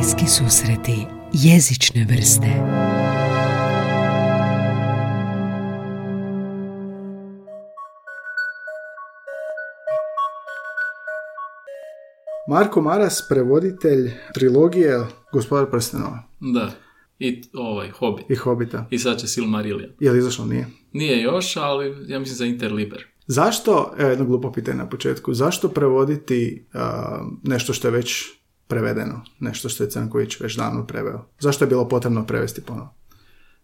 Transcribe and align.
Bliski 0.00 0.26
susreti 0.26 1.06
jezične 1.32 2.06
vrste 2.10 2.46
Marko 12.48 12.82
Maras, 12.82 13.26
prevoditelj 13.28 14.10
trilogije 14.34 15.06
Gospodar 15.32 15.70
prstenova 15.70 16.22
Da. 16.40 16.70
I 17.18 17.42
ovaj, 17.54 17.90
Hobbit. 17.90 18.30
i 18.30 18.34
Hobita. 18.34 18.86
I 18.90 18.98
sad 18.98 19.18
će 19.18 19.26
Silmarillion. 19.26 19.90
Je 20.00 20.12
li 20.12 20.18
izašlo? 20.18 20.44
Nije. 20.44 20.66
Nije 20.92 21.22
još, 21.22 21.56
ali 21.56 21.96
ja 22.08 22.18
mislim 22.18 22.36
za 22.36 22.44
Interliber. 22.44 23.04
Zašto, 23.26 23.94
evo 23.98 24.10
jedno 24.10 24.24
glupo 24.24 24.52
pitanje 24.52 24.78
na 24.78 24.88
početku, 24.88 25.34
zašto 25.34 25.68
prevoditi 25.68 26.66
a, 26.72 27.20
nešto 27.42 27.72
što 27.72 27.88
je 27.88 27.92
već 27.92 28.39
prevedeno, 28.70 29.20
nešto 29.40 29.68
što 29.68 29.84
je 29.84 29.90
Crnković 29.90 30.40
već 30.40 30.56
davno 30.56 30.86
preveo? 30.86 31.24
Zašto 31.38 31.64
je 31.64 31.68
bilo 31.68 31.88
potrebno 31.88 32.26
prevesti 32.26 32.60
ponovo? 32.60 32.94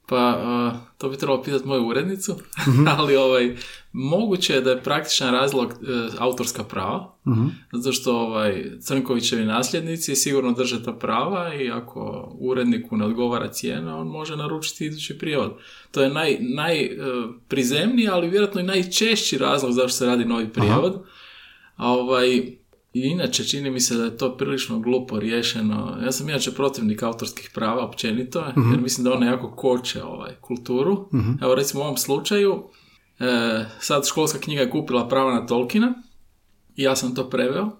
Pa, 0.08 0.28
uh, 0.72 0.78
to 0.98 1.08
bi 1.08 1.16
trebalo 1.16 1.42
pitati 1.42 1.68
moju 1.68 1.86
urednicu, 1.86 2.36
Mhm. 2.68 2.88
ali 2.98 3.16
ovaj, 3.16 3.56
moguće 3.92 4.52
je 4.54 4.60
da 4.60 4.70
je 4.70 4.82
praktičan 4.82 5.32
razlog 5.32 5.68
uh, 5.68 5.78
autorska 6.18 6.64
prava, 6.64 7.14
Mhm. 7.26 7.46
zato 7.72 7.92
što 7.92 8.16
ovaj, 8.18 8.64
Crnkovićevi 8.80 9.44
nasljednici 9.44 10.14
sigurno 10.16 10.52
drže 10.52 10.84
ta 10.84 10.92
prava 10.92 11.54
i 11.54 11.70
ako 11.70 12.00
uredniku 12.40 12.96
ne 12.96 13.04
odgovara 13.04 13.48
cijena, 13.48 13.98
on 13.98 14.06
može 14.06 14.36
naručiti 14.36 14.86
idući 14.86 15.18
prijevod. 15.18 15.52
To 15.90 16.02
je 16.02 16.10
naj, 16.10 16.38
najprizemniji, 16.40 18.08
ali 18.08 18.28
vjerojatno 18.28 18.60
i 18.60 18.64
najčešći 18.64 19.38
razlog 19.38 19.72
zašto 19.72 19.88
se 19.90 20.06
radi 20.06 20.24
novi 20.24 20.48
prijevod. 20.48 21.02
A 21.76 21.90
ovaj, 21.90 22.56
i 22.96 23.08
inače, 23.08 23.44
čini 23.44 23.70
mi 23.70 23.80
se 23.80 23.96
da 23.96 24.04
je 24.04 24.16
to 24.16 24.36
prilično 24.36 24.78
glupo 24.78 25.18
riješeno. 25.18 25.98
Ja 26.04 26.12
sam 26.12 26.28
inače 26.28 26.50
protivnik 26.50 27.02
autorskih 27.02 27.50
prava 27.54 27.84
općenito, 27.84 28.44
jer 28.70 28.80
mislim 28.80 29.04
da 29.04 29.12
one 29.12 29.26
jako 29.26 29.50
koče 29.56 30.02
ovaj, 30.02 30.34
kulturu. 30.40 31.08
Evo 31.42 31.54
recimo 31.54 31.82
u 31.82 31.84
ovom 31.84 31.96
slučaju, 31.96 32.62
e, 33.18 33.64
sad 33.80 34.06
školska 34.06 34.38
knjiga 34.38 34.60
je 34.60 34.70
kupila 34.70 35.08
prava 35.08 35.34
na 35.34 35.46
Tolkina 35.46 35.94
i 36.76 36.82
ja 36.82 36.96
sam 36.96 37.14
to 37.14 37.30
preveo. 37.30 37.70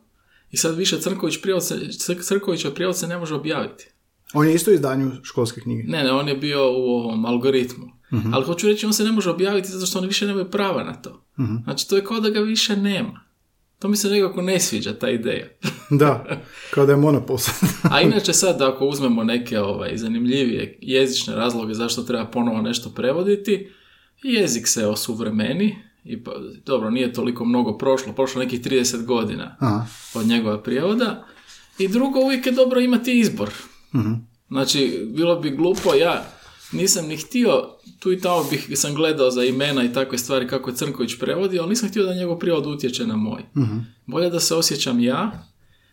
I 0.51 0.57
sad 0.57 0.77
više 0.77 1.01
Crnković 1.01 1.43
prijevod 1.43 1.67
se, 1.67 1.75
Cr- 1.75 2.23
Crnkovićev 2.23 2.75
prijevod 2.75 2.97
se 2.97 3.07
ne 3.07 3.19
može 3.19 3.35
objaviti. 3.35 3.89
On 4.35 4.49
je 4.49 4.55
isto 4.55 4.71
u 4.71 4.75
izdanju 4.75 5.13
školske 5.23 5.61
knjige. 5.61 5.83
Ne, 5.83 6.05
ne, 6.05 6.13
on 6.13 6.29
je 6.29 6.37
bio 6.37 6.71
u 6.71 6.83
ovom 6.83 7.25
algoritmu. 7.27 7.87
Ali 8.33 8.45
hoću 8.45 8.67
reći, 8.67 8.87
on 8.87 8.93
se 8.93 9.05
ne 9.05 9.13
može 9.13 9.31
objaviti 9.31 9.69
zato 9.69 9.87
što 9.87 9.99
oni 9.99 10.07
više 10.09 10.27
nemaju 10.27 10.51
prava 10.51 10.85
na 10.85 10.95
to. 10.95 11.25
Znači, 11.65 11.89
to 11.89 11.97
je 11.97 12.05
kao 12.05 12.21
da 12.21 12.31
ga 12.31 12.41
više 12.41 12.77
nema. 12.77 13.26
To 13.87 13.91
mi 13.91 13.97
se 13.97 14.11
nekako 14.11 14.43
ne 14.43 14.61
sviđa, 14.61 14.99
ta 14.99 15.11
ideja. 15.11 15.47
Da, 15.91 16.25
kao 16.71 16.87
da 16.87 16.93
je 16.93 16.97
monopol. 16.97 17.39
A 17.93 18.01
inače 18.01 18.33
sad, 18.33 18.63
ako 18.63 18.87
uzmemo 18.87 19.25
neke 19.25 19.61
ovaj, 19.61 19.97
zanimljivije 19.97 20.79
jezične 20.83 21.35
razloge 21.35 21.75
zašto 21.75 22.03
treba 22.03 22.25
ponovo 22.25 22.63
nešto 22.63 22.91
prevoditi, 22.91 23.71
jezik 24.23 24.69
se 24.69 24.87
osuvremeni, 24.87 25.77
i 26.05 26.25
pa, 26.25 26.33
dobro, 26.65 26.91
nije 26.91 27.13
toliko 27.13 27.45
mnogo 27.45 27.79
prošlo, 27.79 28.13
prošlo 28.13 28.43
nekih 28.43 28.61
30 28.61 29.05
godina 29.05 29.57
Aha. 29.61 29.87
od 30.15 30.27
njegova 30.27 30.63
prijevoda. 30.63 31.27
I 31.79 31.89
drugo, 31.89 32.21
uvijek 32.21 32.47
je 32.47 32.53
dobro 32.53 32.81
imati 32.81 33.19
izbor. 33.19 33.51
Mhm. 33.95 34.13
Znači, 34.49 35.07
bilo 35.15 35.41
bi 35.41 35.51
glupo, 35.51 35.95
ja 35.95 36.36
nisam 36.73 37.07
ni 37.07 37.17
htio, 37.17 37.63
tu 37.99 38.13
i 38.13 38.21
tamo 38.21 38.45
bih 38.45 38.69
sam 38.75 38.95
gledao 38.95 39.31
za 39.31 39.45
imena 39.45 39.85
i 39.85 39.93
takve 39.93 40.19
stvari 40.19 40.49
kako 40.49 40.71
je 40.71 40.77
Crnković 40.77 41.19
prevodi, 41.19 41.59
ali 41.59 41.69
nisam 41.69 41.89
htio 41.89 42.05
da 42.05 42.15
njegov 42.15 42.39
prijevod 42.39 42.67
utječe 42.67 43.07
na 43.07 43.17
moj. 43.17 43.43
Mhm. 43.57 43.79
Bolje 44.07 44.31
da 44.31 44.41
se 44.41 44.55
osjećam 44.55 45.01
ja 45.01 45.45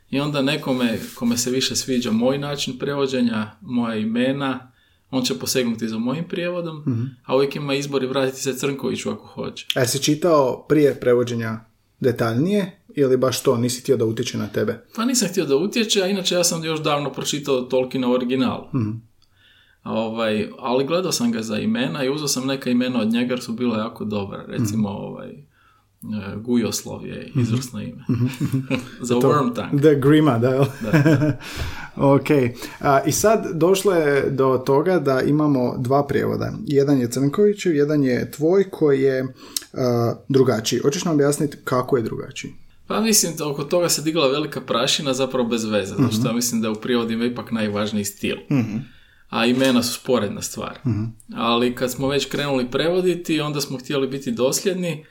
i 0.09 0.19
onda 0.19 0.41
nekome 0.41 0.99
kome 1.15 1.37
se 1.37 1.51
više 1.51 1.75
sviđa 1.75 2.11
moj 2.11 2.37
način 2.37 2.77
prevođenja, 2.79 3.51
moja 3.61 3.95
imena, 3.95 4.71
on 5.11 5.23
će 5.23 5.39
posegnuti 5.39 5.87
za 5.87 5.97
mojim 5.97 6.23
prijevodom, 6.23 6.77
Mhm. 6.87 7.03
a 7.25 7.35
uvijek 7.35 7.55
ima 7.55 7.73
izbor 7.73 8.03
i 8.03 8.07
vratiti 8.07 8.41
se 8.41 8.57
Crnkoviću 8.57 9.09
ako 9.09 9.25
hoće. 9.27 9.65
A 9.75 9.79
jesi 9.79 10.03
čitao 10.03 10.65
prije 10.69 10.99
prevođenja 10.99 11.59
detaljnije 11.99 12.79
ili 12.95 13.17
baš 13.17 13.43
to, 13.43 13.57
nisi 13.57 13.81
htio 13.81 13.97
da 13.97 14.05
utječe 14.05 14.37
na 14.37 14.47
tebe? 14.47 14.85
Pa 14.95 15.05
nisam 15.05 15.27
htio 15.27 15.45
da 15.45 15.55
utječe, 15.55 16.01
a 16.01 16.07
inače 16.07 16.35
ja 16.35 16.43
sam 16.43 16.63
još 16.65 16.79
davno 16.83 17.13
pročitao 17.13 17.61
Tolkiena 17.61 18.07
u 18.07 18.11
originalu. 18.11 18.63
Ovaj, 19.83 20.49
ali 20.59 20.85
gledao 20.85 21.11
sam 21.11 21.31
ga 21.31 21.41
za 21.41 21.57
imena 21.57 22.03
i 22.03 22.09
uzeo 22.09 22.27
sam 22.27 22.47
neka 22.47 22.69
imena 22.69 23.01
od 23.01 23.11
njega 23.11 23.33
jer 23.33 23.41
su 23.41 23.53
bila 23.53 23.77
jako 23.77 24.05
dobra. 24.05 24.45
Recimo 24.47 24.89
ovaj, 24.89 25.29
e, 25.29 25.35
Gujoslov 26.35 27.07
je 27.07 27.31
izvrsno 27.35 27.81
ime. 27.81 28.05
za 29.01 29.15
Wormtongue. 29.15 29.81
The 29.81 29.95
Grima, 29.95 30.39
da, 30.39 30.49
jel? 30.49 30.65
ok. 32.15 32.27
A, 32.79 33.01
I 33.05 33.11
sad 33.11 33.45
došlo 33.53 33.93
je 33.93 34.29
do 34.29 34.63
toga 34.65 34.99
da 34.99 35.21
imamo 35.21 35.75
dva 35.77 36.07
prijevoda. 36.07 36.53
Jedan 36.65 36.99
je 36.99 37.11
Crnkovićev, 37.11 37.75
jedan 37.75 38.03
je 38.03 38.31
tvoj 38.31 38.69
koji 38.69 39.01
je 39.01 39.33
a, 39.73 40.13
drugačiji. 40.29 40.79
Hoćeš 40.79 41.05
nam 41.05 41.13
objasniti 41.13 41.57
kako 41.63 41.97
je 41.97 42.03
drugačiji? 42.03 42.51
Pa 42.87 43.01
mislim 43.01 43.35
da 43.37 43.49
oko 43.49 43.63
toga 43.63 43.89
se 43.89 44.01
digla 44.01 44.27
velika 44.27 44.61
prašina 44.61 45.13
zapravo 45.13 45.47
bez 45.47 45.65
veze, 45.65 45.95
zato 45.95 46.13
što 46.13 46.27
ja 46.27 46.33
mislim 46.33 46.61
da 46.61 46.71
u 46.71 46.75
prijevodima 46.75 47.25
ipak 47.25 47.51
najvažniji 47.51 48.05
stil. 48.05 48.37
A 49.33 49.45
imena 49.45 49.83
su 49.83 49.93
sporedna 49.93 50.41
stvar. 50.41 50.79
Ali 51.35 51.75
kad 51.75 51.91
smo 51.91 52.07
već 52.07 52.25
krenuli 52.25 52.71
prevoditi, 52.71 53.41
onda 53.41 53.61
smo 53.61 53.77
htjeli 53.77 54.07
biti 54.07 54.31
dosljedni. 54.31 55.05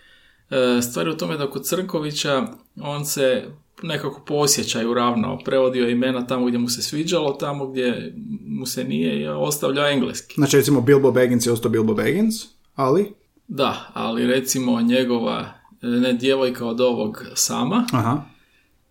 E, 0.50 0.82
Stvar 0.82 1.06
je 1.06 1.12
u 1.12 1.16
tome 1.16 1.36
da 1.36 1.50
kod 1.50 1.64
Crnkovića 1.64 2.46
on 2.80 3.04
se 3.04 3.44
nekako 3.82 4.24
po 4.26 4.34
osjećaju 4.34 4.94
ravnao. 4.94 5.38
Prevodio 5.44 5.88
imena 5.88 6.26
tamo 6.26 6.46
gdje 6.46 6.58
mu 6.58 6.68
se 6.68 6.82
sviđalo, 6.82 7.32
tamo 7.32 7.66
gdje 7.66 8.14
mu 8.46 8.66
se 8.66 8.84
nije 8.84 9.20
je 9.20 9.32
ostavljao 9.34 9.88
engleski. 9.88 10.34
Znači, 10.34 10.56
recimo, 10.56 10.80
Bilbo 10.80 11.12
Baggins 11.12 11.46
je 11.46 11.52
ostao 11.52 11.70
Bilbo 11.70 11.94
Baggins, 11.94 12.34
ali... 12.74 13.12
Da, 13.48 13.90
ali 13.92 14.26
recimo 14.26 14.80
njegova 14.80 15.54
e, 15.82 15.86
ne 15.86 16.12
djevojka 16.12 16.66
od 16.66 16.80
ovog 16.80 17.24
sama 17.34 17.86
Aha, 17.92 18.22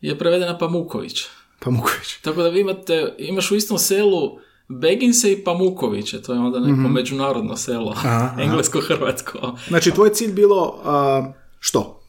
je 0.01 0.17
prevedena 0.17 0.57
Pamuković. 0.57 1.23
Pamuković. 1.59 2.17
Tako 2.21 2.41
da 2.41 2.49
vi 2.49 2.59
imate, 2.59 3.15
imaš 3.17 3.51
u 3.51 3.55
istom 3.55 3.77
selu 3.77 4.39
Beginse 4.79 5.31
i 5.31 5.43
Pamukoviće, 5.43 6.21
to 6.21 6.33
je 6.33 6.39
onda 6.39 6.59
neko 6.59 6.89
međunarodno 6.89 7.57
selo, 7.57 7.95
englesko-hrvatsko. 8.43 9.57
Znači, 9.67 9.91
tvoj 9.91 10.13
cilj 10.13 10.33
bilo 10.33 10.81
a, 10.83 11.31
što? 11.59 12.01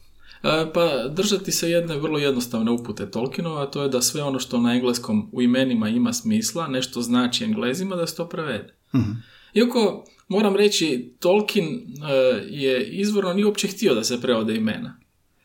E, 0.43 0.71
Pa 0.73 1.07
držati 1.07 1.51
se 1.51 1.69
jedne 1.69 1.97
vrlo 1.97 2.19
jednostavne 2.19 2.71
upute 2.71 3.11
Tolkienova, 3.11 3.63
a 3.63 3.65
to 3.65 3.83
je 3.83 3.89
da 3.89 4.01
sve 4.01 4.23
ono 4.23 4.39
što 4.39 4.59
na 4.59 4.73
engleskom 4.73 5.29
u 5.31 5.41
imenima 5.41 5.89
ima 5.89 6.13
smisla, 6.13 6.67
nešto 6.67 7.01
znači 7.01 7.43
englezima, 7.43 7.95
da 7.95 8.07
se 8.07 8.15
to 8.15 8.29
prevede. 8.29 8.75
Iako, 9.53 10.05
moram 10.27 10.55
reći, 10.55 11.15
Tolkien 11.19 11.65
e, 11.65 12.13
je 12.49 12.87
izvorno 12.87 13.33
nije 13.33 13.45
uopće 13.45 13.67
htio 13.67 13.95
da 13.95 14.03
se 14.03 14.21
prevode 14.21 14.55
imena. 14.55 14.97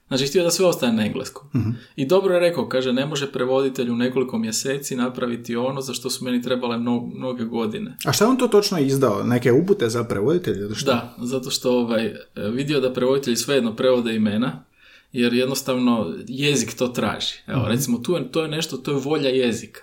Znači, 0.09 0.27
htio 0.27 0.43
da 0.45 0.51
sve 0.51 0.67
ostane 0.67 0.93
na 0.93 1.07
engleskom. 1.07 1.49
I 1.97 2.07
dobro 2.07 2.35
je 2.35 2.41
rekao, 2.41 2.69
kaže, 2.69 2.93
ne 2.93 3.07
može 3.07 3.33
prevoditelj 3.33 3.91
u 3.91 3.97
nekoliko 3.97 4.39
mjeseci 4.39 4.97
napraviti 4.97 5.57
ono 5.57 5.81
za 5.81 5.95
što 5.95 6.11
su 6.11 6.25
meni 6.25 6.43
trebale 6.43 6.79
mno- 6.79 7.11
mnoge 7.15 7.45
godine. 7.45 7.97
A 8.05 8.13
šta 8.13 8.29
on 8.29 8.37
to 8.37 8.49
točno 8.49 8.79
izdao? 8.79 9.23
Neke 9.25 9.53
upute 9.53 9.89
za 9.89 10.05
prevoditelje 10.05 10.61
ili 10.61 10.75
što? 10.75 10.87
Da, 10.91 11.15
zato 11.19 11.51
što 11.51 11.79
ovaj, 11.79 12.15
vidio 12.53 12.81
da 12.81 12.93
prevoditelji 12.93 13.37
svejedno 13.37 13.77
prevode 13.77 14.15
imena, 14.15 14.65
jer 15.13 15.33
jednostavno 15.35 16.15
jezik 16.29 16.75
to 16.75 16.89
traži. 16.89 17.35
Evo, 17.47 17.69
recimo, 17.69 17.99
tu 17.99 18.13
je, 18.13 18.33
to 18.33 18.43
je 18.43 18.49
nešto, 18.49 18.77
to 18.77 18.91
je 18.91 19.01
volja 19.05 19.29
jezika. 19.29 19.81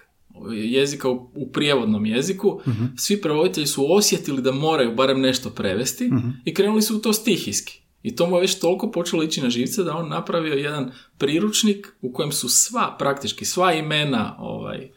Jezika 0.53 1.09
u, 1.09 1.29
u 1.35 1.47
prijevodnom 1.51 2.05
jeziku, 2.05 2.61
svi 2.97 3.21
prevoditelji 3.21 3.67
su 3.67 3.93
osjetili 3.93 4.41
da 4.41 4.51
moraju 4.51 4.95
barem 4.95 5.21
nešto 5.21 5.49
prevesti 5.49 6.11
i 6.45 6.53
krenuli 6.53 6.81
su 6.81 6.95
u 6.95 6.99
to 6.99 7.13
stihijski. 7.13 7.81
I 8.05 8.15
to 8.15 8.27
mu 8.27 8.35
je 8.35 8.41
već 8.41 8.59
toliko 8.59 8.91
počelo 8.91 9.23
ići 9.23 9.41
na 9.41 9.49
živce 9.49 9.83
da 9.83 9.95
on 9.95 10.09
napravio 10.09 10.53
jedan 10.53 10.91
priručnik 11.17 11.87
u 12.01 12.13
kojem 12.13 12.31
su 12.31 12.49
sva, 12.49 12.95
praktički 12.99 13.45
sva 13.45 13.73
imena 13.73 14.35
ovaj, 14.39 14.89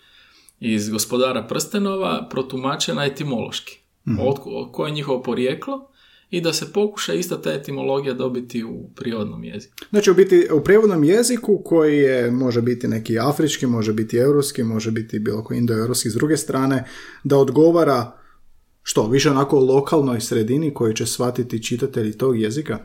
iz 0.60 0.88
gospodara 0.88 1.42
prstenova 1.42 2.28
protumačena 2.30 3.04
etimološki. 3.04 3.78
Od, 4.20 4.36
od 4.44 4.72
koje 4.72 4.88
je 4.88 4.94
njihovo 4.94 5.22
porijeklo 5.22 5.90
i 6.30 6.40
da 6.40 6.52
se 6.52 6.72
pokuša 6.72 7.14
ista 7.14 7.42
ta 7.42 7.52
etimologija 7.52 8.14
dobiti 8.14 8.64
u 8.64 8.90
prirodnom 8.96 9.44
jeziku. 9.44 9.76
Znači, 9.90 10.10
u 10.10 10.14
biti 10.14 10.48
u 10.52 10.64
prijevodnom 10.64 11.04
jeziku 11.04 11.62
koji 11.64 11.98
je, 11.98 12.30
može 12.30 12.62
biti 12.62 12.88
neki 12.88 13.18
afrički, 13.18 13.66
može 13.66 13.92
biti 13.92 14.16
europski, 14.16 14.62
može 14.62 14.90
biti 14.90 15.18
bilo 15.18 15.44
koji 15.44 15.58
indoeuropski 15.58 16.10
s 16.10 16.14
druge 16.14 16.36
strane, 16.36 16.84
da 17.24 17.36
odgovara 17.36 18.18
što, 18.82 19.08
više 19.08 19.30
onako 19.30 19.60
lokalnoj 19.60 20.20
sredini 20.20 20.74
koju 20.74 20.92
će 20.92 21.06
shvatiti 21.06 21.62
čitatelji 21.62 22.18
tog 22.18 22.40
jezika? 22.40 22.78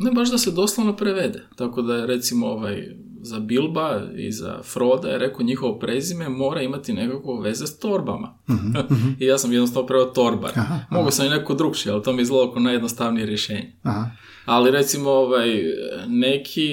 Ne 0.00 0.10
baš 0.10 0.30
da 0.30 0.38
se 0.38 0.50
doslovno 0.50 0.96
prevede. 0.96 1.42
Tako 1.56 1.82
da 1.82 1.94
je 1.94 2.06
recimo 2.06 2.46
ovaj, 2.46 2.88
za 3.22 3.38
Bilba 3.38 4.02
i 4.16 4.32
za 4.32 4.62
Froda 4.62 5.08
je 5.08 5.18
rekao 5.18 5.42
njihovo 5.42 5.78
prezime 5.78 6.28
mora 6.28 6.62
imati 6.62 6.92
nekakvo 6.92 7.40
veze 7.40 7.66
s 7.66 7.78
torbama. 7.78 8.38
I 9.20 9.24
ja 9.24 9.38
sam 9.38 9.52
jednostavno 9.52 9.86
preveo 9.86 10.06
torbar. 10.06 10.52
Mogao 10.90 11.10
sam 11.10 11.26
i 11.26 11.28
neko 11.28 11.54
drugčije, 11.54 11.92
ali 11.92 12.02
to 12.02 12.12
mi 12.12 12.22
izgledalo 12.22 12.52
kao 12.52 12.62
najjednostavnije 12.62 13.26
rješenje. 13.26 13.72
Aha. 13.82 14.10
Ali 14.44 14.70
recimo 14.70 15.10
ovaj, 15.10 15.62
neki 16.08 16.70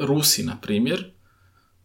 Rusi, 0.00 0.42
na 0.42 0.56
primjer, 0.62 1.14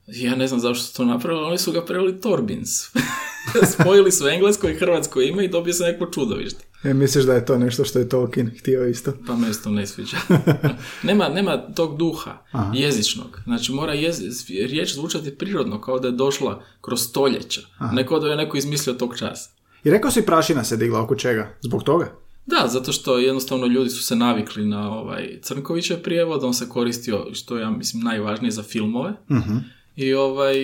ja 0.08 0.36
ne 0.36 0.48
znam 0.48 0.60
zašto 0.60 0.84
su 0.84 0.98
to 0.98 1.06
napravili, 1.06 1.46
oni 1.46 1.58
su 1.58 1.72
ga 1.72 1.86
preveli 1.86 2.22
Torbins. 2.22 2.70
Spojili 3.74 4.12
su 4.12 4.28
englesko 4.28 4.70
i 4.70 4.76
hrvatsko 4.76 5.22
ime 5.22 5.46
i 5.46 5.48
dobio 5.48 5.74
se 5.74 5.84
neko 5.84 6.06
čudovište. 6.06 6.66
E, 6.84 6.94
misliš 6.94 7.26
da 7.26 7.34
je 7.34 7.46
to 7.46 7.58
nešto 7.58 7.86
što 7.86 8.00
je 8.00 8.10
Tolkien 8.10 8.52
htio 8.60 8.88
isto? 8.88 9.14
Pa 9.28 9.36
me 9.36 9.54
se 9.54 9.64
to 9.64 9.70
ne 9.70 9.88
sviđa. 9.88 10.18
nema, 11.04 11.30
nema 11.30 11.58
tog 11.58 11.98
duha 11.98 12.38
jezičnog. 12.74 13.42
Znači 13.44 13.72
mora 13.72 13.94
jez, 13.94 14.22
riječ 14.50 14.94
zvučati 14.94 15.36
prirodno, 15.36 15.82
kao 15.82 16.00
da 16.00 16.08
je 16.08 16.12
došla 16.12 16.64
kroz 16.82 17.02
stoljeća. 17.02 17.62
Ne 17.92 18.08
kao 18.08 18.20
da 18.20 18.28
je 18.28 18.38
neko 18.38 18.58
izmislio 18.58 18.94
tog 18.94 19.18
časa. 19.18 19.50
I 19.84 19.90
rekao 19.90 20.12
si 20.12 20.26
prašina 20.26 20.64
se 20.64 20.78
digla 20.78 21.02
oko 21.02 21.16
čega? 21.16 21.58
Zbog 21.62 21.84
toga? 21.84 22.16
Da, 22.46 22.68
zato 22.68 22.92
što 22.92 23.18
jednostavno 23.18 23.66
ljudi 23.66 23.90
su 23.90 24.04
se 24.04 24.16
navikli 24.16 24.66
na 24.66 24.92
ovaj 24.92 25.40
Crnkovićev 25.42 26.02
prijevod, 26.02 26.44
on 26.44 26.54
se 26.54 26.70
koristio, 26.70 27.26
što 27.34 27.58
ja 27.58 27.70
mislim 27.70 28.04
najvažnije 28.04 28.52
za 28.52 28.64
filmove. 28.64 29.14
I 29.96 30.14
ovaj 30.14 30.56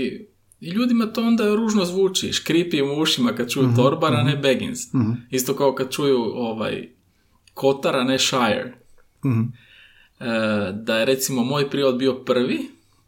i 0.66 0.70
ljudima 0.70 1.06
to 1.06 1.22
onda 1.22 1.56
ružno 1.56 1.86
zvuči, 1.86 2.34
škripi 2.34 2.78
im 2.78 2.92
u 2.92 3.02
ušima 3.02 3.34
kad 3.34 3.50
čuju 3.50 3.68
Mhm, 3.68 3.76
Torbara, 3.76 4.24
ne 4.24 4.38
Baggins. 4.38 4.80
Isto 5.32 5.56
kao 5.56 5.76
kad 5.76 5.92
čuju 5.92 6.18
ovaj 6.36 6.90
Kotara, 7.54 8.04
ne 8.04 8.20
Shire. 8.20 8.74
Mhm. 9.26 9.42
E, 10.20 10.26
da 10.74 10.98
je 10.98 11.06
recimo 11.06 11.44
moj 11.44 11.70
prijevod 11.70 11.98
bio 11.98 12.14
prvi, 12.14 12.60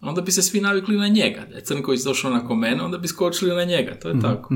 onda 0.01 0.21
bi 0.21 0.31
se 0.31 0.41
svi 0.41 0.61
navikli 0.61 0.97
na 0.97 1.07
njega. 1.07 1.45
Da 1.49 1.55
je 1.55 1.63
Crnković 1.63 2.01
došao 2.03 2.31
nakon 2.31 2.59
mene, 2.59 2.83
onda 2.83 2.97
bi 2.97 3.07
skočili 3.07 3.55
na 3.55 3.63
njega. 3.63 3.95
To 3.99 4.07
je 4.07 4.13
Mhm, 4.15 4.21
tako. 4.27 4.55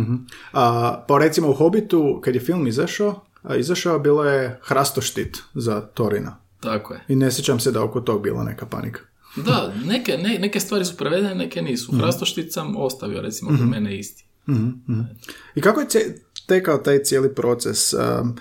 A, 0.53 1.05
pa 1.07 1.17
recimo 1.17 1.49
u 1.49 1.53
Hobbitu, 1.53 2.21
kad 2.23 2.35
je 2.35 2.41
film 2.41 2.67
izašao, 2.67 3.25
a, 3.43 3.55
izašao 3.55 3.99
bilo 3.99 4.23
je 4.25 4.59
hrastoštit 4.63 5.37
za 5.53 5.81
Torina. 5.81 6.37
Tako 6.59 6.93
je. 6.93 7.03
I 7.07 7.15
ne 7.15 7.31
sjećam 7.31 7.59
se 7.59 7.71
da 7.71 7.83
oko 7.83 8.01
tog 8.01 8.23
bila 8.23 8.43
neka 8.43 8.65
panika. 8.65 9.01
Da, 9.35 9.73
neke, 9.85 10.17
ne, 10.17 10.39
neke 10.39 10.59
stvari 10.59 10.85
su 10.85 10.97
prevedene, 10.97 11.35
neke 11.35 11.61
nisu. 11.61 11.91
Hrastoštit 11.93 12.53
sam 12.53 12.77
ostavio, 12.77 13.21
recimo, 13.21 13.49
kod 13.51 13.69
mene 13.69 13.99
isti. 13.99 14.25
I 15.55 15.61
kako 15.61 15.79
je 15.79 15.87
cije- 15.87 16.15
tekao 16.47 16.77
taj 16.77 16.99
cijeli 16.99 17.35
proces? 17.35 17.93
Um, 17.93 18.35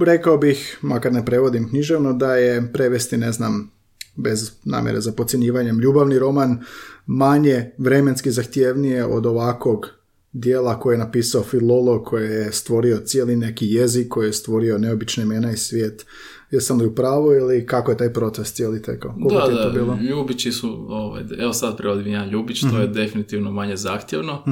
rekao 0.00 0.38
bih, 0.38 0.78
makar 0.82 1.12
ne 1.12 1.24
prevodim 1.24 1.68
književno, 1.68 2.12
da 2.12 2.36
je 2.36 2.72
prevesti, 2.72 3.16
ne 3.16 3.32
znam, 3.32 3.70
bez 4.16 4.50
namjere 4.64 5.00
za 5.00 5.12
podcjenjivanjem, 5.12 5.80
ljubavni 5.80 6.18
roman 6.18 6.64
manje 7.06 7.70
vremenski 7.78 8.30
zahtjevnije 8.30 9.04
od 9.04 9.26
ovakvog 9.26 9.86
dijela 10.32 10.80
koje 10.80 10.94
je 10.94 10.98
napisao 10.98 11.42
filolog, 11.42 12.04
koji 12.04 12.28
je 12.28 12.52
stvorio 12.52 12.96
cijeli 12.98 13.36
neki 13.36 13.66
jezik, 13.66 14.08
koji 14.08 14.26
je 14.26 14.32
stvorio 14.32 14.78
neobične 14.78 15.22
imena 15.22 15.52
i 15.52 15.56
svijet. 15.56 16.06
Jesam 16.50 16.78
li 16.78 16.86
u 16.86 16.94
pravu 16.94 17.32
ili 17.32 17.66
kako 17.66 17.90
je 17.90 17.96
taj 17.96 18.12
proces 18.12 18.52
cijeli 18.52 18.82
tekao? 18.82 19.14
Koliko 19.14 19.34
Da, 19.36 19.52
je 19.52 19.56
to 19.56 19.64
da, 19.64 19.70
bilo? 19.70 19.98
Ljubići 20.02 20.52
su, 20.52 20.86
ovaj, 20.88 21.22
evo 21.38 21.52
sad 21.52 21.76
prevodim 21.76 22.06
jedan 22.06 22.28
Ljubić, 22.30 22.60
to 22.60 22.66
Mhm. 22.66 22.76
je 22.76 22.86
definitivno 22.86 23.50
manje 23.52 23.76
zahtjevno. 23.76 24.42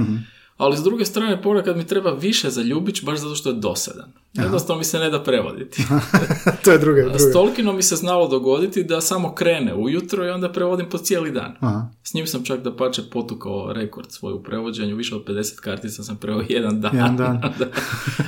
Ali 0.56 0.76
s 0.76 0.82
druge 0.82 1.04
strane, 1.04 1.42
ponekad 1.42 1.76
mi 1.76 1.86
treba 1.86 2.10
više 2.12 2.50
za 2.50 2.62
Ljubić, 2.62 3.04
baš 3.04 3.18
zato 3.18 3.34
što 3.34 3.48
je 3.48 3.54
dosadan. 3.54 4.12
Jednostavno 4.34 4.78
mi 4.78 4.84
se 4.84 4.98
ne 4.98 5.10
da 5.10 5.22
prevoditi. 5.22 5.82
to 6.64 6.72
je 6.72 6.78
druge, 6.78 7.02
S 7.02 7.06
druge. 7.08 7.32
Tolkienom 7.32 7.76
mi 7.76 7.82
se 7.82 7.96
znalo 7.96 8.28
dogoditi 8.28 8.84
da 8.84 9.00
samo 9.00 9.34
krene 9.34 9.74
ujutro 9.74 10.26
i 10.26 10.30
onda 10.30 10.52
prevodim 10.52 10.88
po 10.88 10.98
cijeli 10.98 11.30
dan. 11.30 11.56
Aha. 11.60 11.88
S 12.02 12.14
njim 12.14 12.26
sam 12.26 12.44
čak 12.44 12.60
da 12.60 12.76
pače 12.76 13.02
potukao 13.04 13.72
rekord 13.72 14.06
svoj 14.10 14.32
u 14.32 14.42
prevođenju, 14.42 14.96
više 14.96 15.14
od 15.14 15.24
50 15.24 15.54
kartica 15.56 16.02
sam 16.02 16.16
preveo 16.16 16.44
jedan 16.48 16.80
dan. 16.80 16.96
Jedan 16.96 17.16
dan. 17.16 17.40
Da. 17.58 17.66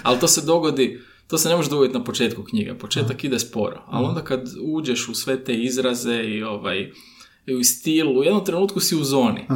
ali 0.02 0.18
to 0.20 0.28
se 0.28 0.40
dogodi, 0.42 1.00
to 1.26 1.38
se 1.38 1.48
ne 1.48 1.56
može 1.56 1.70
dogoditi 1.70 1.98
na 1.98 2.04
početku 2.04 2.42
knjige, 2.44 2.74
početak 2.74 3.24
ide 3.24 3.38
sporo, 3.38 3.82
ali 3.86 4.06
onda 4.06 4.24
kad 4.24 4.48
uđeš 4.62 5.08
u 5.08 5.14
sve 5.14 5.44
te 5.44 5.54
izraze 5.54 6.22
i 6.22 6.42
ovaj 6.42 6.92
i 7.46 7.54
u 7.54 7.64
stilu, 7.64 8.20
u 8.20 8.24
jednom 8.24 8.44
trenutku 8.44 8.80
si 8.80 8.96
u 8.96 9.04
zoni. 9.04 9.46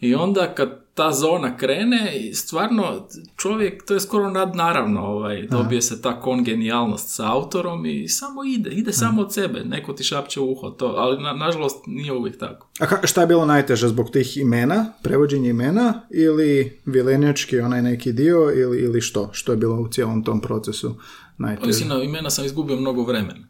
I 0.00 0.14
onda 0.14 0.54
kad 0.54 0.84
ta 0.98 1.12
zona 1.12 1.56
krene, 1.56 2.16
i 2.16 2.34
stvarno 2.34 3.08
čovjek, 3.36 3.86
to 3.86 3.94
je 3.94 4.00
skoro 4.00 4.30
nadnaravno, 4.30 5.00
ovaj, 5.00 5.46
dobije 5.50 5.82
se 5.82 6.02
ta 6.02 6.20
kongenijalnost 6.20 7.14
sa 7.14 7.32
autorom 7.32 7.86
i 7.86 8.08
samo 8.08 8.44
ide, 8.44 8.70
ide 8.70 8.92
samo 8.92 9.22
od 9.22 9.34
sebe, 9.34 9.60
neko 9.64 9.92
ti 9.92 10.04
šapće 10.04 10.40
u 10.40 10.52
uho, 10.52 10.70
to, 10.70 10.86
ali 10.86 11.22
na, 11.22 11.32
nažalost 11.32 11.76
nije 11.86 12.12
uvijek 12.12 12.38
tako. 12.38 12.68
A 12.80 12.86
ka- 12.86 13.06
šta 13.06 13.20
je 13.20 13.26
bilo 13.26 13.44
najteže 13.44 13.88
zbog 13.88 14.10
tih 14.10 14.36
imena, 14.36 14.92
prevođenje 15.02 15.50
imena 15.50 16.00
ili 16.10 16.80
vilenjački 16.84 17.58
onaj 17.60 17.82
neki 17.82 18.12
dio 18.12 18.52
ili, 18.54 18.78
ili 18.78 19.00
što? 19.00 19.28
Što 19.32 19.52
je 19.52 19.56
bilo 19.56 19.80
u 19.80 19.88
cijelom 19.88 20.24
tom 20.24 20.40
procesu 20.40 20.94
najteže? 21.38 21.66
Mislim, 21.66 21.88
na 21.88 22.02
imena 22.02 22.30
sam 22.30 22.44
izgubio 22.44 22.76
mnogo 22.76 23.02
vremena. 23.02 23.46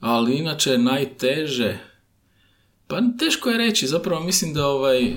Ali 0.00 0.34
inače 0.34 0.78
najteže, 0.78 1.78
pa 2.86 3.00
teško 3.18 3.50
je 3.50 3.58
reći, 3.58 3.86
zapravo 3.86 4.24
mislim 4.24 4.54
da 4.54 4.66
ovaj, 4.66 5.14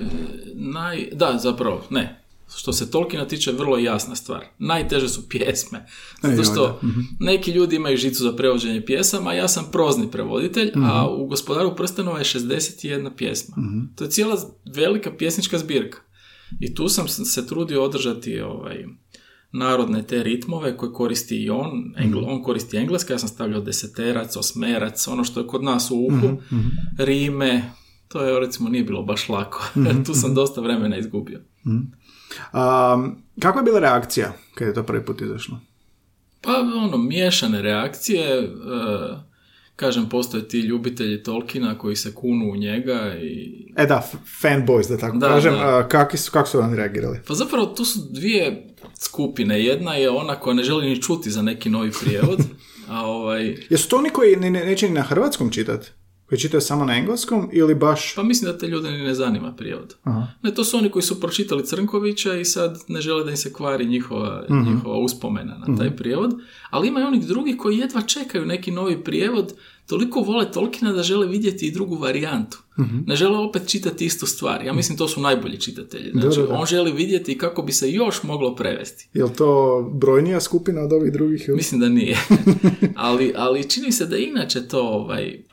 naj, 0.53 1.09
da 1.11 1.37
zapravo, 1.41 1.85
ne, 1.89 2.23
što 2.55 2.73
se 2.73 2.91
Tolkiena 2.91 3.27
tiče 3.27 3.51
vrlo 3.51 3.77
jasna 3.77 4.15
stvar. 4.15 4.45
Najteže 4.57 5.09
su 5.09 5.29
pjesme. 5.29 5.85
Zato 6.21 6.35
joj, 6.35 6.43
što 6.43 6.81
neki 7.19 7.51
ljudi 7.51 7.75
imaju 7.75 7.97
žicu 7.97 8.23
za 8.23 8.35
prevođenje 8.35 8.85
pjesama, 8.85 9.29
a 9.29 9.33
ja 9.33 9.47
sam 9.47 9.69
prozni 9.71 10.11
prevoditelj, 10.11 10.71
a 10.75 11.09
u 11.09 11.27
Gospodaru 11.27 11.75
prstenova 11.75 12.17
je 12.17 12.25
61 12.25 13.11
pjesma. 13.17 13.55
To 13.95 14.03
je 14.03 14.09
cijela 14.09 14.37
velika 14.75 15.11
pjesnička 15.17 15.57
zbirka. 15.57 15.97
I 16.59 16.75
tu 16.75 16.89
sam 16.89 17.07
se 17.07 17.47
trudio 17.47 17.83
održati 17.83 18.41
ovaj, 18.41 18.85
narodne 19.51 20.03
te 20.03 20.23
ritmove 20.23 20.77
koje 20.77 20.91
koristi 20.93 21.35
i 21.43 21.49
on. 21.49 21.93
Engl- 21.97 22.25
On 22.27 22.43
koristi 22.43 22.77
engleska, 22.77 23.13
ja 23.13 23.19
sam 23.19 23.29
stavljao 23.29 23.61
deseterac, 23.61 24.35
osmerac, 24.35 25.07
ono 25.07 25.23
što 25.23 25.39
je 25.39 25.47
kod 25.47 25.63
nas 25.63 25.91
u 25.91 25.95
uhu, 25.95 26.37
rime, 26.97 27.71
to 28.07 28.21
je 28.23 28.39
recimo 28.39 28.69
nije 28.69 28.83
bilo 28.83 29.03
baš 29.03 29.29
lako. 29.29 29.63
tu 30.05 30.13
sam 30.13 30.33
dosta 30.35 30.61
vremena 30.61 30.97
izgubio. 30.97 31.41
A, 32.53 33.07
kakva 33.39 33.61
je 33.61 33.65
bila 33.65 33.79
reakcija 33.79 34.33
kad 34.55 34.67
je 34.67 34.73
to 34.73 34.83
prvi 34.83 35.05
put 35.05 35.21
izašlo? 35.21 35.59
Pa 36.41 36.51
ono, 36.85 36.97
miješane 36.97 37.61
reakcije, 37.61 38.25
e, 38.39 38.49
kažem, 39.79 40.09
postoje 40.09 40.47
ti 40.47 40.59
ljubitelji 40.59 41.23
Tolkiena 41.23 41.77
koji 41.77 41.95
se 41.95 42.15
kunu 42.15 42.51
u 42.51 42.55
njega 42.55 43.15
i... 43.21 43.65
E 43.77 43.85
da, 43.85 44.09
fanboys, 44.41 44.89
da 44.89 44.97
tako 44.97 45.17
Da, 45.17 45.27
kažem. 45.27 45.53
da. 45.53 45.87
Kaki 45.87 46.17
su, 46.17 46.31
kako 46.31 46.49
su 46.49 46.59
oni 46.59 46.75
reagirali? 46.75 47.19
Pa 47.27 47.33
zapravo 47.33 47.65
tu 47.65 47.85
su 47.85 47.99
dvije 48.11 48.67
skupine. 48.99 49.63
Jedna 49.65 49.95
je 49.95 50.09
ona 50.09 50.35
koja 50.35 50.53
ne 50.53 50.63
želi 50.63 50.89
ni 50.89 51.01
čuti 51.01 51.31
za 51.31 51.41
neki 51.41 51.69
novi 51.69 51.91
prijevod, 52.03 52.39
a 52.89 53.05
ovaj... 53.05 53.55
Jesu 53.69 53.89
to 53.89 53.97
oni 53.97 54.09
koji 54.09 54.35
ne, 54.35 54.49
ne, 54.49 54.65
neće 54.65 54.87
ni 54.87 54.93
na 54.93 55.01
hrvatskom 55.01 55.51
čitati? 55.51 55.87
Koji 56.29 56.39
čitaju 56.39 56.61
samo 56.61 56.85
na 56.85 56.97
engleskom 56.97 57.49
ili 57.51 57.75
baš... 57.75 58.15
Pa 58.15 58.23
mislim 58.23 58.51
da 58.51 58.57
te 58.57 58.67
ljude 58.67 58.91
ne 58.91 59.13
zanima 59.15 59.53
prijevod. 59.53 59.95
Aha. 60.03 60.27
Ne, 60.41 60.53
to 60.53 60.63
su 60.63 60.77
oni 60.77 60.89
koji 60.89 61.03
su 61.03 61.19
pročitali 61.21 61.65
Crnkovića 61.65 62.33
i 62.33 62.45
sad 62.45 62.79
ne 62.87 63.01
žele 63.01 63.23
da 63.23 63.31
im 63.31 63.37
se 63.37 63.53
kvari 63.53 63.85
njihova, 63.85 64.45
Mhm. 64.49 64.63
njihova 64.65 64.97
uspomena 64.97 65.57
na 65.57 65.77
taj 65.77 65.95
prijevod. 65.95 66.33
Ali 66.69 66.87
ima 66.87 66.99
i 66.99 67.03
onih 67.03 67.27
drugih 67.27 67.57
koji 67.57 67.77
jedva 67.77 68.01
čekaju 68.01 68.45
neki 68.45 68.71
novi 68.71 69.03
prijevod, 69.03 69.53
toliko 69.87 70.19
vole 70.19 70.51
Tolkiena 70.51 70.93
da 70.93 71.03
žele 71.03 71.27
vidjeti 71.27 71.67
i 71.67 71.71
drugu 71.71 71.95
varijantu. 71.95 72.57
Mhm. 72.79 72.97
Ne 73.05 73.15
žele 73.15 73.37
opet 73.37 73.67
čitati 73.67 74.05
istu 74.05 74.25
stvar. 74.25 74.65
Ja 74.65 74.73
mislim 74.73 74.97
to 74.97 75.07
su 75.07 75.21
najbolji 75.21 75.57
čitatelji. 75.57 76.11
Znači, 76.11 76.27
Da, 76.29 76.41
da, 76.41 76.47
da. 76.47 76.53
on 76.53 76.65
želi 76.65 76.91
vidjeti 76.91 77.37
kako 77.37 77.61
bi 77.61 77.71
se 77.71 77.91
još 77.91 78.23
moglo 78.23 78.55
prevesti. 78.55 79.07
Je 79.13 79.23
li 79.23 79.33
to 79.33 79.81
brojnija 79.93 80.39
skupina 80.39 80.81
od 80.81 80.93
ovih 80.93 81.13
drugih? 81.13 81.45
ili? 81.47 81.55
Mislim 81.57 81.81
da 81.81 81.89
nije. 81.89 82.17
ali, 82.95 83.33
ali 83.35 83.69
čini 83.69 83.91
se 83.91 84.05
da 84.05 84.17
inače 84.17 84.67
to 84.67 84.81
ovaj, 84.81 85.43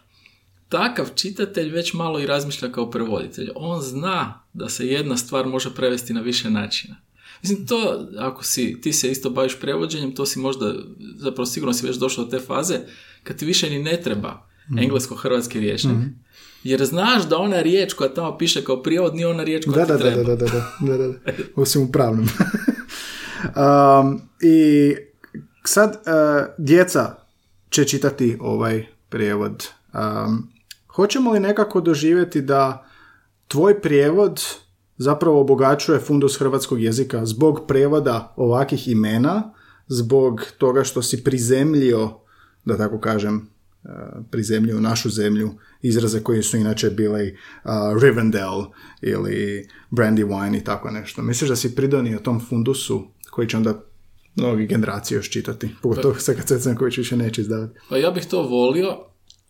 takav 0.69 1.07
čitatelj 1.15 1.71
već 1.71 1.93
malo 1.93 2.21
i 2.21 2.27
razmišlja 2.27 2.73
kao 2.73 2.91
prevoditelj. 2.91 3.51
On 3.55 3.83
zna 3.83 4.43
da 4.53 4.69
se 4.69 4.87
jedna 4.87 5.17
stvar 5.17 5.47
može 5.47 5.75
prevesti 5.75 6.13
na 6.13 6.21
više 6.21 6.51
načina. 6.51 6.97
Mislim, 7.43 7.67
to, 7.67 8.09
ako 8.19 8.45
si, 8.45 8.81
ti 8.81 8.93
se 8.93 9.11
isto 9.11 9.31
baviš 9.31 9.61
prevođenjem, 9.61 10.15
to 10.15 10.27
si 10.27 10.39
možda, 10.39 10.75
zapravo 11.17 11.47
sigurno 11.47 11.73
si 11.73 11.87
već 11.87 11.97
došao 11.97 12.25
do 12.25 12.31
te 12.31 12.45
faze, 12.45 12.79
kad 13.23 13.37
ti 13.37 13.45
više 13.45 13.71
ni 13.71 13.83
ne 13.83 14.01
treba 14.03 14.47
englesko-hrvatski 14.79 15.61
rječnik. 15.61 15.97
Jer 16.65 16.85
znaš 16.85 17.29
da 17.29 17.39
ona 17.39 17.61
riječ 17.61 17.93
koja 17.93 18.15
tamo 18.15 18.39
piše 18.39 18.65
kao 18.65 18.83
prijevod 18.83 19.15
nije 19.15 19.27
ona 19.27 19.45
riječ 19.45 19.65
koja 19.65 19.87
Da, 19.87 19.97
ti 19.97 20.03
da, 20.03 20.11
da, 20.11 20.15
treba. 20.15 20.23
da, 20.23 20.37
da, 20.37 20.47
da, 20.47 20.71
da, 20.81 20.97
da, 20.97 21.09
da. 21.09 21.33
Osim 21.63 21.83
u 21.83 21.93
pravnom. 21.93 22.29
um, 23.45 24.21
I 24.41 24.95
sad 25.65 25.91
uh, 25.91 26.47
djeca 26.59 27.17
će 27.71 27.85
čitati 27.85 28.37
ovaj 28.41 28.87
prijevod. 29.09 29.69
Um, 29.95 30.56
hoćemo 30.97 31.33
li 31.33 31.41
nekako 31.41 31.81
doživjeti 31.81 32.41
da 32.41 32.89
tvoj 33.49 33.81
prijevod 33.81 34.43
zapravo 34.97 35.41
obogaćuje 35.41 36.01
fundus 36.01 36.39
hrvatskog 36.39 36.83
jezika 36.83 37.27
zbog 37.27 37.61
prevoda 37.69 38.35
ovakih 38.37 38.89
imena, 38.89 39.53
zbog 39.87 40.43
toga 40.59 40.85
što 40.85 41.03
si 41.03 41.25
prizemljio, 41.25 42.11
da 42.65 42.77
tako 42.77 43.01
kažem, 43.01 43.37
uh, 43.37 43.91
prizemljio 44.31 44.81
našu 44.81 45.11
zemlju 45.11 45.51
izraze 45.83 46.23
koji 46.23 46.43
su 46.43 46.57
inače 46.57 46.91
bili 46.91 47.37
uh, 47.65 47.71
Rivendell 48.03 48.65
ili 49.03 49.69
Brandywine 49.91 50.59
i 50.59 50.65
tako 50.65 50.91
nešto. 50.91 51.23
Misliš 51.23 51.51
da 51.51 51.57
si 51.57 51.75
pridonio 51.75 52.19
tom 52.19 52.41
fundusu 52.41 53.07
koji 53.31 53.49
će 53.49 53.57
onda 53.57 53.83
mnogi 54.35 54.67
generacije 54.67 55.17
još 55.17 55.31
čitati, 55.31 55.69
pogotovo 55.83 56.15
sad 56.15 56.37
kad 56.37 56.47
Cecenković 56.47 56.99
više 56.99 57.17
neće 57.17 57.41
izdavati. 57.41 57.79
Pa 57.89 57.97
ja 57.97 58.11
bih 58.11 58.27
to 58.27 58.43
volio, 58.43 58.97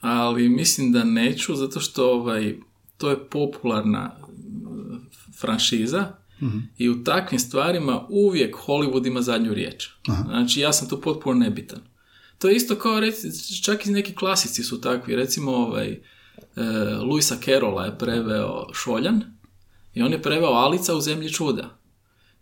ali 0.00 0.48
mislim 0.48 0.92
da 0.92 1.04
neću, 1.04 1.54
zato 1.54 1.80
što 1.80 2.10
ovaj, 2.12 2.54
to 2.96 3.10
je 3.10 3.28
popularna 3.28 4.12
mm, 4.28 4.96
franšiza 5.40 6.12
I 6.78 6.88
u 6.88 7.04
takvim 7.04 7.38
stvarima 7.38 8.06
uvijek 8.08 8.56
Hollywood 8.56 9.06
ima 9.06 9.22
zadnju 9.22 9.54
riječ. 9.54 9.90
Znači 10.24 10.60
ja 10.60 10.72
sam 10.72 10.88
tu 10.88 11.00
potpuno 11.00 11.38
nebitan. 11.38 11.80
To 12.38 12.48
je 12.48 12.56
isto 12.56 12.74
kao, 12.74 13.00
reci, 13.00 13.62
čak 13.62 13.86
i 13.86 13.90
neki 13.90 14.14
klasici 14.14 14.62
su 14.62 14.80
takvi. 14.80 15.16
Recimo, 15.16 15.50
ovaj, 15.50 15.88
e, 15.92 16.00
Luisa 17.02 17.36
Carola 17.44 17.84
je 17.84 17.98
preveo 17.98 18.66
Šoljan 18.72 19.22
i 19.94 20.02
on 20.02 20.12
je 20.12 20.22
preveo 20.22 20.50
Alica 20.50 20.94
u 20.94 21.00
zemlji 21.00 21.32
čuda. 21.32 21.78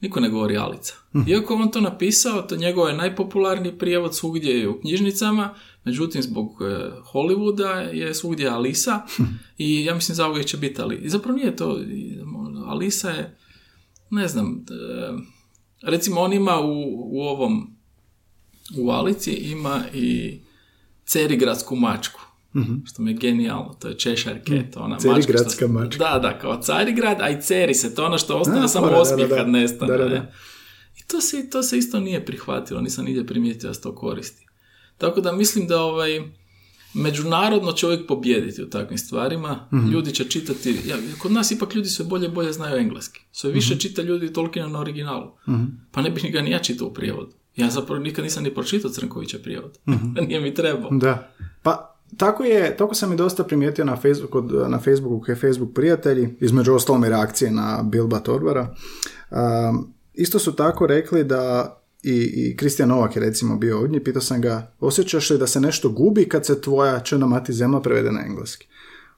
Niko 0.00 0.20
ne 0.20 0.28
govori 0.28 0.56
Alica. 0.56 0.94
Iako 1.28 1.54
on 1.54 1.70
to 1.70 1.80
napisao, 1.80 2.42
to 2.42 2.56
njegov 2.56 2.88
je 2.88 2.96
najpopularniji 2.96 3.78
prijevod 3.78 4.16
svugdje 4.16 4.60
je 4.60 4.68
u 4.68 4.80
knjižnicama, 4.80 5.54
međutim 5.84 6.22
zbog 6.22 6.62
e, 6.62 6.90
Hollywooda 7.12 7.70
je 7.76 8.14
svugdje 8.14 8.48
Alisa 8.48 9.00
i 9.58 9.84
ja 9.84 9.94
mislim 9.94 10.16
za 10.16 10.28
uvijek 10.28 10.46
će 10.46 10.56
biti 10.56 10.82
Ali. 10.82 10.96
I 10.96 11.08
zapravo 11.08 11.36
nije 11.38 11.56
to, 11.56 11.80
Alisa 12.66 13.10
je, 13.10 13.36
ne 14.10 14.28
znam, 14.28 14.64
e, 14.70 15.12
recimo 15.82 16.20
on 16.20 16.32
ima 16.32 16.60
u, 16.60 16.82
u 16.96 17.20
ovom, 17.20 17.76
u 18.78 18.90
Alici 18.90 19.32
ima 19.32 19.80
i 19.94 20.40
Cerigradsku 21.06 21.76
mačku. 21.76 22.20
Što 22.84 23.02
mi 23.02 23.10
je 23.10 23.16
genijalno, 23.16 23.76
to 23.80 23.88
je 23.88 23.98
Cheshire 23.98 24.42
Cat, 24.48 24.76
ona 24.76 24.98
Cerigradska 24.98 25.66
mačka. 25.66 25.68
mačka. 25.68 25.98
Da, 25.98 26.18
da, 26.18 26.38
kao 26.38 26.62
Carigrad, 26.62 27.20
a 27.20 27.30
i 27.30 27.42
Ceri 27.42 27.74
se, 27.74 27.94
to 27.94 28.04
ono 28.04 28.18
što 28.18 28.36
ostane 28.36 28.64
A, 28.64 28.68
samo 28.68 28.86
osmijeh 28.86 29.30
kad 29.30 29.48
nestane. 29.48 29.92
Da, 29.92 30.04
da, 30.04 30.08
da. 30.08 30.32
I 31.00 31.06
to 31.08 31.20
se, 31.20 31.50
to 31.50 31.62
se 31.62 31.78
isto 31.78 32.00
nije 32.00 32.26
prihvatilo, 32.26 32.80
nisam 32.80 33.04
nigdje 33.04 33.26
primijetio 33.26 33.68
da 33.68 33.74
se 33.74 33.80
to 33.80 33.94
koristi. 33.94 34.43
Tako 35.08 35.20
da 35.20 35.32
mislim 35.32 35.66
da 35.66 35.82
ovaj, 35.82 36.20
međunarodno 36.94 37.72
će 37.72 37.86
uvijek 37.86 38.06
pobijediti 38.08 38.62
u 38.62 38.70
takvim 38.70 38.98
stvarima. 38.98 39.68
Mhm. 39.72 39.88
Ljudi 39.90 40.12
će 40.12 40.24
čitati, 40.24 40.80
ja, 40.86 40.96
kod 41.18 41.32
nas 41.32 41.50
ipak 41.50 41.74
ljudi 41.74 41.88
sve 41.88 42.04
bolje 42.04 42.26
i 42.26 42.30
bolje 42.30 42.52
znaju 42.52 42.76
engleski. 42.76 43.20
Sve 43.32 43.50
Mhm. 43.50 43.54
više 43.54 43.78
čita 43.78 44.02
ljudi 44.02 44.32
Tolkiena 44.32 44.68
na 44.68 44.80
originalu. 44.80 45.30
Pa 45.90 46.02
ne 46.02 46.10
bih 46.10 46.32
ga 46.32 46.40
ni 46.40 46.50
ja 46.50 46.58
čitao 46.58 46.88
u 46.88 46.94
prijevodu. 46.94 47.32
Ja 47.56 47.70
zapravo 47.70 48.00
nikad 48.02 48.24
nisam 48.24 48.42
ni 48.42 48.54
pročitao 48.54 48.90
Crnkovića 48.90 49.38
prijevod. 49.42 49.78
Nije 50.28 50.40
mi 50.40 50.54
trebao. 50.54 50.90
Da. 50.90 51.30
Pa 51.62 51.96
tako 52.16 52.44
je, 52.44 52.76
tako 52.76 52.94
sam 52.94 53.12
i 53.12 53.16
dosta 53.16 53.44
primijetio 53.44 53.84
na 53.84 53.96
Facebooku, 53.96 54.40
na 54.68 54.78
Facebooku 54.78 55.34
Facebook 55.34 55.74
prijatelji, 55.74 56.36
između 56.40 56.74
ostalom 56.74 57.04
i 57.04 57.08
reakcije 57.08 57.50
na 57.50 57.82
Bilba 57.84 58.18
Torbara. 58.18 58.74
Um, 59.30 59.94
isto 60.14 60.38
su 60.38 60.52
tako 60.52 60.86
rekli 60.86 61.24
da 61.24 61.76
i, 62.04 62.32
i 62.34 62.56
Kristijan 62.56 62.88
Novak 62.88 63.16
je 63.16 63.22
recimo 63.22 63.56
bio 63.56 63.78
ovdje, 63.78 64.04
pitao 64.04 64.22
sam 64.22 64.40
ga, 64.40 64.72
osjećaš 64.80 65.30
li 65.30 65.38
da 65.38 65.46
se 65.46 65.60
nešto 65.60 65.88
gubi 65.88 66.28
kad 66.28 66.46
se 66.46 66.60
tvoja 66.60 67.00
črna 67.00 67.26
mati 67.26 67.52
zemlja 67.52 67.80
prevede 67.80 68.12
na 68.12 68.24
engleski? 68.26 68.66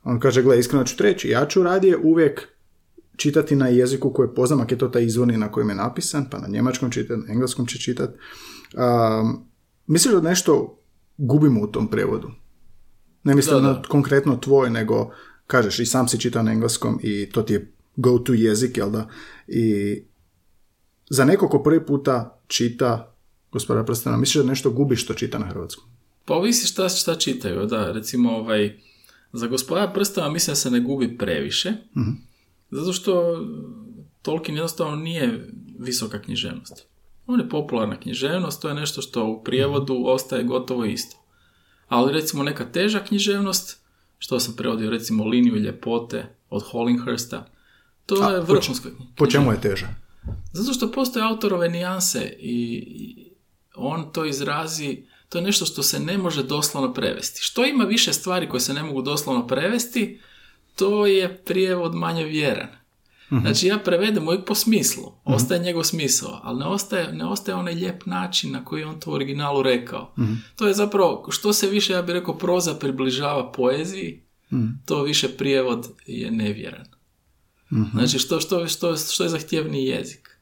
On 0.04 0.20
kaže, 0.20 0.42
gle, 0.42 0.58
iskreno 0.58 0.84
ću 0.84 0.96
ti 0.96 1.02
reći, 1.02 1.28
ja 1.28 1.46
ću 1.46 1.62
radije 1.62 1.96
uvijek 1.96 2.48
čitati 3.16 3.56
na 3.56 3.68
jeziku 3.68 4.12
koji 4.12 4.28
poznam, 4.34 4.60
ako 4.60 4.74
je 4.74 4.78
to 4.78 4.88
taj 4.88 5.04
izvorni 5.04 5.36
na 5.36 5.52
kojem 5.52 5.68
je 5.68 5.74
napisan, 5.74 6.26
pa 6.30 6.38
na 6.38 6.48
njemačkom 6.48 6.90
čitat, 6.90 7.18
na 7.18 7.32
engleskom 7.32 7.66
će 7.66 7.78
čitat. 7.78 8.10
Um, 8.10 9.44
misliš 9.86 10.14
da 10.14 10.20
nešto 10.20 10.78
gubimo 11.16 11.60
u 11.60 11.66
tom 11.66 11.88
prijevodu? 11.88 12.30
Ne 13.24 13.34
mislim 13.34 13.56
Da, 13.56 13.62
na 13.62 13.72
da. 13.72 13.82
konkretno 13.88 14.36
tvoj, 14.36 14.70
nego 14.70 15.10
kažeš 15.46 15.80
i 15.80 15.86
sam 15.86 16.08
si 16.08 16.20
čitao 16.20 16.42
na 16.42 16.52
engleskom 16.52 16.98
i 17.02 17.30
to 17.30 17.42
ti 17.42 17.52
je 17.52 17.72
go 17.96 18.18
to 18.18 18.32
jezik, 18.32 18.76
jel 18.76 18.90
da? 18.90 19.08
I 19.46 20.02
za 21.10 21.24
neko 21.24 21.48
ko 21.48 21.62
prvi 21.62 21.86
puta 21.86 22.35
čita 22.46 23.12
gospodara 23.52 23.84
prstena, 23.84 24.16
misliš 24.16 24.44
da 24.44 24.48
nešto 24.50 24.70
gubi 24.70 24.96
što 24.96 25.14
čita 25.14 25.38
na 25.38 25.46
hrvatskom? 25.46 25.84
Pa 26.24 26.34
ovisi 26.34 26.66
šta, 26.66 26.88
šta 26.88 27.14
čitaju, 27.14 27.66
da, 27.66 27.92
recimo 27.92 28.36
ovaj, 28.36 28.78
za 29.32 29.46
gospodara 29.46 29.92
prstava 29.92 30.30
mislim 30.30 30.52
da 30.52 30.56
se 30.56 30.70
ne 30.70 30.80
gubi 30.80 31.18
previše, 31.18 31.72
zato 32.70 32.92
što 32.92 33.40
Tolkien 34.22 34.56
jednostavno 34.56 34.96
nije 34.96 35.48
visoka 35.78 36.22
književnost. 36.22 36.86
On 37.26 37.40
je 37.40 37.48
popularna 37.48 38.00
književnost, 38.00 38.62
to 38.62 38.68
je 38.68 38.74
nešto 38.74 39.02
što 39.02 39.24
u 39.24 39.44
prijevodu 39.44 40.02
ostaje 40.06 40.44
gotovo 40.44 40.84
isto. 40.84 41.16
Ali 41.88 42.12
recimo 42.12 42.42
neka 42.42 42.72
teža 42.72 43.04
književnost, 43.04 43.80
što 44.18 44.40
sam 44.40 44.56
prevodio 44.56 44.90
recimo 44.90 45.24
liniju 45.24 45.56
ljepote 45.56 46.36
od 46.50 46.62
Hollinghersta, 46.62 47.46
to 48.06 48.30
je 48.30 48.40
po 48.40 48.52
vrhunska. 48.52 48.88
Po 49.16 49.26
čemu 49.26 49.52
je 49.52 49.60
teža? 49.60 49.86
Zato 50.52 50.72
što 50.72 50.92
postoje 50.92 51.24
autorove 51.24 51.68
nijanse 51.68 52.36
i 52.38 52.84
on 53.74 54.12
to 54.12 54.24
izrazi, 54.24 55.02
to 55.28 55.38
je 55.38 55.44
nešto 55.44 55.66
što 55.66 55.82
se 55.82 56.00
ne 56.00 56.18
može 56.18 56.42
doslovno 56.42 56.94
prevesti. 56.94 57.42
Što 57.42 57.64
ima 57.64 57.84
više 57.84 58.12
stvari 58.12 58.48
koje 58.48 58.60
se 58.60 58.74
ne 58.74 58.82
mogu 58.82 59.02
doslovno 59.02 59.46
prevesti, 59.46 60.20
to 60.74 61.06
je 61.06 61.36
prijevod 61.36 61.94
manje 61.94 62.24
vjeran. 62.24 62.68
Znači 63.40 63.66
ja 63.66 63.78
prevedem 63.78 64.28
uvijek 64.28 64.44
po 64.44 64.54
smislu, 64.54 65.12
ostaje 65.24 65.60
njegov 65.60 65.84
smisao, 65.84 66.40
ali 66.42 66.58
ne 66.58 66.66
ostaje, 66.66 67.12
ne 67.12 67.24
ostaje 67.24 67.56
onaj 67.56 67.74
lijep 67.74 68.06
način 68.06 68.52
na 68.52 68.64
koji 68.64 68.80
je 68.80 68.86
on 68.86 69.00
to 69.00 69.10
u 69.10 69.14
originalu 69.14 69.62
rekao. 69.62 70.14
To 70.56 70.66
je 70.66 70.74
zapravo, 70.74 71.26
što 71.30 71.52
se 71.52 71.68
više, 71.68 71.92
ja 71.92 72.02
bih 72.02 72.12
rekao, 72.12 72.38
proza 72.38 72.74
približava 72.74 73.52
poeziji, 73.52 74.22
to 74.84 75.02
više 75.02 75.28
prijevod 75.28 75.88
je 76.06 76.30
nevjeran. 76.30 76.86
Znači, 77.92 78.18
što, 78.18 78.40
što, 78.40 78.66
što, 78.66 78.96
što 78.96 79.22
je 79.22 79.28
zahtjevniji 79.28 79.84
jezik. 79.84 80.38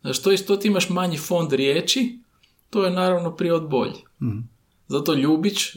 Znači, 0.00 0.20
što, 0.20 0.36
što 0.36 0.56
ti 0.56 0.68
imaš 0.68 0.88
manji 0.88 1.16
fond 1.16 1.52
riječi, 1.52 2.18
to 2.70 2.84
je 2.84 2.90
naravno 2.90 3.36
prijevod 3.36 3.68
bolji. 3.68 4.02
Zato 4.92 5.14
Ljubić, 5.14 5.76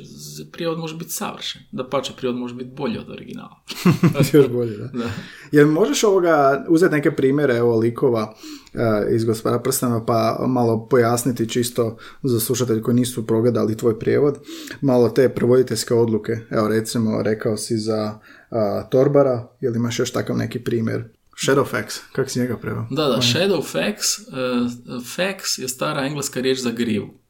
prijevod 0.51 0.79
može 0.79 0.95
biti 0.98 1.12
savršen. 1.12 1.62
Da 1.72 1.89
pače, 1.89 2.13
prijevod 2.17 2.39
može 2.39 2.55
biti 2.55 2.69
bolji 2.75 2.98
od 2.98 3.10
originala. 3.10 3.62
Još 4.34 4.48
bolje, 4.48 4.77
da. 4.77 4.88
Da. 4.88 5.10
Jer 5.51 5.65
možeš 5.65 6.03
ovoga 6.03 6.65
uzeti 6.69 6.95
neke 6.95 7.12
primjere 7.12 7.55
evo, 7.57 7.77
likova 7.77 8.36
eh, 8.74 8.79
iz 9.15 9.25
gospodara 9.25 9.62
prstena 9.62 10.05
pa 10.05 10.45
malo 10.48 10.88
pojasniti 10.89 11.50
čisto 11.50 11.98
za 12.24 12.39
slušatelji 12.39 12.81
koji 12.81 12.95
nisu 12.95 13.27
progledali 13.27 13.77
tvoj 13.77 14.00
prijevod, 14.00 14.39
malo 14.81 15.10
te 15.10 15.29
prevoditeljske 15.29 15.93
odluke. 15.93 16.38
Evo 16.50 16.67
recimo 16.67 17.22
rekao 17.22 17.57
si 17.57 17.77
za 17.77 18.19
a, 18.50 18.84
Torbara, 18.91 19.48
ili 19.62 19.77
imaš 19.77 20.00
još 20.00 20.12
takav 20.12 20.38
neki 20.38 20.60
primjer? 20.63 21.03
Shadowfax, 21.38 22.00
kako 22.12 22.29
si 22.29 22.39
njega 22.39 22.57
preveo? 22.57 22.88
Da, 22.91 23.07
da, 23.07 23.17
Shadowfax, 23.22 23.98
uh, 24.27 25.01
fax 25.01 25.62
je 25.62 25.67
stara 25.67 26.05
engleska 26.05 26.41
riječ 26.41 26.60
za 26.60 26.72
grivu. 26.72 27.25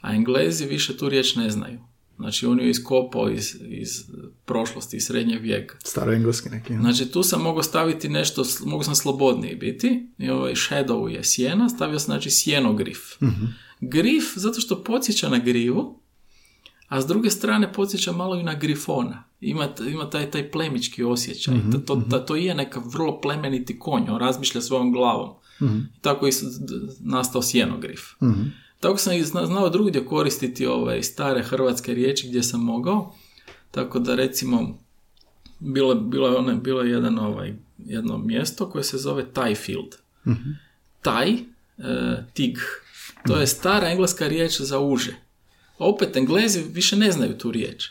A 0.00 0.14
englezi 0.14 0.66
više 0.66 0.96
tu 0.96 1.08
riječ 1.08 1.36
ne 1.36 1.50
znaju. 1.50 1.78
Znači, 2.16 2.46
on 2.46 2.58
ju 2.58 2.64
je 2.64 2.70
iskopao 2.70 3.30
iz, 3.30 3.56
iz 3.68 3.90
prošlosti, 4.44 4.96
iz 4.96 5.04
srednjeg 5.04 5.42
vijeka. 5.42 5.76
Staro 5.84 6.12
engleski 6.12 6.48
neki. 6.48 6.72
ne? 6.72 6.80
Znači, 6.80 7.12
tu 7.12 7.22
sam 7.22 7.42
mogao 7.42 7.62
staviti 7.62 8.08
nešto, 8.08 8.44
mogu 8.64 8.84
sam 8.84 8.94
slobodniji 8.94 9.54
biti. 9.54 10.06
I 10.18 10.30
ovaj 10.30 10.54
shadow 10.54 11.08
je 11.08 11.24
sjena, 11.24 11.68
stavio 11.68 11.98
sam 11.98 12.06
znači 12.06 12.30
sjenogrif. 12.30 12.98
Grif, 13.80 14.24
zato 14.36 14.60
što 14.60 14.84
podsjeća 14.84 15.28
na 15.28 15.38
grivu, 15.38 16.00
a 16.88 17.00
s 17.00 17.06
druge 17.06 17.30
strane 17.30 17.72
podsjeća 17.72 18.12
malo 18.12 18.36
i 18.36 18.42
na 18.42 18.54
grifona. 18.54 19.24
Ima, 19.40 19.68
ima 19.88 20.10
taj, 20.10 20.30
taj 20.30 20.50
plemički 20.50 21.04
osjećaj. 21.04 21.54
To, 21.72 21.78
to, 21.78 21.94
da 21.96 22.24
to 22.24 22.36
je 22.36 22.54
neka 22.54 22.82
vrlo 22.84 23.20
plemeniti 23.20 23.78
konj, 23.78 24.02
on 24.08 24.18
razmišlja 24.18 24.60
svojom 24.60 24.92
glavom. 24.92 25.30
I 25.96 26.00
tako 26.00 26.26
je 26.26 26.32
nastao 27.00 27.42
sjenogrif. 27.42 28.00
Tako 28.80 28.96
sam 28.96 29.12
i 29.12 29.22
zna- 29.24 29.46
znao 29.46 29.68
drugdje 29.68 30.04
koristiti 30.06 30.66
ove 30.66 31.02
stare 31.02 31.42
hrvatske 31.42 31.94
riječi 31.94 32.28
gdje 32.28 32.42
sam 32.42 32.60
mogao. 32.60 33.14
Tako 33.70 33.98
da 33.98 34.14
recimo 34.14 34.78
bilo, 35.58 35.94
bilo 35.94 36.36
one, 36.36 36.54
bilo 36.54 36.82
je 36.82 36.90
jedan 36.90 37.18
ovaj, 37.18 37.54
jedno 37.78 38.18
mjesto 38.18 38.70
koje 38.70 38.84
se 38.84 38.98
zove 38.98 39.32
Tajfield. 39.32 39.96
Taj, 41.02 41.30
e, 41.32 41.38
tig, 42.34 42.58
to 43.26 43.36
je 43.36 43.46
stara 43.46 43.88
engleska 43.90 44.28
riječ 44.28 44.60
za 44.60 44.78
uže. 44.80 45.14
Opet, 45.78 46.16
englezi 46.16 46.62
više 46.72 46.96
ne 46.96 47.10
znaju 47.12 47.38
tu 47.38 47.50
riječ. 47.50 47.88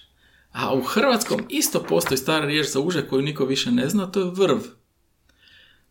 A 0.52 0.76
u 0.76 0.82
hrvatskom 0.82 1.40
isto 1.50 1.84
postoji 1.84 2.18
stara 2.18 2.46
riječ 2.46 2.68
za 2.68 2.80
uže 2.80 3.08
koju 3.08 3.22
niko 3.22 3.46
više 3.46 3.72
ne 3.72 3.90
zna, 3.90 4.12
to 4.12 4.20
je 4.20 4.32
vrv. 4.36 4.58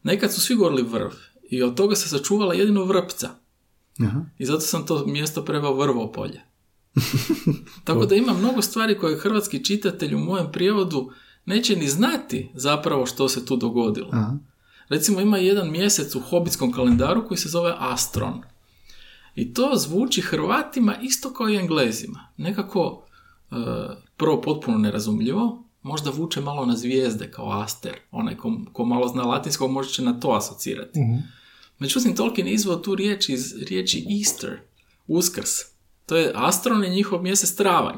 Nekad 0.03 0.33
su 0.35 0.41
svi 0.41 0.55
govorili 0.55 0.83
vrv 0.83 1.11
i 1.51 1.63
od 1.63 1.77
toga 1.77 1.97
se 1.97 2.09
sačuvala 2.09 2.55
jedino 2.55 2.85
vrpca. 2.85 3.31
Aha. 4.01 4.25
I 4.39 4.47
zato 4.47 4.61
sam 4.61 4.87
to 4.87 5.07
mjesto 5.07 5.45
preveo 5.45 5.75
vrvo 5.75 6.13
polje. 6.13 6.41
Tako 7.85 8.07
da 8.07 8.15
ima 8.15 8.33
mnogo 8.33 8.63
stvari 8.63 8.99
koje 8.99 9.19
hrvatski 9.19 9.65
čitatelj 9.65 10.15
u 10.15 10.19
mojem 10.19 10.53
prijevodu 10.53 11.11
neće 11.45 11.77
ni 11.77 11.89
znati 11.89 12.51
zapravo 12.55 13.07
što 13.07 13.29
se 13.29 13.47
tu 13.47 13.57
dogodilo. 13.57 14.09
Aha. 14.13 14.39
Recimo 14.89 15.21
ima 15.21 15.39
jedan 15.39 15.71
mjesec 15.71 16.15
u 16.15 16.21
hobitskom 16.21 16.73
kalendaru 16.73 17.29
koji 17.29 17.39
se 17.39 17.49
zove 17.49 17.75
Astron. 17.79 18.43
I 19.35 19.55
to 19.55 19.73
zvuči 19.77 20.21
Hrvatima 20.21 20.97
isto 21.03 21.33
kao 21.33 21.49
i 21.49 21.57
Englezima. 21.57 22.29
Nekako 22.37 23.03
e, 23.51 23.55
prvo 24.17 24.41
potpuno 24.41 24.79
nerazumljivo, 24.79 25.65
možda 25.83 26.11
vuče 26.11 26.41
malo 26.41 26.67
na 26.67 26.77
zvijezde 26.77 27.31
kao 27.31 27.61
Aster. 27.61 27.95
Onaj 28.11 28.37
ko, 28.37 28.53
ko 28.73 28.85
malo 28.85 29.09
zna 29.09 29.23
latinskog 29.23 29.71
može 29.71 29.91
će 29.91 30.03
na 30.03 30.21
to 30.21 30.31
asocirati. 30.31 31.01
Međutim, 31.79 32.17
Tolkien 32.17 32.47
je 32.47 32.53
izveo 32.53 32.77
tu 32.77 32.95
riječ 32.95 33.29
iz 33.29 33.55
riječi 33.69 34.07
Easter, 34.19 34.61
uskrs. 35.07 35.51
To 36.07 36.17
je 36.17 36.33
Astron 36.35 36.85
je 36.85 36.91
njihov 36.91 37.23
mjesec 37.23 37.55
travanj. 37.55 37.97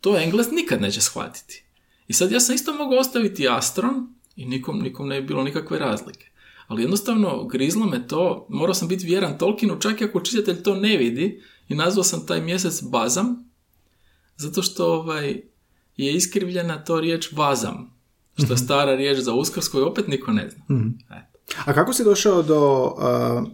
To 0.00 0.18
Englez 0.18 0.46
nikad 0.52 0.80
neće 0.80 1.00
shvatiti. 1.00 1.64
I 2.08 2.12
sad 2.12 2.32
ja 2.32 2.40
sam 2.40 2.54
isto 2.54 2.74
mogao 2.74 2.98
ostaviti 2.98 3.48
Astron 3.48 4.14
i 4.36 4.46
nikom, 4.46 4.78
nikom 4.78 5.08
ne 5.08 5.20
bi 5.20 5.26
bilo 5.26 5.42
nikakve 5.42 5.78
razlike. 5.78 6.28
Ali 6.66 6.82
jednostavno 6.82 7.44
grizlo 7.44 7.86
me 7.86 8.08
to, 8.08 8.46
morao 8.50 8.74
sam 8.74 8.88
biti 8.88 9.06
vjeran 9.06 9.38
Tolkienu, 9.38 9.80
čak 9.80 10.00
i 10.00 10.04
ako 10.04 10.20
čitatelj 10.20 10.62
to 10.62 10.74
ne 10.74 10.96
vidi, 10.96 11.42
i 11.68 11.74
nazvao 11.74 12.04
sam 12.04 12.26
taj 12.26 12.40
mjesec 12.40 12.82
Bazam, 12.82 13.50
zato 14.36 14.62
što 14.62 14.86
ovaj, 14.86 15.42
je 15.96 16.14
iskrivljena 16.14 16.84
to 16.84 17.00
riječ 17.00 17.32
Vazam, 17.32 17.98
što 18.44 18.52
je 18.52 18.56
stara 18.56 18.94
riječ 18.94 19.18
za 19.18 19.32
uskrs 19.32 19.68
koju 19.68 19.86
opet 19.86 20.08
niko 20.08 20.32
ne 20.32 20.50
zna. 20.50 20.64
Eto. 21.10 21.27
A 21.56 21.72
kako 21.72 21.92
si 21.92 22.04
došao 22.04 22.42
do... 22.42 22.84
Uh, 23.36 23.48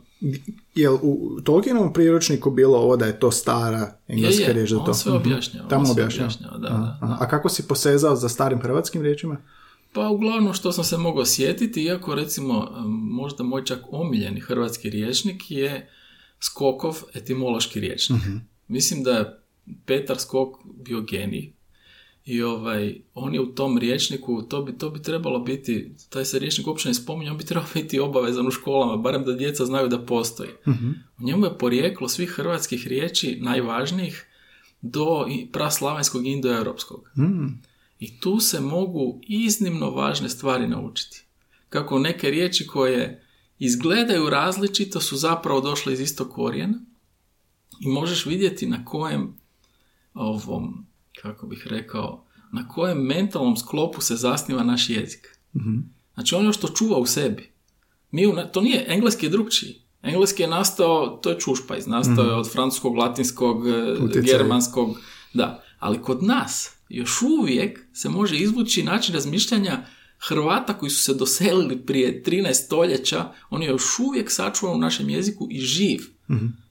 jel 0.75 0.95
u 1.03 1.41
Tolkienovom 1.41 1.93
priručniku 1.93 2.51
bilo 2.51 2.79
ovo 2.79 2.97
da 2.97 3.07
je 3.07 3.21
to 3.21 3.31
stara 3.31 3.93
engleska 4.09 4.43
Je, 4.43 4.47
je, 4.47 4.53
riječ 4.53 4.71
za 4.71 4.79
on 4.79 4.85
to? 4.87 4.95
sve 4.95 5.13
Mhm. 5.13 5.21
objašnjava, 5.21 5.69
Tamo 5.69 5.91
objašnjava. 5.91 6.27
objašnjava, 6.27 6.59
da, 6.59 6.69
Aha, 6.69 6.79
da, 6.79 6.99
aha. 7.03 7.17
A 7.21 7.29
kako 7.29 7.49
si 7.49 7.69
posezao 7.69 8.17
za 8.17 8.29
starim 8.29 8.61
hrvatskim 8.61 9.03
riječima? 9.03 9.37
Pa 9.93 10.09
uglavnom 10.09 10.53
što 10.53 10.73
sam 10.73 10.85
se 10.85 10.99
mogao 10.99 11.25
sjetiti, 11.25 11.83
iako 11.83 12.15
recimo 12.15 12.69
možda 12.89 13.45
moj 13.45 13.65
čak 13.65 13.79
omiljeni 13.89 14.41
hrvatski 14.41 14.91
riječnik 14.91 15.51
je 15.51 15.91
Skokov 16.41 17.03
etimološki 17.15 17.81
riječnik. 17.81 18.23
Mislim 18.69 19.03
da 19.03 19.11
je 19.11 19.41
Petar 19.87 20.19
Skok 20.19 20.49
bio 20.77 21.01
genij 21.01 21.53
i 22.25 22.43
ovaj, 22.43 23.01
on 23.15 23.35
je 23.35 23.41
u 23.41 23.55
tom 23.55 23.79
riječniku, 23.79 24.43
to 24.43 24.63
bi, 24.63 24.79
to 24.79 24.91
bi 24.91 25.03
trebalo 25.03 25.39
biti, 25.39 25.95
taj 26.09 26.25
se 26.25 26.39
riječnik 26.39 26.67
uopće 26.67 26.89
ne 26.89 26.95
spominje, 26.95 27.31
on 27.31 27.39
bi 27.39 27.45
trebao 27.45 27.69
biti 27.75 28.01
obavezan 28.01 28.47
u 28.47 28.51
školama, 28.51 28.97
barem 28.97 29.25
da 29.25 29.33
djeca 29.33 29.65
znaju 29.65 29.89
da 29.89 30.05
postoji. 30.05 30.51
U 31.19 31.25
njemu 31.25 31.47
je 31.47 31.59
porijeklo 31.59 32.09
svih 32.09 32.31
hrvatskih 32.31 32.87
riječi 32.87 33.39
najvažnijih 33.41 34.27
do 34.81 35.27
praslavenskog 35.53 36.27
i 36.27 36.31
indoeuropskog. 36.31 37.11
I 37.99 38.21
tu 38.21 38.41
se 38.41 38.61
mogu 38.61 39.21
iznimno 39.23 39.91
važne 39.91 40.29
stvari 40.29 40.69
naučiti. 40.69 41.25
Kako 41.69 41.99
neke 41.99 42.31
riječi 42.31 42.67
koje 42.67 43.23
izgledaju 43.59 44.31
različito 44.31 45.01
su 45.01 45.17
zapravo 45.17 45.61
došle 45.61 45.93
iz 45.93 46.01
istog 46.01 46.31
korijena 46.33 46.81
i 47.81 47.89
možeš 47.89 48.27
vidjeti 48.27 48.67
na 48.67 48.85
kojem 48.85 49.35
ovom, 50.15 50.87
kako 51.25 51.47
bih 51.47 51.67
rekao, 51.71 52.25
na 52.53 52.69
kojem 52.69 52.99
mentalnom 52.99 53.57
sklopu 53.57 54.01
se 54.01 54.17
zasniva 54.17 54.65
naš 54.65 54.91
jezik. 54.91 55.39
Znači 56.15 56.35
ono 56.35 56.53
što 56.53 56.69
čuva 56.69 56.99
u 56.99 57.07
sebi. 57.07 57.53
Mi 58.11 58.27
u, 58.27 58.35
to 58.53 58.61
nije, 58.61 58.85
engleski 58.89 59.27
je 59.27 59.31
drugčiji. 59.31 59.83
Engleski 60.03 60.43
je 60.43 60.49
nastao, 60.49 61.19
to 61.23 61.31
je 61.31 61.39
čušpajz, 61.39 61.87
nastao 61.87 62.25
je 62.25 62.35
od 62.35 62.53
francuskog, 62.53 62.97
latinskog, 62.97 63.69
e, 63.69 63.93
Utjecaj. 64.01 64.23
germanskog, 64.23 64.97
da. 65.35 65.65
Ali 65.79 66.03
kod 66.03 66.23
nas 66.23 66.77
još 66.89 67.23
uvijek 67.23 67.81
se 67.93 68.09
može 68.09 68.37
izvući 68.37 68.83
način 68.83 69.15
razmišljanja 69.15 69.87
Hrvata 70.19 70.79
koji 70.79 70.91
su 70.91 71.03
se 71.03 71.15
doselili 71.15 71.87
prije 71.87 72.23
13 72.27 72.53
stoljeća, 72.53 73.33
on 73.51 73.63
je 73.63 73.69
još 73.69 73.99
uvijek 73.99 74.31
sačuvan 74.31 74.77
u 74.77 74.79
našem 74.79 75.11
jeziku 75.11 75.49
i 75.51 75.61
živ. 75.61 76.01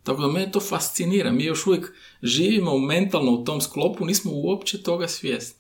Tako 0.04 0.22
da 0.22 0.28
mene 0.28 0.52
to 0.52 0.60
fascinira. 0.60 1.32
Mi 1.32 1.44
još 1.44 1.68
uvijek 1.68 1.94
živimo 2.24 2.78
mentalno 2.78 3.32
u 3.32 3.44
tom 3.44 3.62
sklopu, 3.62 4.06
nismo 4.06 4.32
uopće 4.34 4.84
toga 4.84 5.08
svjesni. 5.08 5.60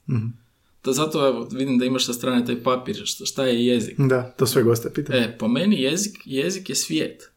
Da 0.85 0.93
zato 0.93 1.27
evo, 1.27 1.47
vidim 1.51 1.77
da 1.77 1.85
imaš 1.85 2.05
sa 2.05 2.13
strane 2.13 2.45
taj 2.45 2.63
papir, 2.63 3.01
šta, 3.05 3.25
šta 3.25 3.45
je 3.45 3.65
jezik. 3.65 3.95
Da, 3.97 4.31
to 4.31 4.47
sve 4.47 4.63
goste 4.63 4.93
pitaju. 4.93 5.21
E, 5.21 5.37
po 5.37 5.47
meni 5.47 5.81
jezik, 5.81 6.17
jezik 6.25 6.69
je 6.69 6.75
svijet. 6.75 7.31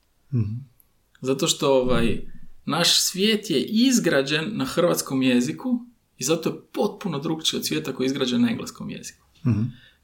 Zato 1.20 1.46
što 1.46 1.74
ovaj, 1.74 2.20
naš 2.64 3.00
svijet 3.00 3.50
je 3.50 3.62
izgrađen 3.62 4.50
na 4.52 4.64
hrvatskom 4.64 5.22
jeziku 5.22 5.80
i 6.18 6.24
zato 6.24 6.48
je 6.48 6.54
potpuno 6.72 7.18
drugčiji 7.18 7.58
od 7.58 7.66
svijeta 7.66 7.92
koji 7.92 8.04
je 8.04 8.06
izgrađen 8.06 8.42
na 8.42 8.50
engleskom 8.50 8.90
jeziku. 8.90 9.26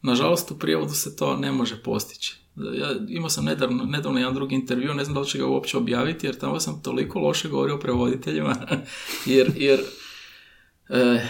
Nažalost, 0.03 0.51
u 0.51 0.59
prijevodu 0.59 0.95
se 0.95 1.17
to 1.17 1.37
ne 1.37 1.53
može 1.53 1.83
postići. 1.83 2.37
Ja 2.57 2.89
imao 3.09 3.31
sam 3.31 3.45
nedavno, 3.45 3.85
nedavno 3.85 4.19
jedan 4.19 4.35
drugi 4.35 4.55
intervju, 4.55 4.95
ne 4.95 5.05
znam 5.05 5.15
da 5.15 5.21
li 5.21 5.27
će 5.27 5.39
ga 5.39 5.47
uopće 5.47 5.77
objaviti, 5.77 6.27
jer 6.27 6.39
tamo 6.39 6.61
sam 6.61 6.83
toliko 6.83 7.19
loše 7.19 7.49
govorio 7.49 7.75
o 7.75 7.81
prevoditeljima, 7.81 8.57
jer, 9.27 9.53
jer 9.57 9.81
e, 10.89 11.27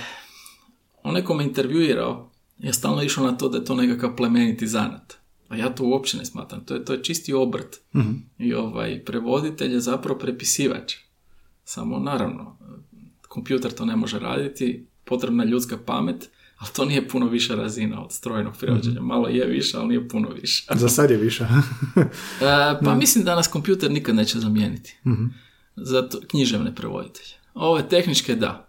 onaj 1.03 1.25
ko 1.25 1.35
me 1.35 1.45
intervjuirao 1.45 2.33
je 2.59 2.73
stalno 2.73 3.03
išao 3.03 3.27
na 3.27 3.37
to 3.37 3.49
da 3.49 3.59
je 3.59 3.65
to 3.65 3.75
nekakav 3.75 4.17
plemeniti 4.17 4.67
zanat. 4.67 5.19
A 5.49 5.57
ja 5.57 5.75
to 5.75 5.85
uopće 5.85 6.19
ne 6.19 6.25
smatram. 6.25 6.65
To 6.65 6.75
je, 6.75 6.85
to 6.85 6.93
je 6.93 7.05
čisti 7.05 7.33
obrt. 7.33 7.81
I 8.39 8.55
ovaj 8.55 9.05
prevoditelj 9.05 9.73
je 9.73 9.81
zapravo 9.81 10.19
prepisivač. 10.19 10.95
Samo 11.65 11.99
naravno, 11.99 12.59
kompjuter 13.29 13.73
to 13.73 13.85
ne 13.85 13.97
može 13.97 14.19
raditi, 14.19 14.87
potrebna 15.05 15.45
je 15.45 15.51
ljudska 15.51 15.79
pamet, 15.87 16.31
ali 16.63 16.71
to 16.77 16.85
nije 16.85 17.09
puno 17.09 17.29
više 17.29 17.57
razina 17.57 18.05
od 18.05 18.13
strojnog 18.13 18.57
prevođenja. 18.57 19.01
Malo 19.01 19.29
je 19.29 19.47
više, 19.47 19.77
ali 19.77 19.89
nije 19.89 20.09
puno 20.09 20.29
više. 20.29 20.65
Za 20.75 20.89
sad 20.89 21.11
je 21.11 21.17
više. 21.17 21.47
E, 22.41 22.79
pa 22.85 22.95
mislim 22.95 23.25
da 23.25 23.35
nas 23.35 23.49
kompjuter 23.49 23.91
nikad 23.91 24.15
neće 24.15 24.39
zamijeniti. 24.39 24.97
Zato 25.77 26.21
književne 26.31 26.75
prevoditelje. 26.75 27.35
Ove 27.55 27.89
tehničke 27.89 28.35
da. 28.35 28.69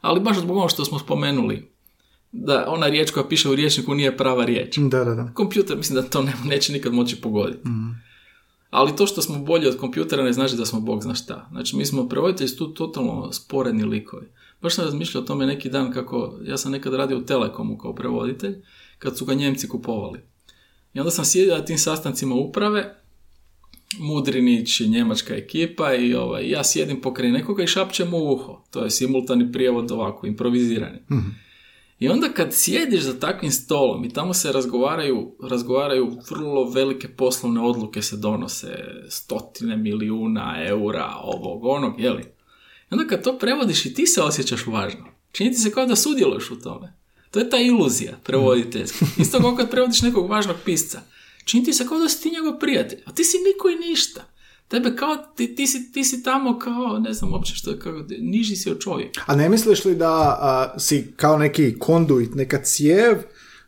Ali 0.00 0.20
baš 0.20 0.38
zbog 0.38 0.56
ono 0.56 0.68
što 0.68 0.84
smo 0.84 0.98
spomenuli, 0.98 1.72
da 2.32 2.64
ona 2.68 2.86
riječ 2.86 3.10
koja 3.10 3.28
piše 3.28 3.48
u 3.48 3.54
riječniku 3.54 3.94
nije 3.94 4.16
prava 4.16 4.44
riječ. 4.44 4.78
da, 4.78 5.04
da, 5.04 5.14
da. 5.14 5.30
Kompjuter 5.34 5.76
mislim 5.76 5.96
da 5.96 6.08
to 6.08 6.22
ne, 6.22 6.32
neće 6.44 6.72
nikad 6.72 6.92
moći 6.92 7.20
pogoditi. 7.20 7.68
Ali 8.70 8.96
to 8.96 9.06
što 9.06 9.22
smo 9.22 9.38
bolji 9.38 9.66
od 9.66 9.76
kompjutera 9.76 10.22
ne 10.22 10.32
znači 10.32 10.56
da 10.56 10.66
smo 10.66 10.80
bog 10.80 11.02
zna 11.02 11.14
šta. 11.14 11.48
Znači 11.50 11.76
mi 11.76 11.86
smo 11.86 12.08
prevoditelji 12.08 12.48
su 12.48 12.56
tu 12.56 12.74
totalno 12.74 13.32
sporedni 13.32 13.84
likovi. 13.84 14.26
Baš 14.62 14.74
sam 14.74 14.84
razmišljao 14.84 15.22
o 15.22 15.26
tome 15.26 15.46
neki 15.46 15.70
dan 15.70 15.92
kako, 15.92 16.38
ja 16.44 16.56
sam 16.56 16.72
nekad 16.72 16.94
radio 16.94 17.18
u 17.18 17.24
Telekomu 17.24 17.78
kao 17.78 17.94
prevoditelj, 17.94 18.54
kad 18.98 19.18
su 19.18 19.24
ga 19.24 19.34
Njemci 19.34 19.68
kupovali. 19.68 20.20
I 20.94 21.00
onda 21.00 21.10
sam 21.10 21.24
sjedio 21.24 21.56
na 21.56 21.64
tim 21.64 21.78
sastancima 21.78 22.34
uprave, 22.34 22.98
Mudrinić, 23.98 24.80
njemačka 24.80 25.34
ekipa 25.34 25.94
i 25.94 26.14
ovaj, 26.14 26.50
ja 26.50 26.64
sjedim 26.64 27.00
pokraj 27.00 27.30
nekoga 27.30 27.62
i 27.62 27.66
šapćem 27.66 28.14
u 28.14 28.32
uho. 28.32 28.64
To 28.70 28.84
je 28.84 28.90
simultani 28.90 29.52
prijevod 29.52 29.90
ovako, 29.90 30.26
improvizirani. 30.26 30.98
I 31.98 32.08
onda 32.08 32.28
kad 32.28 32.48
sjediš 32.52 33.00
za 33.00 33.20
takvim 33.20 33.50
stolom 33.50 34.04
i 34.04 34.12
tamo 34.12 34.34
se 34.34 34.52
razgovaraju, 34.52 35.36
razgovaraju 35.42 36.16
vrlo 36.30 36.70
velike 36.70 37.08
poslovne 37.08 37.60
odluke 37.60 38.02
se 38.02 38.16
donose, 38.16 38.84
stotine 39.08 39.76
milijuna 39.76 40.54
eura, 40.66 41.14
ovog, 41.22 41.64
onog, 41.64 42.00
jeli? 42.00 42.24
Onda 42.92 43.06
kad 43.06 43.22
to 43.24 43.38
prevodiš 43.38 43.86
i 43.86 43.94
ti 43.94 44.06
se 44.06 44.22
osjećaš 44.22 44.66
važno. 44.66 45.04
Čini 45.32 45.50
ti 45.50 45.56
se 45.56 45.70
kao 45.70 45.86
da 45.86 45.96
sudjeluješ 45.96 46.50
u 46.50 46.60
tome. 46.60 46.92
To 47.30 47.38
je 47.38 47.50
ta 47.50 47.56
iluzija 47.58 48.18
prevoditeljska. 48.24 49.06
Isto 49.18 49.40
kao 49.40 49.56
kad 49.56 49.70
prevodiš 49.70 50.02
nekog 50.02 50.30
važnog 50.30 50.56
pisca. 50.64 51.00
Čini 51.44 51.64
ti 51.64 51.72
se 51.72 51.86
kao 51.88 51.98
da 51.98 52.08
si 52.08 52.22
ti 52.22 52.30
njegov 52.30 52.58
prijatelj, 52.58 52.98
a 53.06 53.12
ti 53.12 53.24
si 53.24 53.36
niko 53.38 53.68
i 53.68 53.88
ništa. 53.88 54.24
Tebe 54.68 54.96
kao, 54.96 55.16
ti, 55.36 55.54
ti, 55.54 55.66
si, 55.66 55.92
ti 55.92 56.04
si 56.04 56.22
tamo 56.22 56.58
kao, 56.58 56.98
ne 56.98 57.12
znam 57.12 57.32
uopće 57.32 57.54
što 57.54 57.70
je, 57.70 57.78
kao, 57.78 57.92
niži 58.20 58.56
si 58.56 58.70
od 58.70 58.78
čovjeka. 58.80 59.20
A 59.26 59.36
ne 59.36 59.48
misliš 59.48 59.84
li 59.84 59.94
da 59.94 60.10
a, 60.40 60.74
si 60.78 61.12
kao 61.16 61.38
neki 61.38 61.78
konduit, 61.78 62.34
neka 62.34 62.62
cijev 62.62 63.16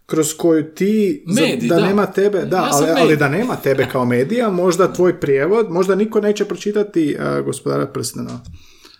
kroz 0.06 0.34
koju 0.36 0.74
ti, 0.74 1.24
za- 1.26 1.40
Medij, 1.42 1.68
da, 1.68 1.76
da. 1.76 1.86
nema 1.86 2.06
tebe, 2.06 2.38
da, 2.40 2.56
Ja 2.56 2.68
ali, 2.72 2.90
ali 2.90 3.16
da 3.16 3.28
nema 3.28 3.56
tebe 3.56 3.88
kao 3.92 4.04
medija, 4.04 4.50
možda 4.50 4.92
tvoj 4.92 5.20
prijevod, 5.20 5.70
možda 5.70 5.94
niko 5.94 6.20
neće 6.20 6.44
pročitati 6.44 7.16
a, 7.18 7.40
gospodara 7.40 7.86
prstena. 7.86 8.40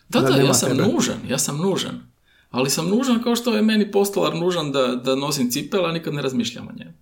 Da, 0.09 0.21
Da 0.21 0.37
ja 0.37 0.55
sam 0.55 0.69
tebe. 0.69 0.83
nužan, 0.83 1.17
ja 1.29 1.39
sam 1.39 1.57
nužan. 1.59 2.01
Ali 2.51 2.71
sam 2.71 2.89
nužan 2.89 3.23
kao 3.23 3.37
što 3.37 3.55
je 3.57 3.63
meni 3.63 3.91
postolar 3.93 4.35
nužan 4.35 4.73
da, 4.73 4.87
da 4.87 5.15
nosim 5.17 5.51
cipela, 5.51 5.89
a 5.89 5.93
nikad 5.93 6.15
ne 6.15 6.23
razmišljam 6.23 6.69
o 6.69 6.73
njemu. 6.79 6.93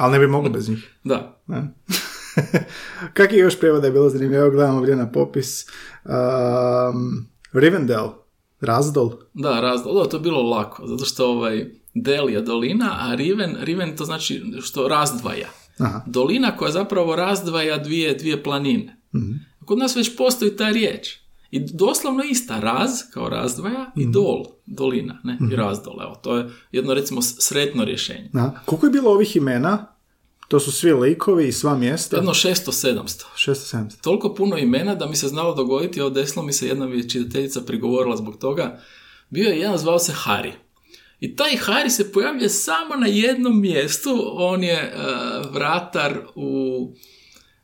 Ali 0.00 0.12
ne 0.12 0.18
bi 0.18 0.26
mogao 0.26 0.50
bez 0.50 0.68
njih. 0.68 0.94
Da. 1.04 1.40
Ne? 1.46 1.74
Kak 3.14 3.32
je 3.32 3.38
još 3.38 3.58
prijevod 3.58 3.80
da 3.80 3.86
je 3.86 3.92
bilo 3.92 4.08
zanimljivo? 4.08 4.42
Evo 4.42 4.50
gledamo 4.50 4.78
ovdje 4.78 4.96
na 4.96 5.12
popis. 5.12 5.66
Um, 6.04 7.26
Rivendell, 7.52 8.08
Razdol. 8.60 9.12
Da, 9.34 9.60
razdol. 9.60 9.94
Da, 10.02 10.08
to 10.08 10.16
je 10.16 10.20
bilo 10.20 10.42
lako, 10.42 10.86
zato 10.86 11.04
što 11.04 11.26
ovaj, 11.26 11.70
Del 11.94 12.30
je 12.30 12.40
dolina, 12.42 12.96
a 13.00 13.14
Riven, 13.14 13.56
Riven 13.60 13.96
to 13.96 14.04
znači 14.04 14.42
što 14.62 14.88
razdvaja. 14.88 15.48
Aha. 15.78 16.02
Dolina 16.06 16.56
koja 16.56 16.70
zapravo 16.72 17.16
razdvaja 17.16 17.78
dvije, 17.78 18.14
dvije 18.14 18.42
planine. 18.42 18.96
Kod 19.64 19.78
nas 19.78 19.96
već 19.96 20.16
postoji 20.16 20.56
ta 20.56 20.68
riječ. 20.70 21.16
I 21.50 21.60
doslovno 21.72 22.24
ista, 22.24 22.60
raz 22.60 22.90
kao 23.14 23.28
razdvaja 23.28 23.92
i 23.96 24.06
dol, 24.06 24.44
dolina, 24.66 25.20
ne, 25.24 25.38
i 25.52 25.56
razdol. 25.56 26.02
Evo, 26.02 26.14
to 26.22 26.36
je 26.36 26.50
jedno 26.72 26.94
recimo 26.94 27.22
sretno 27.22 27.84
rješenje. 27.84 28.30
Aha. 28.34 28.60
Koliko 28.64 28.86
je 28.86 28.90
bilo 28.90 29.10
ovih 29.10 29.36
imena? 29.36 29.94
To 30.48 30.60
su 30.60 30.72
svi 30.72 30.92
likovi 30.92 31.48
i 31.48 31.52
sva 31.52 31.76
mjesta? 31.76 32.16
Jedno 32.16 32.32
600-700. 32.32 33.24
670. 33.36 34.00
toliko 34.00 34.34
puno 34.34 34.58
imena 34.58 34.94
da 34.94 35.06
mi 35.06 35.16
se 35.16 35.28
znalo 35.28 35.54
dogoditi, 35.54 36.00
evo 36.00 36.10
desilo 36.10 36.44
mi 36.44 36.52
se 36.52 36.68
jedna 36.68 36.86
mi 36.86 37.08
čitateljica 37.10 37.60
prigovorila 37.60 38.16
zbog 38.16 38.38
toga, 38.38 38.80
bio 39.30 39.48
je 39.48 39.58
jedan 39.58 39.78
zvao 39.78 39.98
se 39.98 40.12
Hari. 40.12 40.52
I 41.20 41.36
taj 41.36 41.56
Hari 41.56 41.90
se 41.90 42.12
pojavlja 42.12 42.48
samo 42.48 42.96
na 42.96 43.06
jednom 43.06 43.60
mjestu, 43.60 44.10
on 44.32 44.64
je 44.64 44.74
e, 44.74 44.92
vratar 45.52 46.18
u 46.34 46.92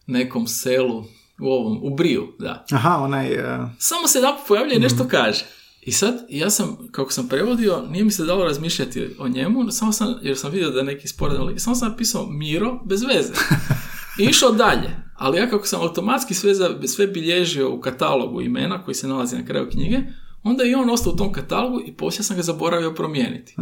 nekom 0.07 0.47
selu, 0.47 1.05
u 1.41 1.47
ovom, 1.47 1.81
u 1.83 1.97
Briju, 1.97 2.27
da. 2.39 2.65
Aha, 2.71 2.97
onaj... 2.97 3.33
uh, 3.33 3.69
Samo 3.79 4.09
se 4.09 4.19
jedan 4.19 4.35
pojavlja 4.49 4.75
i 4.75 4.79
nešto 4.79 5.09
kaže. 5.09 5.45
I 5.83 5.93
sad, 5.93 6.15
ja 6.29 6.51
sam, 6.51 6.77
kako 6.91 7.13
sam 7.13 7.29
prevodio, 7.29 7.83
nije 7.91 8.05
mi 8.05 8.11
se 8.11 8.25
dalo 8.25 8.45
razmišljati 8.45 9.17
o 9.19 9.29
njemu, 9.29 9.71
samo 9.71 9.93
sam, 9.93 10.15
jer 10.23 10.39
sam 10.39 10.51
vidio 10.51 10.71
da 10.71 10.79
je 10.79 10.85
neki 10.85 11.09
sporedan 11.09 11.59
samo 11.59 11.77
sam 11.77 11.89
napisao 11.89 12.27
Miro 12.27 12.81
bez 12.85 13.03
veze. 13.03 13.33
I 14.19 14.25
išao 14.25 14.53
dalje. 14.53 15.05
Ali 15.17 15.39
ja 15.39 15.51
kako 15.51 15.67
sam 15.67 15.81
automatski 15.81 16.35
sve, 16.35 16.55
za, 16.55 16.71
sve 16.87 17.07
bilježio 17.07 17.75
u 17.75 17.81
katalogu 17.81 18.41
imena 18.41 18.83
koji 18.85 18.95
se 18.95 19.09
nalazi 19.09 19.37
na 19.37 19.47
kraju 19.47 19.71
knjige, 19.71 19.99
onda 20.43 20.65
je 20.65 20.71
i 20.71 20.75
on 20.75 20.91
ostao 20.91 21.13
u 21.13 21.17
tom 21.17 21.33
katalogu 21.33 21.81
i 21.87 21.93
poslije 21.93 22.25
sam 22.25 22.37
ga 22.37 22.43
zaboravio 22.43 22.95
promijeniti. 22.95 23.57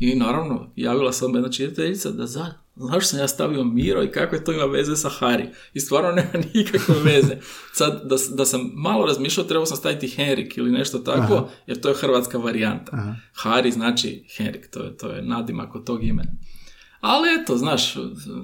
I 0.00 0.14
naravno, 0.14 0.72
javila 0.76 1.12
sam 1.12 1.34
jedna 1.34 1.50
čitateljica 1.50 2.10
da 2.10 2.26
za, 2.26 2.46
zašto 2.76 3.08
sam 3.08 3.18
ja 3.18 3.28
stavio 3.28 3.64
Miro 3.64 4.02
i 4.02 4.10
kakve 4.10 4.44
to 4.44 4.52
ima 4.52 4.64
veze 4.64 4.96
sa 4.96 5.08
Hari. 5.08 5.48
I 5.74 5.80
stvarno 5.80 6.12
nema 6.12 6.44
nikakve 6.54 6.94
veze. 7.04 7.36
Sad, 7.72 8.02
da, 8.04 8.16
da 8.36 8.44
sam 8.44 8.70
malo 8.74 9.06
razmišljao, 9.06 9.46
trebao 9.46 9.66
sam 9.66 9.76
staviti 9.76 10.08
Henrik 10.08 10.56
ili 10.56 10.70
nešto 10.70 10.98
tako, 10.98 11.48
jer 11.66 11.80
to 11.80 11.88
je 11.88 11.94
hrvatska 11.94 12.38
varijanta. 12.38 12.90
Aha. 12.92 13.14
Hari 13.34 13.70
znači 13.70 14.24
Henrik, 14.36 14.70
to 14.70 14.84
je, 14.84 14.96
to 14.96 15.10
je 15.10 15.22
nadimak 15.22 15.74
od 15.74 15.86
tog 15.86 16.04
imena. 16.04 16.32
Ali 17.00 17.28
eto, 17.42 17.56
znaš, 17.56 17.94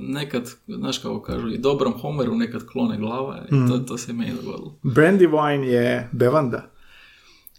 nekad, 0.00 0.50
znaš 0.66 0.98
kako 0.98 1.22
kažu, 1.22 1.48
i 1.48 1.58
dobrom 1.58 1.92
Homeru 1.92 2.36
nekad 2.36 2.66
klone 2.66 2.98
glava 2.98 3.44
i 3.46 3.68
to, 3.68 3.78
to 3.78 3.98
se 3.98 4.12
meni 4.12 4.32
dogodilo. 4.42 4.78
Brandywine 4.82 5.62
je 5.62 6.08
bevanda. 6.12 6.72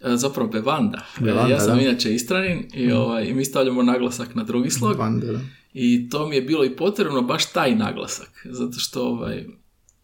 E, 0.04 0.16
Zapravo 0.16 0.48
Bevanda. 0.48 0.98
E, 1.20 1.24
Bevanda, 1.24 1.54
ja 1.54 1.60
sam 1.60 1.76
da. 1.76 1.82
inače 1.82 2.14
istranin 2.14 2.68
i, 2.74 2.92
ovaj, 2.92 3.24
i 3.24 3.34
mi 3.34 3.44
stavljamo 3.44 3.82
naglasak 3.82 4.34
na 4.34 4.42
drugi 4.42 4.70
slog. 4.70 4.92
Bevanda, 4.92 5.26
da. 5.26 5.40
I 5.74 6.08
to 6.08 6.28
mi 6.28 6.36
je 6.36 6.42
bilo 6.42 6.64
i 6.64 6.76
potrebno 6.76 7.22
baš 7.22 7.52
taj 7.52 7.74
naglasak. 7.74 8.46
Zato 8.50 8.78
što, 8.78 9.02
ovaj, 9.02 9.46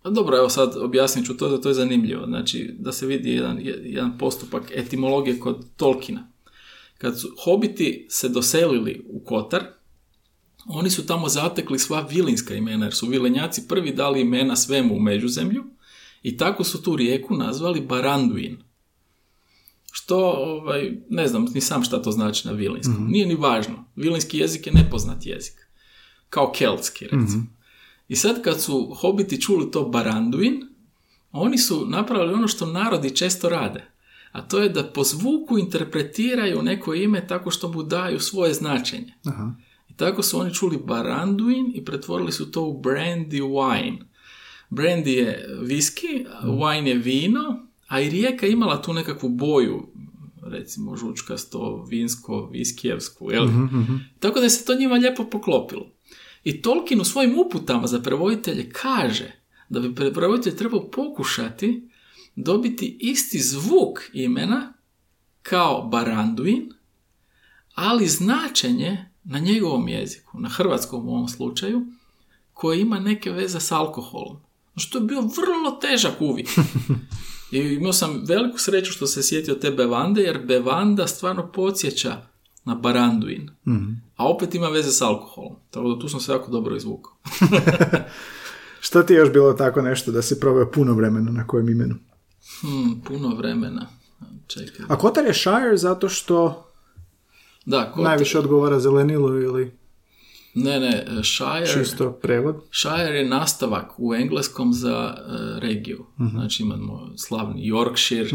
a 0.03 0.11
dobro, 0.11 0.37
evo 0.37 0.49
sad 0.49 0.77
objasnit 0.77 1.27
ću 1.27 1.37
to, 1.37 1.49
da 1.49 1.61
to 1.61 1.69
je 1.69 1.75
zanimljivo. 1.75 2.27
Znači, 2.27 2.75
da 2.79 2.93
se 2.93 3.07
vidi 3.07 3.31
jedan, 3.31 3.59
jedan 3.85 4.19
postupak 4.19 4.63
etimologije 4.75 5.41
kod 5.41 5.67
Tolkina. 5.77 6.29
Kad 6.99 7.21
su 7.21 7.35
hobiti 7.45 8.07
se 8.11 8.29
doselili 8.29 9.05
u 9.09 9.25
Kotar, 9.25 9.65
oni 10.67 10.91
su 10.91 11.07
tamo 11.07 11.29
zatekli 11.29 11.79
sva 11.79 12.07
vilinska 12.11 12.55
imena, 12.55 12.87
jer 12.87 12.95
su 12.95 13.07
vilenjaci 13.07 13.69
prvi 13.69 13.95
dali 13.95 14.21
imena 14.21 14.57
svemu 14.57 14.95
u 14.95 15.01
međuzemlju 15.01 15.65
i 16.23 16.37
tako 16.37 16.65
su 16.65 16.83
tu 16.83 16.97
rijeku 16.97 17.37
nazvali 17.37 17.81
Baranduin. 17.81 18.57
Što, 19.91 20.19
ovaj, 20.31 20.93
ne 21.09 21.29
znam 21.29 21.47
ni 21.55 21.61
sam 21.61 21.83
šta 21.83 22.03
to 22.03 22.11
znači 22.11 22.49
na 22.49 22.55
vilinskom. 22.55 23.07
Nije 23.09 23.27
ni 23.27 23.35
važno. 23.35 23.85
Vilinski 23.97 24.39
jezik 24.39 24.67
je 24.67 24.73
nepoznat 24.73 25.27
jezik. 25.27 25.67
Kao 26.29 26.53
keltski, 26.53 27.05
recimo. 27.05 27.47
I 28.09 28.17
sad 28.17 28.43
kad 28.43 28.61
su 28.61 28.95
hobiti 29.01 29.41
čuli 29.41 29.71
to 29.71 29.85
Baranduin, 29.85 30.63
oni 31.33 31.59
su 31.59 31.87
napravili 31.87 32.35
ono 32.35 32.49
što 32.49 32.67
narodi 32.67 33.17
često 33.17 33.49
rade. 33.49 33.91
A 34.33 34.43
to 34.43 34.59
je 34.59 34.69
da 34.69 34.85
po 34.85 35.05
zvuku 35.05 35.59
interpretiraju 35.59 36.63
neko 36.63 36.95
ime 36.95 37.27
tako 37.27 37.51
što 37.51 37.73
mu 37.73 37.83
daju 37.83 38.21
svoje 38.21 38.55
značenje. 38.55 39.15
Aha. 39.27 39.55
I 39.89 39.97
tako 39.97 40.23
su 40.23 40.41
oni 40.41 40.55
čuli 40.55 40.79
Baranduin 40.85 41.73
i 41.75 41.85
pretvorili 41.85 42.33
su 42.33 42.51
to 42.51 42.63
u 42.63 42.83
brandy 42.83 43.43
wine. 43.43 43.99
Brandy 44.71 45.09
je 45.09 45.57
viski, 45.63 46.27
a 46.41 46.47
wine 46.47 46.87
je 46.87 46.95
vino, 46.95 47.67
a 47.91 48.01
i 48.01 48.11
rijeka 48.11 48.47
je 48.47 48.53
imala 48.53 48.83
tu 48.83 48.93
nekakvu 48.93 49.29
boju, 49.29 49.87
recimo 50.43 50.97
žučkasto, 50.97 51.87
vinsko, 51.89 52.49
viskijevsku, 52.53 53.31
jel? 53.31 53.49
Tako 54.21 54.41
da 54.41 54.49
se 54.49 54.65
to 54.65 54.75
njima 54.75 54.95
lijepo 54.95 55.25
poklopilo. 55.25 55.91
I 56.45 56.63
Tolkien 56.63 57.01
u 57.01 57.05
svojim 57.05 57.39
uputama 57.39 57.87
za 57.87 58.01
prevoditelje 58.01 58.71
kaže 58.71 59.33
da 59.69 59.81
bi 59.81 59.95
prevoditelj 59.95 60.57
trebao 60.57 60.91
pokušati 60.91 61.89
dobiti 62.37 62.97
isti 63.01 63.39
zvuk 63.39 63.99
imena 64.13 64.73
kao 65.43 65.83
Baranduin, 65.83 66.73
ali 67.75 68.09
značenje 68.09 69.11
na 69.25 69.39
njegovom 69.39 69.89
jeziku, 69.89 70.41
na 70.41 70.49
hrvatskom 70.49 71.09
u 71.09 71.11
ovom 71.11 71.29
slučaju, 71.29 71.87
koje 72.53 72.81
ima 72.81 73.01
neke 73.01 73.31
veze 73.31 73.61
s 73.61 73.73
alkoholom. 73.73 74.37
Što 74.77 74.99
je 74.99 75.05
bio 75.05 75.21
vrlo 75.21 75.71
težak 75.71 76.21
uvijek. 76.21 76.49
I 77.51 77.59
imao 77.59 77.93
sam 77.93 78.23
veliku 78.29 78.59
sreću 78.59 78.93
što 78.93 79.07
se 79.07 79.23
sjetio 79.23 79.55
te 79.55 79.71
bevande, 79.71 80.23
jer 80.23 80.47
bevanda 80.47 81.07
stvarno 81.07 81.53
podsjeća 81.53 82.17
na 82.65 82.75
baranduin. 82.75 83.51
A 84.17 84.29
opet 84.29 84.55
ima 84.55 84.69
veze 84.69 84.93
s 84.93 85.03
alkoholom. 85.03 85.57
Tako 85.71 85.89
da 85.89 86.01
tu 86.01 86.09
sam 86.09 86.21
se 86.21 86.33
jako 86.33 86.51
dobro 86.51 86.77
izvukao. 86.77 87.13
Što 88.81 89.03
ti 89.03 89.13
je 89.13 89.19
još 89.19 89.33
bilo 89.33 89.53
tako 89.53 89.83
nešto 89.83 90.13
da 90.13 90.23
si 90.23 90.41
proveo 90.41 90.71
puno 90.71 90.95
vremena 90.95 91.31
na 91.31 91.47
kojem 91.47 91.69
imenu? 91.69 91.95
Hmm, 92.61 93.01
puno 93.01 93.35
vremena. 93.35 93.87
Čekaj. 94.47 94.87
A 94.89 94.97
Kotar 94.97 95.27
je 95.27 95.35
Shire 95.35 95.77
zato 95.77 96.09
što 96.09 96.67
Da, 97.65 97.93
ko 97.93 98.03
najviše 98.03 98.39
odgovara 98.39 98.81
zelenilu 98.81 99.43
ili 99.43 99.79
Ne, 100.55 100.81
ne, 100.81 101.07
Shire... 101.23 101.67
čisto 101.75 102.13
prevod. 102.13 102.57
Shire 102.73 103.19
je 103.19 103.29
nastavak 103.29 103.93
u 103.99 104.15
engleskom 104.15 104.73
za 104.73 105.15
e, 105.17 105.61
regiju. 105.61 106.07
Znači 106.31 106.63
imamo 106.63 107.13
slavni 107.17 107.71
Yorkshire, 107.71 108.31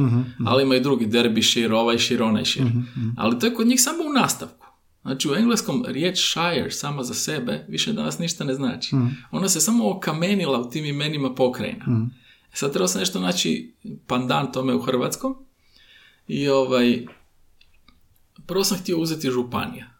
ali 0.45 0.63
ima 0.63 0.75
i 0.75 0.81
drugi 0.81 1.07
Derbyshire, 1.07 1.73
ovaj 1.73 1.99
shire, 1.99 2.23
onaj 2.23 2.45
shire. 2.45 2.71
Ali 3.17 3.39
to 3.39 3.45
je 3.45 3.53
kod 3.53 3.67
njih 3.67 3.81
samo 3.81 4.03
u 4.03 4.13
nastavku. 4.13 4.65
Znači 5.01 5.29
u 5.29 5.35
engleskom 5.35 5.85
riječ 5.87 6.31
Shire 6.31 6.71
sama 6.71 7.03
za 7.03 7.13
sebe 7.13 7.65
više 7.69 7.93
danas 7.93 8.19
ništa 8.19 8.43
ne 8.43 8.53
znači. 8.53 8.95
Ona 9.31 9.49
se 9.49 9.61
samo 9.61 9.89
okamenila 9.91 10.59
u 10.59 10.69
tim 10.69 10.85
imenima 10.85 11.33
pokrajina. 11.33 11.85
E 12.53 12.57
Sad 12.57 12.73
treba 12.73 12.87
se 12.87 12.99
nešto 12.99 13.19
naći 13.19 13.75
pandan 14.07 14.51
tome 14.51 14.73
u 14.73 14.81
hrvatskom. 14.81 15.35
I 16.27 16.49
ovaj, 16.49 17.05
prvo 18.45 18.63
sam 18.63 18.77
htio 18.77 18.97
uzeti 18.97 19.31
županija. 19.31 19.94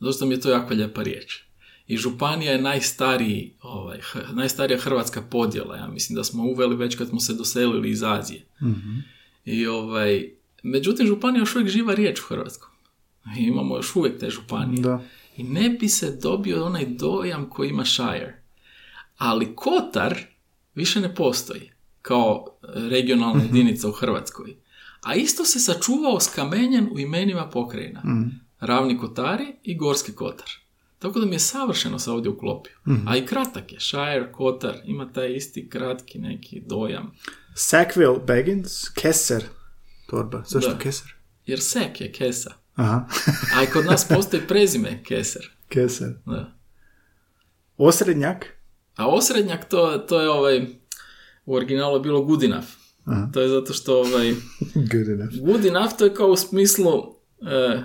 Zato 0.00 0.12
što 0.12 0.26
mi 0.26 0.34
je 0.34 0.40
to 0.40 0.50
jako 0.50 0.74
lijepa 0.74 1.02
riječ. 1.02 1.42
I 1.86 1.96
županija 1.96 2.52
je 2.52 2.62
najstariji, 2.62 3.54
ovaj, 3.62 3.98
najstarija 4.32 4.78
hrvatska 4.78 5.22
podjela. 5.22 5.76
Ja 5.76 5.86
mislim 5.88 6.16
da 6.16 6.24
smo 6.24 6.42
uveli 6.44 6.76
već 6.76 6.96
kad 6.96 7.08
smo 7.08 7.20
se 7.20 7.34
doselili 7.34 7.90
iz 7.90 8.02
Azije. 8.02 8.46
I 9.44 9.66
ovaj, 9.66 10.30
međutim, 10.62 11.06
županija 11.06 11.38
je 11.38 11.42
još 11.42 11.54
uvijek 11.56 11.70
živa 11.70 11.94
riječ 11.94 12.20
u 12.20 12.24
Hrvatskom. 12.28 12.70
I 13.38 13.42
imamo 13.42 13.76
još 13.76 13.96
uvijek 13.96 14.18
te 14.20 14.30
županije. 14.30 14.82
Da. 14.82 15.02
I 15.36 15.42
ne 15.42 15.68
bi 15.68 15.88
se 15.88 16.18
dobio 16.22 16.64
onaj 16.64 16.86
dojam 16.86 17.50
koji 17.50 17.68
ima 17.68 17.84
Shire. 17.84 18.42
Ali 19.16 19.54
Kotar 19.56 20.18
više 20.74 21.00
ne 21.00 21.14
postoji 21.14 21.70
kao 22.02 22.46
regionalna 22.74 23.42
jedinica 23.42 23.88
u 23.88 23.92
Hrvatskoj. 23.92 24.56
A 25.02 25.14
isto 25.14 25.44
se 25.44 25.60
sačuvao 25.60 26.20
skamenjen 26.20 26.88
u 26.92 26.98
imenima 26.98 27.48
pokrajina. 27.50 28.02
Ravni 28.60 28.98
Kotari 28.98 29.56
i 29.62 29.76
Gorski 29.76 30.12
Kotar. 30.12 30.48
Tako 30.98 31.20
da 31.20 31.26
mi 31.26 31.34
je 31.34 31.38
savršeno 31.38 31.98
se 31.98 32.10
ovdje 32.10 32.30
uklopio. 32.30 32.72
A 33.06 33.16
i 33.16 33.26
kratak 33.26 33.72
je. 33.72 33.80
Shire, 33.80 34.32
Kotar, 34.32 34.76
ima 34.84 35.12
taj 35.12 35.32
isti 35.32 35.68
kratki 35.70 36.18
neki 36.18 36.62
dojam. 36.66 37.12
Sackville 37.54 38.18
Baggins, 38.26 38.88
Keser, 38.88 39.44
torba. 40.10 40.42
Zašto 40.46 40.70
Da. 40.70 40.78
Keser? 40.78 41.14
Jer 41.46 41.60
Sek 41.60 42.00
je 42.00 42.12
Kesa. 42.12 42.52
Aha, 42.74 43.06
A 43.56 43.62
i 43.62 43.66
kod 43.66 43.84
nas 43.86 44.08
postoji 44.08 44.42
prezime 44.48 45.02
Keser. 45.04 45.50
Keser. 45.68 46.14
Da. 46.26 46.52
Osrednjak? 47.76 48.46
A 48.96 49.08
osrednjak 49.08 49.68
to, 49.68 49.98
to 49.98 50.20
je 50.20 50.30
ovaj, 50.30 50.66
u 51.44 51.54
originalu 51.54 51.96
je 51.96 52.00
bilo 52.00 52.22
good 52.22 52.42
enough. 52.42 52.66
To 53.32 53.40
je 53.40 53.48
zato 53.48 53.72
što 53.72 54.00
ovaj, 54.00 54.32
Good 54.92 55.08
enough. 55.08 55.34
good 55.40 55.64
enough 55.66 55.96
to 55.98 56.04
je 56.04 56.14
kao 56.14 56.26
u 56.28 56.36
smislu 56.36 56.92
e, 57.40 57.82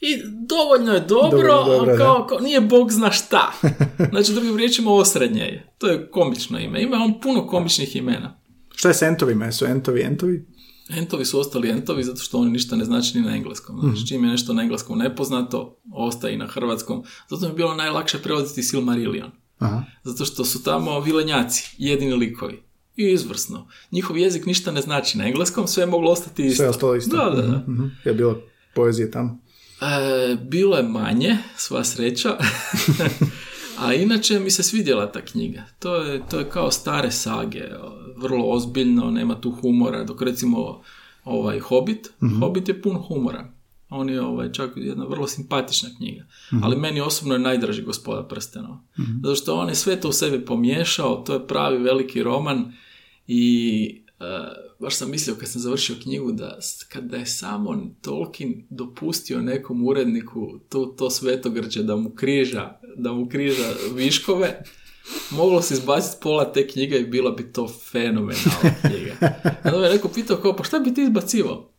i 0.00 0.22
dovoljno 0.48 0.92
je 0.92 1.00
dobro, 1.00 1.30
Dovoljno 1.30 1.76
dobro, 1.76 1.90
ali 1.90 1.98
kao, 1.98 2.26
kao 2.26 2.38
nije 2.38 2.60
bog 2.60 2.92
zna 2.92 3.10
šta. 3.10 3.52
Znači 4.10 4.32
drugim 4.32 4.56
riječima 4.56 4.92
osrednje 4.92 5.40
je. 5.40 5.72
To 5.78 5.86
je 5.86 6.10
komično 6.10 6.58
ime. 6.58 6.82
Ima 6.82 6.96
on 6.96 7.20
puno 7.20 7.46
komičnih 7.46 7.96
imena. 7.96 8.40
Šta 8.74 8.88
je 8.88 8.94
s 8.94 9.02
entovima? 9.02 9.44
Jesu 9.44 9.64
entovi 9.64 10.02
entovi? 10.02 10.46
Entovi 10.88 11.24
su 11.24 11.40
ostali 11.40 11.70
entovi 11.70 12.04
zato 12.04 12.20
što 12.20 12.38
oni 12.38 12.50
ništa 12.50 12.76
ne 12.76 12.84
znači 12.84 13.18
ni 13.18 13.24
na 13.24 13.36
engleskom. 13.36 13.80
Znači, 13.80 14.06
čim 14.06 14.24
je 14.24 14.30
nešto 14.30 14.52
na 14.52 14.62
engleskom 14.62 14.98
nepoznato, 14.98 15.80
ostaje 15.94 16.34
i 16.34 16.38
na 16.38 16.46
hrvatskom. 16.46 17.04
Zato 17.28 17.46
mi 17.46 17.52
je 17.52 17.54
bilo 17.54 17.74
najlakše 17.74 18.18
prevoditi 18.18 18.62
Silmarillion. 18.62 19.30
Aha. 19.58 19.82
Zato 20.04 20.24
što 20.24 20.44
su 20.44 20.62
tamo 20.62 21.00
vilenjaci, 21.00 21.74
jedini 21.78 22.14
likovi. 22.14 22.62
I 22.96 23.12
izvrsno. 23.12 23.68
Njihov 23.90 24.18
jezik 24.18 24.46
ništa 24.46 24.72
ne 24.72 24.80
znači 24.80 25.18
na 25.18 25.26
engleskom, 25.26 25.66
sve 25.66 25.82
je 25.82 25.86
moglo 25.86 26.10
ostati 26.10 26.46
isto. 26.46 26.56
Sve 26.56 26.66
je 26.66 26.70
ostalo 26.70 26.94
isto. 26.96 27.16
Da, 27.16 27.30
da, 27.30 27.42
da. 27.42 27.64
Mhm. 27.68 27.84
Je 28.04 28.14
bilo 28.14 28.40
poezije 28.74 29.10
tamo. 29.10 29.38
E, 29.80 30.36
bilo 30.36 30.76
je 30.76 30.82
manje, 30.82 31.36
sva 31.56 31.84
sreća. 31.84 32.36
A 33.80 33.94
inače 33.94 34.40
mi 34.40 34.50
se 34.50 34.62
svidjela 34.62 35.12
ta 35.12 35.24
knjiga. 35.24 35.62
To 35.78 35.94
je, 35.96 36.22
to 36.30 36.38
je 36.38 36.50
kao 36.50 36.70
stare 36.70 37.10
sage, 37.10 37.64
vrlo 38.16 38.44
ozbiljno, 38.48 39.10
nema 39.10 39.40
tu 39.40 39.50
humora, 39.50 40.04
dok 40.04 40.22
recimo 40.22 40.82
ovaj 41.24 41.58
Hobbit, 41.58 42.10
Hobbit 42.40 42.68
je 42.68 42.82
pun 42.82 42.96
humora. 42.96 43.52
On 43.88 44.08
je 44.08 44.22
ovaj, 44.22 44.52
čak 44.52 44.70
jedna 44.76 45.04
vrlo 45.04 45.26
simpatična 45.26 45.88
knjiga. 45.96 46.24
Ali 46.62 46.76
meni 46.76 47.00
osobno 47.00 47.34
je 47.34 47.40
najdraži 47.40 47.82
gospoda 47.82 48.22
prstenova. 48.22 48.80
Zato 49.22 49.34
što 49.34 49.54
on 49.54 49.68
je 49.68 49.74
sve 49.74 50.00
to 50.00 50.08
u 50.08 50.12
sebi 50.12 50.44
pomiješao, 50.44 51.16
to 51.26 51.34
je 51.34 51.46
pravi 51.46 51.78
veliki 51.78 52.22
roman 52.22 52.72
i 53.26 54.04
e, 54.20 54.24
baš 54.80 54.96
sam 54.96 55.10
mislio 55.10 55.36
kad 55.36 55.48
sam 55.48 55.60
završio 55.60 55.96
knjigu 56.02 56.32
da 56.32 56.58
kada 56.88 57.16
je 57.16 57.26
samo 57.26 57.90
Tolkien 58.02 58.66
dopustio 58.70 59.42
nekom 59.42 59.86
uredniku 59.86 60.58
to, 60.68 60.84
to 60.84 61.10
svetogrđe 61.10 61.82
da 61.82 61.96
mu 61.96 62.10
križa, 62.10 62.78
da 62.96 63.12
mu 63.12 63.28
križa 63.28 63.72
viškove, 63.94 64.62
moglo 65.30 65.62
se 65.62 65.74
izbaciti 65.74 66.16
pola 66.22 66.52
te 66.52 66.68
knjige 66.68 66.96
i 66.96 67.06
bila 67.06 67.30
bi 67.30 67.52
to 67.52 67.68
fenomenalna 67.68 68.74
knjiga. 68.80 69.34
Onda 69.64 69.78
me 69.78 69.88
neko 69.88 70.08
pitao 70.08 70.36
kao, 70.36 70.56
pa 70.56 70.64
šta 70.64 70.78
bi 70.78 70.94
ti 70.94 71.02
izbacivao? 71.02 71.72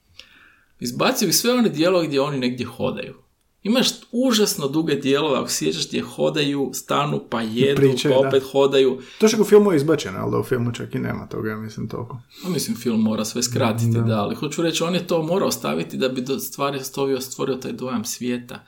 Izbacio 0.80 1.28
bi 1.28 1.34
sve 1.34 1.54
one 1.54 1.70
dijelove 1.70 2.08
gdje 2.08 2.22
oni 2.22 2.40
negdje 2.40 2.66
hodaju. 2.66 3.31
Imaš 3.63 3.88
užasno 4.12 4.67
duge 4.67 4.95
dijelove, 4.95 5.39
ako 5.39 5.50
sjećaš 5.50 5.88
gdje 5.88 6.02
hodaju, 6.02 6.71
stanu, 6.74 7.21
pa 7.30 7.41
jedu, 7.41 7.82
Pričaju, 7.82 8.15
pa 8.15 8.21
da. 8.21 8.28
opet 8.28 8.43
hodaju. 8.52 9.02
To 9.19 9.28
što 9.28 9.41
u 9.41 9.45
filmu 9.45 9.71
je 9.71 9.76
izbačeno, 9.76 10.19
ali 10.19 10.32
da 10.32 10.38
u 10.38 10.43
filmu 10.43 10.71
čak 10.74 10.95
i 10.95 11.00
nema 11.00 11.28
toga, 11.28 11.50
ja 11.50 11.58
mislim 11.58 11.88
toliko. 11.88 12.21
No, 12.43 12.50
mislim, 12.50 12.78
film 12.78 13.02
mora 13.02 13.26
sve 13.26 13.43
skratiti, 13.43 14.02
da. 14.08 14.21
ali 14.21 14.36
hoću 14.36 14.62
reći, 14.62 14.84
on 14.84 14.95
je 14.95 15.08
to 15.08 15.24
morao 15.24 15.52
staviti 15.52 15.97
da 15.97 16.10
bi 16.10 16.21
do 16.21 16.39
stvari 16.39 16.80
stvorio, 16.84 17.21
stvorio 17.21 17.56
taj 17.56 17.71
dojam 17.71 18.06
svijeta. 18.06 18.65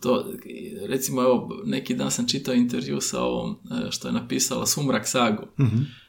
To, 0.00 0.32
recimo, 0.86 1.22
evo, 1.22 1.62
neki 1.64 1.94
dan 1.94 2.10
sam 2.10 2.28
čitao 2.28 2.54
intervju 2.54 3.00
sa 3.00 3.22
ovom, 3.22 3.56
e, 3.86 3.90
što 3.90 4.08
je 4.08 4.12
napisala 4.12 4.66
Sumrak 4.66 5.08
sagu, 5.08 5.42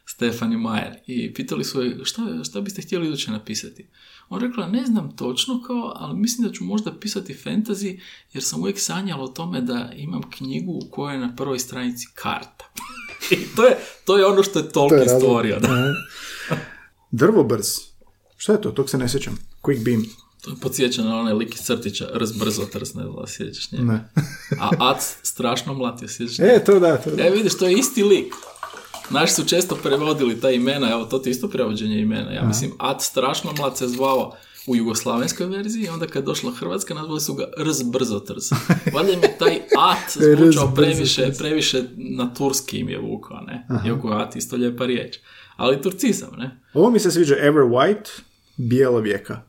Stefani 0.06 0.58
Majer, 0.58 0.94
i 1.08 1.34
pitali 1.34 1.64
su 1.64 1.82
je, 1.82 1.98
šta, 2.04 2.44
šta 2.44 2.62
biste 2.62 2.82
htjeli 2.82 3.08
iduće 3.08 3.32
napisati? 3.32 3.88
On 4.30 4.42
rekla, 4.42 4.68
ne 4.68 4.86
znam 4.86 5.16
točno, 5.16 5.62
kao, 5.62 5.94
ali 5.96 6.20
mislim 6.20 6.48
da 6.48 6.54
ću 6.54 6.64
možda 6.64 6.94
pisati 7.00 7.38
fantasy, 7.46 8.00
jer 8.34 8.44
sam 8.44 8.60
uvijek 8.60 8.80
sanjala 8.80 9.24
o 9.24 9.28
tome 9.28 9.62
da 9.62 9.92
imam 9.96 10.22
knjigu 10.30 10.72
u 10.72 10.90
kojoj 10.92 11.14
je 11.16 11.20
na 11.20 11.36
prvoj 11.36 11.60
stranici 11.60 12.08
karta. 12.14 12.66
I 13.32 13.56
to 13.56 13.66
je, 13.66 13.78
to 14.06 14.18
je 14.18 14.26
ono 14.26 14.44
što 14.44 14.60
je 14.60 14.70
Tolkien 14.70 15.00
razlog. 15.00 15.22
stvorio. 15.22 15.60
Da. 15.60 15.94
Drvobrz. 17.12 17.66
Šta 18.38 18.54
je 18.54 18.62
to? 18.62 18.72
Tog 18.72 18.90
se 18.90 18.98
ne 18.98 19.10
sjećam. 19.10 19.38
Quick 19.62 19.84
Beam. 19.86 20.04
To 20.42 20.52
me 20.52 20.56
podsjeća 20.60 21.04
na 21.04 21.20
onaj 21.20 21.34
lik 21.34 21.56
iz 21.56 21.62
crtića, 21.62 22.10
rs 22.16 22.34
brzo 22.40 22.66
trs, 22.66 22.94
ne 22.94 23.04
znam 23.04 23.28
sjećaš 23.28 23.72
njega. 23.72 23.84
Ne. 23.84 24.10
A 24.60 24.70
Ac 24.80 25.16
strašno 25.24 25.74
mlatio, 25.74 26.08
sjećaš 26.08 26.40
njega? 26.40 26.52
E, 26.54 26.64
to 26.64 26.80
da, 26.80 26.98
to 26.98 27.12
da. 27.12 27.24
E, 27.24 27.30
vidiš, 27.30 27.58
to 27.58 27.68
je 27.68 27.74
isti 27.74 28.04
lik. 28.04 28.34
Naši 29.10 29.34
su 29.34 29.46
često 29.46 29.76
prevodili 29.76 30.42
ta 30.42 30.52
imena, 30.52 30.92
evo, 30.92 31.06
to 31.06 31.20
ti 31.20 31.30
isto 31.30 31.50
prevođenje 31.50 32.00
imena. 32.00 32.32
Ja 32.32 32.44
mislim, 32.44 32.72
Ac 32.80 33.04
strašno 33.04 33.52
mlat 33.58 33.78
se 33.78 33.88
zvao 33.88 34.36
u 34.68 34.76
jugoslavenskoj 34.76 35.48
verziji, 35.48 35.90
onda 35.90 36.08
kad 36.08 36.24
je 36.24 36.26
došla 36.26 36.52
Hrvatska, 36.52 36.94
nazvali 36.94 37.22
su 37.22 37.34
ga 37.34 37.44
Rs 37.58 37.84
brzo 37.92 38.20
trs. 38.20 38.52
Valjda 38.94 39.12
im 39.12 39.24
je 39.24 39.38
taj 39.38 39.56
At 39.78 40.38
zvučao 40.38 40.74
previše, 40.76 41.32
previše 41.38 41.84
na 41.98 42.34
turski 42.34 42.78
im 42.78 42.90
je 42.90 43.00
vukao, 43.00 43.42
ne? 43.42 43.68
Iako 43.86 44.10
je 44.10 44.22
At 44.22 44.36
isto 44.36 44.56
lijepa 44.56 44.86
riječ. 44.86 45.18
Ali 45.56 45.82
turcizam, 45.82 46.30
ne? 46.38 46.60
Ovo 46.74 46.90
mi 46.90 47.00
se 47.00 47.12
sviđa 47.12 47.36
Ever 47.40 47.64
White, 47.64 48.10
bijela 48.58 49.00
vijeka. 49.00 49.42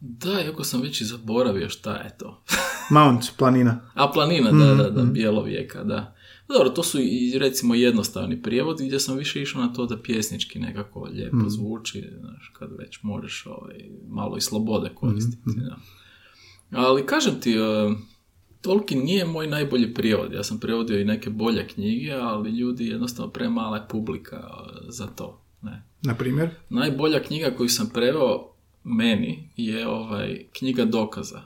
Da, 0.00 0.40
iako 0.40 0.64
sam 0.64 0.82
već 0.82 1.00
i 1.00 1.04
zaboravio 1.04 1.68
šta 1.68 1.96
je 1.96 2.16
to. 2.18 2.44
Mount, 2.90 3.24
planina. 3.36 3.80
A 3.94 4.10
planina, 4.12 4.52
da, 4.52 4.74
da, 4.74 4.90
da, 4.90 5.02
bijelo 5.02 5.42
vijeka, 5.42 5.84
da. 5.84 6.14
Dobro, 6.48 6.68
to 6.68 6.82
su 6.82 6.98
i 7.00 7.38
recimo 7.38 7.74
jednostavni 7.74 8.42
prijevodi 8.42 8.86
gdje 8.86 9.00
sam 9.00 9.16
više 9.18 9.42
išao 9.42 9.62
na 9.62 9.72
to 9.72 9.86
da 9.86 10.02
pjesnički 10.02 10.58
nekako 10.58 11.04
lijepo 11.04 11.36
zvuči, 11.48 12.04
znaš, 12.20 12.52
kad 12.58 12.70
već 12.78 13.02
možeš 13.02 13.46
ovaj, 13.46 13.90
malo 14.08 14.36
i 14.36 14.40
slobode 14.40 14.90
koristiti. 14.94 15.42
Da. 15.46 15.76
Ali 16.70 17.06
kažem 17.06 17.40
ti, 17.40 17.58
uh, 17.58 17.96
Tolkien 18.60 19.04
nije 19.04 19.24
moj 19.24 19.46
najbolji 19.46 19.94
prijevod. 19.94 20.32
Ja 20.32 20.42
sam 20.42 20.60
prevodio 20.60 21.00
i 21.00 21.04
neke 21.04 21.30
bolje 21.30 21.68
knjige, 21.68 22.12
ali 22.12 22.50
ljudi 22.50 22.86
jednostavno 22.86 23.32
premala 23.32 23.76
je 23.76 23.88
publika 23.88 24.36
eh, 24.36 24.78
za 24.88 25.06
to. 25.06 25.40
Ne. 25.62 25.82
Na 26.02 26.14
primjer? 26.14 26.50
Najbolja 26.70 27.22
knjiga 27.22 27.50
koju 27.56 27.68
sam 27.68 27.90
preveo 27.94 28.48
meni 28.84 29.48
je 29.56 29.88
ovaj 29.88 30.46
knjiga 30.52 30.84
dokaza. 30.84 31.42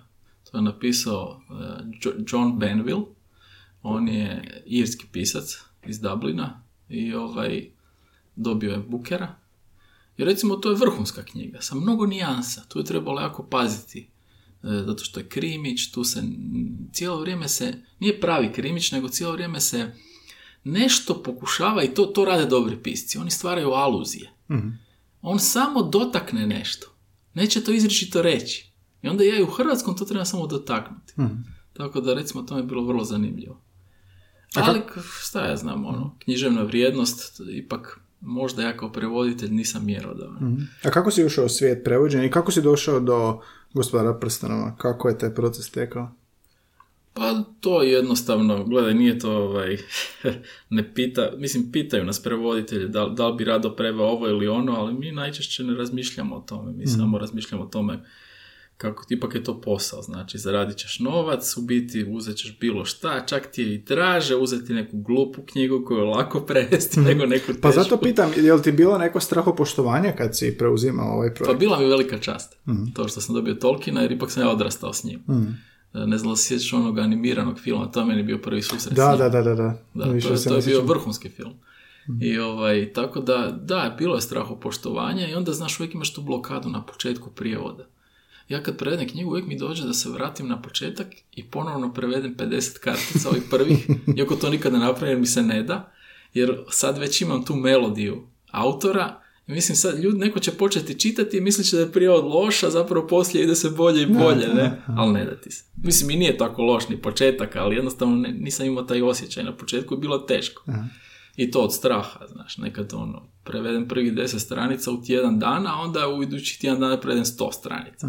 To 0.51 0.59
je 0.59 0.63
napisao 0.63 1.41
eh, 1.51 1.85
Jo- 2.05 2.25
John 2.29 2.59
Benville. 2.59 3.03
On 3.89 4.09
je 4.09 4.63
irski 4.67 5.07
pisac 5.13 5.59
iz 5.87 6.01
Dublina 6.01 6.63
i 6.89 7.15
ovaj 7.15 7.71
dobio 8.37 8.73
je 8.73 8.79
Bukera. 8.79 9.37
I 10.17 10.25
recimo 10.25 10.57
to 10.57 10.71
je 10.71 10.77
vrhunska 10.77 11.25
knjiga 11.25 11.61
sa 11.61 11.75
mnogo 11.75 12.07
nijansa. 12.07 12.65
Tu 12.69 12.79
je 12.79 12.85
trebalo 12.85 13.21
jako 13.21 13.43
paziti. 13.43 14.01
E, 14.63 14.69
zato 14.87 15.05
što 15.05 15.21
je 15.21 15.29
krimić, 15.29 15.91
tu 15.91 16.05
se 16.05 16.23
cijelo 16.93 17.21
vrijeme 17.21 17.49
se, 17.49 17.75
nije 17.99 18.21
pravi 18.21 18.53
krimić, 18.53 18.93
nego 18.93 19.09
cijelo 19.09 19.33
vrijeme 19.33 19.61
se 19.61 19.93
nešto 20.65 21.23
pokušava 21.23 21.85
i 21.85 21.95
to, 21.95 22.07
to 22.07 22.25
rade 22.25 22.47
dobri 22.47 22.83
pisci. 22.83 23.19
Oni 23.19 23.31
stvaraju 23.31 23.71
aluzije. 23.71 24.33
On 25.23 25.39
samo 25.39 25.83
dotakne 25.83 26.47
nešto. 26.47 26.87
Neće 27.35 27.65
to 27.65 27.73
izričito 27.73 28.23
reći. 28.23 28.73
I 29.03 29.09
onda 29.09 29.25
ja 29.25 29.39
i 29.39 29.43
u 29.43 29.51
hrvatskom 29.51 29.97
to 29.97 30.05
treba 30.05 30.25
samo 30.25 30.47
dotaknuti. 30.47 31.15
Tako 31.73 32.01
da 32.01 32.15
recimo 32.15 32.43
to 32.43 32.55
mi 32.55 32.61
je 32.61 32.67
bilo 32.67 32.85
vrlo 32.85 33.05
zanimljivo. 33.05 33.66
Ali 34.63 34.81
šta 35.21 35.47
ja 35.47 35.57
znam, 35.57 35.87
ono, 35.87 36.17
književna 36.19 36.63
vrijednost, 36.63 37.41
ipak 37.51 38.01
možda 38.21 38.63
ja 38.63 38.77
kao 38.77 38.93
prevoditelj 38.93 39.51
nisam 39.51 39.87
mjerodavan. 39.87 40.69
A 40.85 40.91
kako 40.91 41.11
si 41.11 41.25
ušao 41.25 41.45
u 41.45 41.49
svijet 41.49 41.85
prevođenja 41.85 42.25
i 42.25 42.31
kako 42.31 42.53
si 42.53 42.63
došao 42.63 43.01
do 43.01 43.41
gospodara 43.75 44.19
prstenova? 44.19 44.77
Kako 44.77 45.09
je 45.09 45.19
taj 45.19 45.35
proces 45.35 45.71
tekao? 45.71 46.13
Pa 47.13 47.43
to 47.61 47.83
je 47.83 47.93
jednostavno, 47.93 48.65
gledaj, 48.65 48.95
nije 48.95 49.19
to 49.19 49.33
ovaj, 49.33 49.77
ne 50.71 50.95
pita, 50.95 51.31
mislim, 51.37 51.73
pitaju 51.73 52.05
nas 52.05 52.23
prevoditelji 52.23 52.89
da, 52.89 53.05
da 53.05 53.29
li 53.29 53.37
bi 53.37 53.45
rado 53.45 53.77
preveo 53.77 54.07
ovo 54.07 54.29
ili 54.29 54.49
ono, 54.49 54.73
ali 54.73 54.95
mi 54.95 55.13
najčešće 55.13 55.65
ne 55.65 55.75
razmišljamo 55.75 56.37
o 56.37 56.41
tome, 56.41 56.73
mi 56.73 56.87
samo 56.87 57.19
razmišljamo 57.19 57.65
o 57.65 57.67
tome 57.67 58.05
kako 58.77 59.05
ipak 59.09 59.35
je 59.35 59.45
to 59.45 59.61
posao, 59.61 60.03
znači 60.03 60.39
zaradit 60.39 60.77
ćeš 60.77 60.99
novac, 61.01 61.57
u 61.57 61.63
biti 61.63 62.05
uzet 62.07 62.37
ćeš 62.37 62.59
bilo 62.61 62.85
šta, 62.85 63.23
čak 63.23 63.47
ti 63.47 63.63
je 63.63 63.75
i 63.75 63.79
draže 63.79 64.37
uzeti 64.37 64.73
neku 64.73 64.97
glupu 64.99 65.43
knjigu 65.43 65.85
koju 65.85 65.99
je 65.99 66.05
lako 66.05 66.41
prevesti 66.41 67.01
nego 67.01 67.27
neku 67.27 67.47
tešku. 67.47 67.61
Pa 67.61 67.71
zato 67.73 67.97
pitam, 67.99 68.31
je 68.37 68.55
li 68.55 68.63
ti 68.63 68.73
bilo 68.73 68.99
neko 68.99 69.21
strahopoštovanje 69.21 70.13
kad 70.13 70.37
si 70.37 70.57
preuzimao 70.59 71.09
ovaj 71.09 71.29
Pa 71.31 71.35
projekt? 71.35 71.61
bila 71.61 71.79
mi 71.79 71.87
velika 71.87 72.19
čast, 72.19 72.57
to 72.95 73.09
što 73.09 73.21
sam 73.21 73.35
dobio 73.35 73.55
Tolkiena 73.55 74.03
jer 74.03 74.13
ipak 74.13 74.31
sam 74.31 74.43
ja 74.43 74.51
odrastao 74.51 74.93
s 74.93 75.05
njim. 75.05 75.21
E, 75.95 75.99
Ne 75.99 76.19
znam 76.19 76.37
sjećaš 76.37 76.73
onog 76.73 76.99
animiranog 76.99 77.59
filma, 77.59 77.87
to 77.87 78.01
je 78.01 78.07
meni 78.07 78.23
bio 78.23 78.39
prvi 78.39 78.63
susret 78.63 78.93
s 78.93 78.97
Da, 78.97 79.09
njim. 79.11 79.19
da, 79.19 79.29
da, 79.29 79.43
da, 79.43 79.55
da. 79.55 79.83
Da, 79.95 80.05
Više 80.05 80.29
to, 80.29 80.35
je- 80.35 80.45
to 80.45 80.57
je 80.57 80.63
bio 80.63 80.81
vrhunski 80.83 81.29
film. 81.29 81.53
I 82.21 82.39
ovaj, 82.39 82.93
tako 82.93 83.21
da, 83.21 83.59
da, 83.63 83.95
bilo 83.99 84.15
je 84.15 84.21
strahopoštovanja 84.21 85.29
i 85.29 85.35
onda, 85.35 85.53
znaš, 85.53 85.81
uvijek 85.81 85.95
imaš 85.95 86.15
tu 86.15 86.23
blokadu 86.23 86.69
na 86.69 86.83
početku 86.83 87.31
prijevoda. 87.31 87.85
Ja 88.49 88.63
kad 88.63 88.77
prevedem 88.79 89.09
knjigu, 89.09 89.31
uvijek 89.31 89.47
mi 89.47 89.59
dođe 89.59 89.85
da 89.87 89.93
se 89.95 90.09
vratim 90.11 90.49
na 90.49 90.63
početak 90.63 91.07
i 91.33 91.45
ponovno 91.45 91.93
prevedem 91.93 92.35
50 92.37 92.79
kartica 92.79 93.29
ovih 93.29 93.43
prvih, 93.51 93.89
iako 94.19 94.37
to 94.37 94.51
nikad 94.51 94.73
ne 94.73 94.79
napravim 94.79 95.13
jer 95.13 95.21
mi 95.21 95.27
se 95.27 95.43
ne 95.43 95.63
da, 95.63 95.93
jer 96.35 96.59
sad 96.71 96.99
već 96.99 97.21
imam 97.21 97.45
tu 97.45 97.55
melodiju 97.57 98.27
autora 98.51 99.21
i 99.47 99.53
mislim 99.53 99.77
sad, 99.77 99.99
ljudi, 99.99 100.19
neko 100.19 100.41
će 100.41 100.51
početi 100.51 101.01
čitati 101.01 101.37
i 101.37 101.41
mislit 101.41 101.67
će 101.67 101.77
da 101.77 101.83
je 101.83 101.93
prijevod 101.93 102.25
loš, 102.25 102.63
a 102.63 102.71
zapravo 102.71 103.07
poslije 103.07 103.45
ide 103.45 103.55
se 103.55 103.71
bolje 103.71 104.03
i 104.03 104.07
bolje, 104.07 104.47
ne? 104.55 104.83
Ali 104.87 105.13
ne 105.13 105.25
da 105.25 105.37
ti 105.37 105.51
se. 105.51 105.65
Mislim, 105.83 106.11
i 106.11 106.17
nije 106.17 106.39
tako 106.39 106.63
loš 106.63 106.89
ni 106.89 107.03
početak, 107.03 107.57
ali 107.57 107.77
jednostavno 107.77 108.17
ne- 108.17 108.33
nisam 108.33 108.67
imao 108.67 108.85
taj 108.85 109.03
osjećaj. 109.03 109.45
Na 109.45 109.57
početku 109.57 109.95
je 109.95 109.99
bilo 109.99 110.19
teško. 110.19 110.63
I 111.37 111.51
to 111.51 111.61
od 111.61 111.75
straha, 111.75 112.27
znaš, 112.29 112.59
nekad 112.59 112.93
ono, 112.95 113.29
prevedem 113.45 113.89
prvih 113.89 114.13
deset 114.15 114.41
stranica 114.41 114.91
u 114.91 115.03
tjedan 115.03 115.39
dana, 115.39 115.71
a 115.75 115.83
onda 115.83 116.09
u 116.09 116.23
idući 116.23 116.61
tjedan 116.61 116.81
dana 116.81 117.01
prevedem 117.01 117.25
sto 117.25 117.53
stranica. 117.53 118.07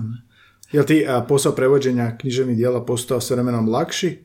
Jel 0.71 0.85
ti 0.85 1.05
a, 1.07 1.21
posao 1.21 1.51
prevođenja 1.51 2.17
književnih 2.17 2.57
dijela 2.57 2.85
postao 2.85 3.21
s 3.21 3.29
vremenom 3.29 3.69
lakši 3.69 4.17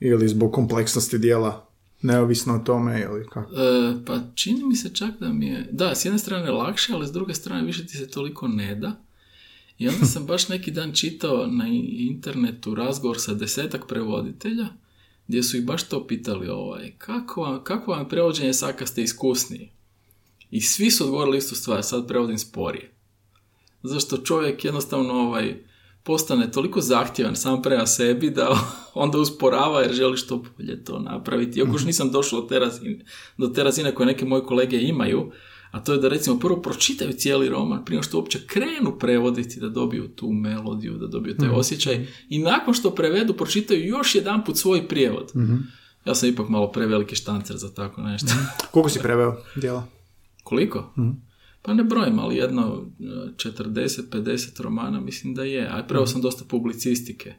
ili 0.00 0.28
zbog 0.28 0.52
kompleksnosti 0.52 1.18
dijela 1.18 1.68
neovisno 2.02 2.54
o 2.54 2.58
tome 2.58 3.00
ili 3.00 3.26
kako? 3.28 3.50
E, 3.54 3.94
pa 4.06 4.20
čini 4.34 4.64
mi 4.64 4.76
se 4.76 4.94
čak 4.94 5.10
da 5.20 5.28
mi 5.28 5.46
je, 5.46 5.68
da, 5.70 5.94
s 5.94 6.04
jedne 6.04 6.18
strane 6.18 6.50
lakše, 6.50 6.92
ali 6.92 7.06
s 7.06 7.12
druge 7.12 7.34
strane 7.34 7.64
više 7.64 7.86
ti 7.86 7.96
se 7.96 8.10
toliko 8.10 8.48
ne 8.48 8.74
da. 8.74 9.04
I 9.78 9.88
onda 9.88 10.06
sam 10.06 10.26
baš 10.26 10.48
neki 10.48 10.70
dan 10.70 10.92
čitao 10.92 11.46
na 11.46 11.64
internetu 11.98 12.74
razgovor 12.74 13.20
sa 13.20 13.34
desetak 13.34 13.88
prevoditelja, 13.88 14.66
gdje 15.28 15.42
su 15.42 15.56
ih 15.56 15.64
baš 15.64 15.88
to 15.88 16.06
pitali, 16.06 16.48
ovaj, 16.48 16.92
kako 16.98 17.42
vam, 17.42 17.64
kako 17.64 17.90
vam 17.90 18.00
je 18.00 18.08
prevođenje 18.08 18.52
sad 18.52 18.76
kad 18.76 18.88
ste 18.88 19.02
iskusniji? 19.02 19.70
I 20.50 20.60
svi 20.60 20.90
su 20.90 21.04
odgovorili 21.04 21.38
istu 21.38 21.54
stvar, 21.54 21.82
sad 21.82 22.08
prevodim 22.08 22.38
sporije. 22.38 22.90
Zašto 23.82 24.16
čovjek 24.16 24.64
jednostavno 24.64 25.14
ovaj, 25.14 25.54
postane 26.04 26.50
toliko 26.50 26.80
zahtjevan 26.80 27.36
sam 27.36 27.62
prema 27.62 27.86
sebi 27.86 28.30
da 28.30 28.58
onda 28.94 29.18
usporava 29.18 29.80
jer 29.80 29.92
želi 29.92 30.16
što 30.16 30.42
bolje 30.56 30.84
to 30.84 30.98
napraviti. 30.98 31.58
Iako 31.58 31.72
još 31.72 31.84
nisam 31.84 32.10
došao 32.10 32.40
do 32.40 32.46
te 32.46 32.58
razine, 32.58 33.04
do 33.38 33.46
te 33.46 33.64
razine 33.64 33.94
koje 33.94 34.06
neke 34.06 34.24
moje 34.24 34.42
kolege 34.42 34.80
imaju, 34.80 35.30
a 35.70 35.80
to 35.80 35.92
je 35.92 35.98
da 35.98 36.08
recimo 36.08 36.38
prvo 36.38 36.62
pročitaju 36.62 37.12
cijeli 37.12 37.48
roman 37.48 37.84
prije 37.84 38.02
što 38.02 38.18
uopće 38.18 38.46
krenu 38.46 38.98
prevoditi 38.98 39.60
da 39.60 39.68
dobiju 39.68 40.08
tu 40.08 40.32
melodiju, 40.32 40.94
da 40.94 41.06
dobiju 41.06 41.36
taj 41.36 41.48
osjećaj 41.48 42.06
i 42.28 42.38
nakon 42.38 42.74
što 42.74 42.90
prevedu 42.90 43.34
pročitaju 43.34 43.86
još 43.86 44.14
jedanput 44.14 44.56
svoj 44.56 44.88
prijevod. 44.88 45.32
Ja 46.04 46.14
sam 46.14 46.28
ipak 46.28 46.48
malo 46.48 46.72
preveliki 46.72 47.16
štancer 47.16 47.56
za 47.56 47.74
tako 47.74 48.02
nešto. 48.02 48.26
Koliko 48.70 48.88
si 48.88 48.98
preveo 48.98 49.36
dijela? 49.56 49.86
Koliko? 50.42 50.92
Pa 51.66 51.74
ne 51.74 51.84
brojim, 51.84 52.18
ali 52.18 52.36
jedno 52.36 52.86
40-50 52.98 54.62
romana 54.62 55.00
mislim 55.00 55.34
da 55.34 55.44
je. 55.44 55.68
A 55.70 55.84
preveo 55.88 56.06
sam 56.06 56.20
dosta 56.20 56.44
publicistike. 56.48 57.34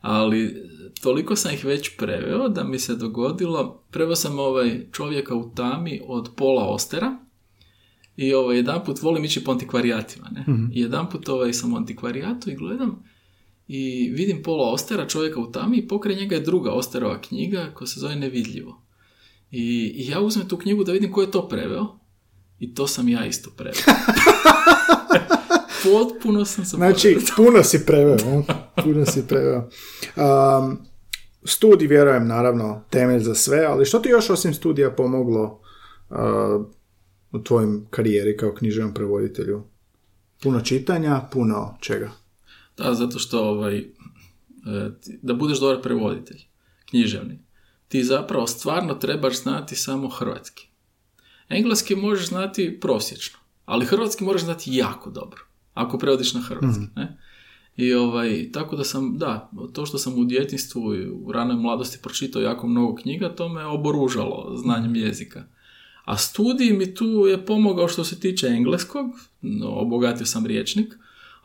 Ali 0.00 0.54
toliko 1.02 1.36
sam 1.36 1.54
ih 1.54 1.64
već 1.64 1.96
preveo 1.96 2.48
da 2.48 2.64
mi 2.64 2.78
se 2.78 2.96
dogodilo, 2.96 3.82
preveo 3.90 4.16
sam 4.16 4.38
ovaj 4.38 4.86
čovjeka 4.92 5.34
u 5.34 5.54
tami 5.54 6.00
od 6.06 6.30
Pola 6.36 6.68
Ostera 6.68 7.18
i 8.16 8.34
ovaj, 8.34 8.56
jedan 8.56 8.84
put 8.84 9.02
volim 9.02 9.24
ići 9.24 9.44
po 9.44 9.52
antikvarijatima. 9.52 10.28
Ne? 10.32 10.44
I 10.72 10.80
jedan 10.80 11.10
put 11.10 11.28
ovaj, 11.28 11.52
sam 11.52 11.72
u 11.72 11.76
antikvarijatu 11.76 12.50
i 12.50 12.56
gledam 12.56 13.02
i 13.68 14.10
vidim 14.10 14.42
Pola 14.42 14.70
Ostera, 14.70 15.08
čovjeka 15.08 15.40
u 15.40 15.52
tami 15.52 15.76
i 15.76 15.88
pokraj 15.88 16.16
njega 16.16 16.34
je 16.34 16.40
druga 16.40 16.70
Osterova 16.72 17.20
knjiga 17.20 17.70
koja 17.74 17.88
se 17.88 18.00
zove 18.00 18.16
Nevidljivo. 18.16 18.82
I, 19.50 19.92
I 19.96 20.08
ja 20.10 20.20
uzmem 20.20 20.48
tu 20.48 20.56
knjigu 20.56 20.84
da 20.84 20.92
vidim 20.92 21.12
ko 21.12 21.20
je 21.20 21.30
to 21.30 21.48
preveo 21.48 22.05
i 22.58 22.74
to 22.74 22.86
sam 22.86 23.08
ja 23.08 23.26
isto 23.26 23.50
preveo. 23.56 23.82
Potpuno 25.84 26.44
sam 26.44 26.64
se 26.64 26.76
Znači, 26.76 27.18
puno 27.36 27.62
si 27.62 27.86
preveo. 27.86 28.42
Puno 28.84 29.06
si 29.06 29.26
preveo. 29.26 29.68
Um, 30.16 30.78
studij, 31.44 31.88
vjerujem, 31.88 32.26
naravno, 32.26 32.84
temelj 32.90 33.20
za 33.20 33.34
sve, 33.34 33.64
ali 33.64 33.84
što 33.84 33.98
ti 33.98 34.08
još 34.08 34.30
osim 34.30 34.54
studija 34.54 34.90
pomoglo 34.90 35.60
uh, 36.10 36.16
u 37.32 37.42
tvojim 37.44 37.86
karijeri 37.90 38.36
kao 38.36 38.54
književnom 38.54 38.94
prevoditelju? 38.94 39.62
Puno 40.42 40.60
čitanja, 40.60 41.20
puno 41.32 41.78
čega? 41.80 42.10
Da, 42.76 42.94
zato 42.94 43.18
što 43.18 43.48
ovaj, 43.48 43.78
e, 43.78 43.84
da 45.22 45.34
budeš 45.34 45.60
dobar 45.60 45.82
prevoditelj, 45.82 46.40
književni, 46.90 47.38
ti 47.88 48.04
zapravo 48.04 48.46
stvarno 48.46 48.94
trebaš 48.94 49.42
znati 49.42 49.76
samo 49.76 50.08
hrvatski. 50.08 50.65
Engleski 51.48 51.96
možeš 51.96 52.28
znati 52.28 52.78
prosječno, 52.80 53.38
ali 53.64 53.86
hrvatski 53.86 54.24
moraš 54.24 54.42
znati 54.42 54.70
jako 54.74 55.10
dobro, 55.10 55.40
ako 55.74 55.98
prevodiš 55.98 56.34
na 56.34 56.40
hrvatski. 56.40 56.84
Ne? 56.96 57.18
I 57.76 57.94
ovaj, 57.94 58.50
tako 58.52 58.76
da 58.76 58.84
sam, 58.84 59.18
da, 59.18 59.50
to 59.72 59.86
što 59.86 59.98
sam 59.98 60.18
u 60.18 60.24
djetinstvu 60.24 60.94
i 60.94 61.08
u 61.08 61.32
ranoj 61.32 61.56
mladosti 61.56 61.98
pročitao 62.02 62.42
jako 62.42 62.66
mnogo 62.66 62.94
knjiga, 62.94 63.34
to 63.34 63.48
me 63.48 63.64
oboružalo 63.64 64.56
znanjem 64.56 64.96
jezika. 64.96 65.44
A 66.04 66.16
studij 66.16 66.72
mi 66.72 66.94
tu 66.94 67.06
je 67.06 67.46
pomogao 67.46 67.88
što 67.88 68.04
se 68.04 68.20
tiče 68.20 68.46
engleskog, 68.46 69.06
no, 69.40 69.68
obogatio 69.68 70.26
sam 70.26 70.46
riječnik, 70.46 70.94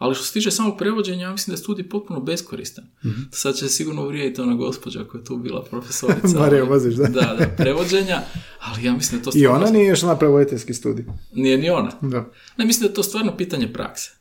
ali 0.01 0.15
što 0.15 0.23
se 0.23 0.33
tiče 0.33 0.51
samog 0.51 0.77
prevođenja, 0.77 1.25
ja 1.25 1.31
mislim 1.31 1.51
da 1.51 1.53
je 1.53 1.63
studij 1.63 1.89
potpuno 1.89 2.19
beskoristan. 2.19 2.85
Sad 3.31 3.55
će 3.55 3.69
sigurno 3.69 4.03
uvrijediti 4.03 4.41
ona 4.41 4.53
gospođa 4.53 5.03
koja 5.03 5.19
je 5.19 5.25
tu 5.25 5.37
bila 5.37 5.63
profesorica. 5.69 6.39
Marija 6.39 6.63
Vozić, 6.63 6.95
da. 6.95 7.07
Da, 7.07 7.35
da, 7.39 7.47
prevođenja, 7.57 8.21
ali 8.59 8.85
ja 8.85 8.93
mislim 8.93 9.21
da 9.21 9.25
to 9.25 9.31
I 9.35 9.39
stvarno... 9.39 9.65
ona 9.65 9.71
nije 9.71 9.93
išla 9.93 10.09
na 10.09 10.17
prevoditeljski 10.17 10.73
studij. 10.73 11.05
Nije 11.33 11.57
ni 11.57 11.69
ona. 11.69 11.91
Da. 12.01 12.31
Ne, 12.57 12.65
mislim 12.65 12.81
da 12.81 12.91
je 12.91 12.93
to 12.93 13.03
stvarno 13.03 13.37
pitanje 13.37 13.73
prakse. 13.73 14.11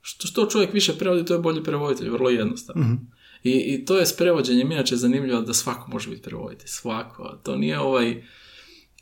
Što, 0.00 0.26
što 0.26 0.46
čovjek 0.46 0.72
više 0.72 0.98
prevodi, 0.98 1.24
to 1.24 1.34
je 1.34 1.40
bolji 1.40 1.64
prevoditelj, 1.64 2.08
vrlo 2.08 2.30
jednostavno. 2.30 2.98
I, 3.42 3.50
I 3.50 3.84
to 3.84 3.98
je 3.98 4.06
s 4.06 4.16
prevođenjem, 4.16 4.72
inače 4.72 4.96
zanimljivo 4.96 5.40
da 5.40 5.54
svako 5.54 5.90
može 5.90 6.10
biti 6.10 6.22
prevoditelj, 6.22 6.68
svako. 6.68 7.38
To 7.42 7.56
nije 7.56 7.80
ovaj, 7.80 8.22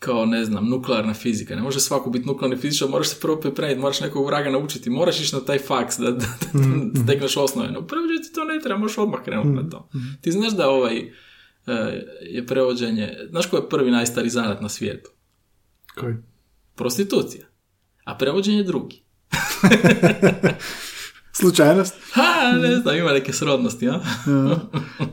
kao 0.04 0.26
ne 0.26 0.44
znam, 0.44 0.68
nuklearna 0.68 1.14
fizika. 1.14 1.56
Ne 1.56 1.62
može 1.62 1.80
svako 1.80 2.10
biti 2.10 2.26
nuklearni 2.26 2.56
fizičar, 2.56 2.88
moraš 2.88 3.08
se 3.08 3.16
prvo 3.20 3.40
pripremiti, 3.40 3.80
moraš 3.80 4.00
nekog 4.00 4.26
vraga 4.26 4.50
naučiti, 4.50 4.90
moraš 4.90 5.20
ići 5.20 5.34
na 5.34 5.40
taj 5.40 5.58
faks 5.58 5.98
da, 5.98 6.10
da, 6.10 6.26
da, 6.52 6.60
da 6.92 7.00
stekneš 7.02 7.36
osnove. 7.36 7.70
No, 7.70 7.86
prevođenje 7.86 8.22
ti 8.22 8.32
to 8.34 8.44
ne 8.44 8.60
treba, 8.62 8.80
možeš 8.80 8.98
odmah 8.98 9.20
krenuti 9.24 9.62
na 9.62 9.70
to. 9.70 9.88
Ti 10.20 10.32
znaš 10.32 10.52
da 10.52 10.68
ovaj 10.68 10.98
e, 10.98 11.12
je 12.22 12.46
prevođenje, 12.46 13.14
znaš 13.30 13.46
ko 13.46 13.56
je 13.56 13.68
prvi 13.68 13.90
najstari 13.90 14.30
zanat 14.30 14.60
na 14.60 14.68
svijetu? 14.68 15.10
Koji? 15.94 16.14
Prostitucija. 16.74 17.46
A 18.04 18.18
prevođenje 18.18 18.58
je 18.58 18.64
drugi. 18.64 19.02
Slučajnost? 21.36 21.94
Ha, 22.12 22.52
ne 22.62 22.76
znam, 22.76 22.96
ima 22.96 23.12
neke 23.12 23.32
srodnosti, 23.32 23.88
a? 23.88 24.00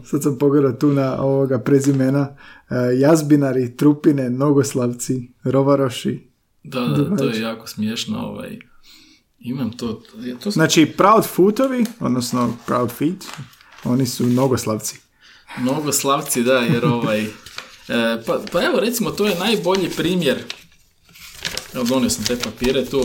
Sad 0.05 0.23
sam 0.23 0.38
pogledao 0.38 0.71
tu 0.71 0.88
na 0.88 1.21
ovoga 1.21 1.60
prezimena. 1.60 2.36
E, 2.69 2.75
jazbinari, 2.99 3.77
trupine, 3.77 4.29
nogoslavci, 4.29 5.31
rovaroši. 5.43 6.27
Da, 6.63 6.79
da, 6.79 7.17
to 7.17 7.23
je 7.23 7.41
jako 7.41 7.67
smiješno, 7.67 8.19
ovaj... 8.19 8.60
Imam 9.39 9.71
to, 9.71 10.01
ja 10.19 10.36
to 10.36 10.41
sam... 10.41 10.51
Znači, 10.51 10.86
proud 10.86 11.25
footovi, 11.25 11.86
odnosno 11.99 12.53
proud 12.65 12.91
feet, 12.91 13.25
oni 13.84 14.05
su 14.05 14.27
nogoslavci. 14.27 14.99
Mnogo 15.57 15.91
slavci, 15.91 16.43
da, 16.43 16.53
jer 16.53 16.86
ovaj... 16.86 17.21
E, 17.21 18.23
pa, 18.25 18.39
pa 18.51 18.63
evo, 18.63 18.79
recimo, 18.79 19.12
to 19.12 19.27
je 19.27 19.39
najbolji 19.39 19.89
primjer. 19.89 20.43
Evo, 21.73 21.84
donio 21.84 22.10
sam 22.10 22.25
te 22.25 22.39
papire 22.39 22.86
tu. 22.86 23.03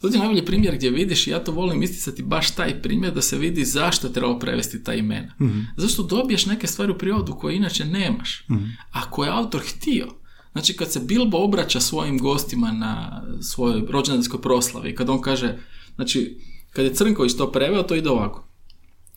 To 0.00 0.06
je 0.08 0.18
najbolji 0.18 0.44
primjer 0.44 0.74
gdje 0.74 0.90
vidiš, 0.90 1.26
ja 1.26 1.44
to 1.44 1.52
volim 1.52 1.82
isticati 1.82 2.22
baš 2.22 2.50
taj 2.50 2.82
primjer, 2.82 3.14
da 3.14 3.22
se 3.22 3.38
vidi 3.38 3.64
zašto 3.64 4.06
je 4.06 4.12
trebalo 4.12 4.38
prevesti 4.38 4.84
ta 4.84 4.94
imena. 4.94 5.34
Zašto 5.76 6.02
dobiješ 6.02 6.46
neke 6.46 6.66
stvari 6.66 6.92
u 6.92 6.98
prirodu 6.98 7.32
koje 7.32 7.56
inače 7.56 7.84
nemaš, 7.84 8.46
a 8.92 9.10
koje 9.10 9.26
je 9.26 9.32
autor 9.32 9.60
htio. 9.60 10.06
Znači, 10.52 10.76
kad 10.76 10.92
se 10.92 11.00
Bilbo 11.00 11.38
obraća 11.38 11.80
svojim 11.80 12.18
gostima 12.18 12.72
na 12.72 13.22
svojoj 13.40 13.82
rođendanskoj 13.88 14.42
proslavi, 14.42 14.94
kad 14.94 15.10
on 15.10 15.20
kaže, 15.20 15.58
znači, 15.94 16.38
kad 16.70 16.84
je 16.84 16.94
Crnković 16.94 17.34
to 17.34 17.52
preveo, 17.52 17.82
to 17.82 17.94
ide 17.94 18.10
ovako. 18.10 18.48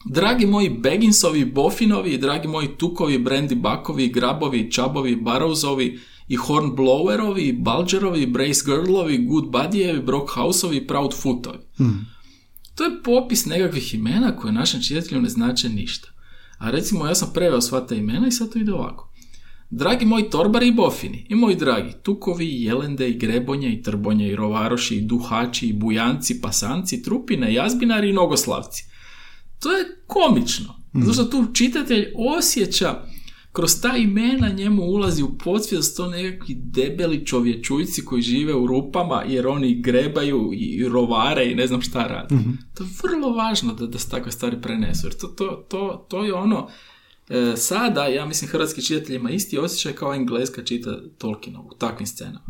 Dragi 0.06 0.46
moji 0.46 0.70
Begginsovi, 0.70 1.46
Bofinovi, 1.46 2.18
dragi 2.18 2.48
moji 2.48 2.68
Tukovi, 2.78 3.20
Brandy 3.20 3.56
Bakovi, 3.56 4.10
Grabovi, 4.10 4.72
Čabovi, 4.72 5.16
Barrowsovi 5.16 6.00
i 6.32 6.36
Hornblowerovi, 6.36 7.52
Balgerovi, 7.60 8.26
Brace 8.26 8.62
Girdlovi, 8.66 9.26
Good 9.26 9.46
Buddijevi, 9.52 10.02
Brockhouseovi, 10.02 10.88
Proud 10.88 11.14
Footovi. 11.14 11.58
To 12.76 12.84
je 12.84 13.04
popis 13.04 13.46
nekakvih 13.46 13.94
imena 13.94 14.36
koje 14.36 14.54
našem 14.54 14.82
čitatelju 14.82 15.22
ne 15.22 15.30
znače 15.30 15.70
ništa. 15.70 16.08
A 16.58 16.72
recimo 16.72 17.06
ja 17.06 17.16
sam 17.16 17.32
preveo 17.34 17.62
sva 17.62 17.82
ta 17.88 17.96
imena 17.96 18.28
i 18.28 18.32
sad 18.32 18.54
to 18.54 18.60
ide 18.60 18.74
ovako. 18.74 19.12
Dragi 19.70 20.06
moji 20.06 20.30
torbari 20.30 20.68
i 20.68 20.72
bofini, 20.72 21.26
i 21.30 21.36
moji 21.36 21.56
dragi 21.56 21.94
tukovi, 22.04 22.46
i 22.46 22.64
jelende, 22.64 23.10
i 23.10 23.18
grebonje, 23.18 23.74
i 23.74 23.82
trbonje, 23.82 24.28
i 24.28 24.36
rovaroši, 24.36 24.96
i 24.96 25.02
duhači, 25.02 25.68
i 25.68 25.74
bujanci, 25.74 26.42
pasanci, 26.42 27.04
trupine, 27.04 27.54
jazbinari 27.54 28.10
i 28.10 28.14
nogoslavci. 28.14 28.86
To 29.60 29.72
je 29.72 29.86
komično. 30.08 30.76
Zato 30.94 31.14
što 31.14 31.24
tu 31.24 31.54
čitatelj 31.54 32.08
osjeća 32.38 33.04
kroz 33.52 33.82
ta 33.82 33.98
imena 33.98 34.50
njemu 34.50 34.84
ulazi 34.84 35.24
u 35.24 35.38
podsvijest 35.38 35.98
to 35.98 36.08
nekakvi 36.08 36.56
debeli 36.56 37.26
čovječujci 37.26 38.06
koji 38.06 38.22
žive 38.22 38.56
u 38.56 38.68
rupama 38.68 39.24
jer 39.28 39.48
oni 39.48 39.82
grebaju 39.82 40.50
i 40.54 40.90
rovare 40.90 41.52
i 41.52 41.56
ne 41.56 41.68
znam 41.68 41.82
šta 41.82 42.08
rade. 42.08 42.36
To 42.74 42.84
je 42.84 42.90
vrlo 43.04 43.36
važno 43.36 43.74
da, 43.74 43.88
da 43.88 44.00
se 44.00 44.10
takve 44.10 44.32
stvari 44.32 44.62
prenesu. 44.62 45.08
Jer 45.08 45.14
to, 45.14 45.28
to, 45.28 45.66
to, 45.70 46.06
to 46.10 46.24
je 46.24 46.34
ono 46.34 46.68
e, 47.30 47.54
sada, 47.56 48.06
ja 48.06 48.26
mislim, 48.26 48.52
hrvatski 48.52 48.82
čitatelj 48.82 49.16
ima 49.16 49.30
isti 49.30 49.58
osjećaj 49.58 49.94
kao 49.94 50.14
engleska 50.14 50.64
čita 50.64 50.98
Tolkiena 51.18 51.60
u 51.60 51.74
takvim 51.78 52.08
scenama. 52.08 52.46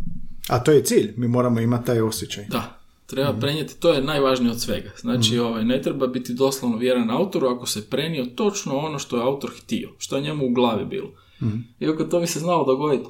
A 0.47 0.59
to 0.59 0.71
je 0.71 0.83
cilj, 0.83 1.13
mi 1.17 1.27
moramo 1.27 1.59
imati 1.59 1.85
taj 1.85 2.01
osjećaj. 2.01 2.45
Da, 2.45 2.80
treba 3.11 3.33
prenijeti, 3.39 3.79
to 3.79 3.93
je 3.93 4.03
najvažnije 4.03 4.51
od 4.51 4.61
svega. 4.61 4.91
Znači, 4.97 5.39
ovaj, 5.39 5.65
ne 5.65 5.81
treba 5.81 6.07
biti 6.07 6.33
doslovno 6.33 6.77
vjeran 6.77 7.11
autoru 7.11 7.47
ako 7.47 7.65
se 7.65 7.89
prenio 7.89 8.25
točno 8.25 8.77
ono 8.77 8.99
što 8.99 9.17
je 9.17 9.23
autor 9.23 9.51
htio, 9.61 9.89
što 9.97 10.15
je 10.15 10.21
njemu 10.21 10.45
u 10.45 10.53
glavi 10.53 10.85
bilo. 10.85 11.11
Iako 11.79 12.03
to 12.03 12.19
mi 12.19 12.27
se 12.27 12.39
znalo 12.39 12.65
dogoditi. 12.65 13.09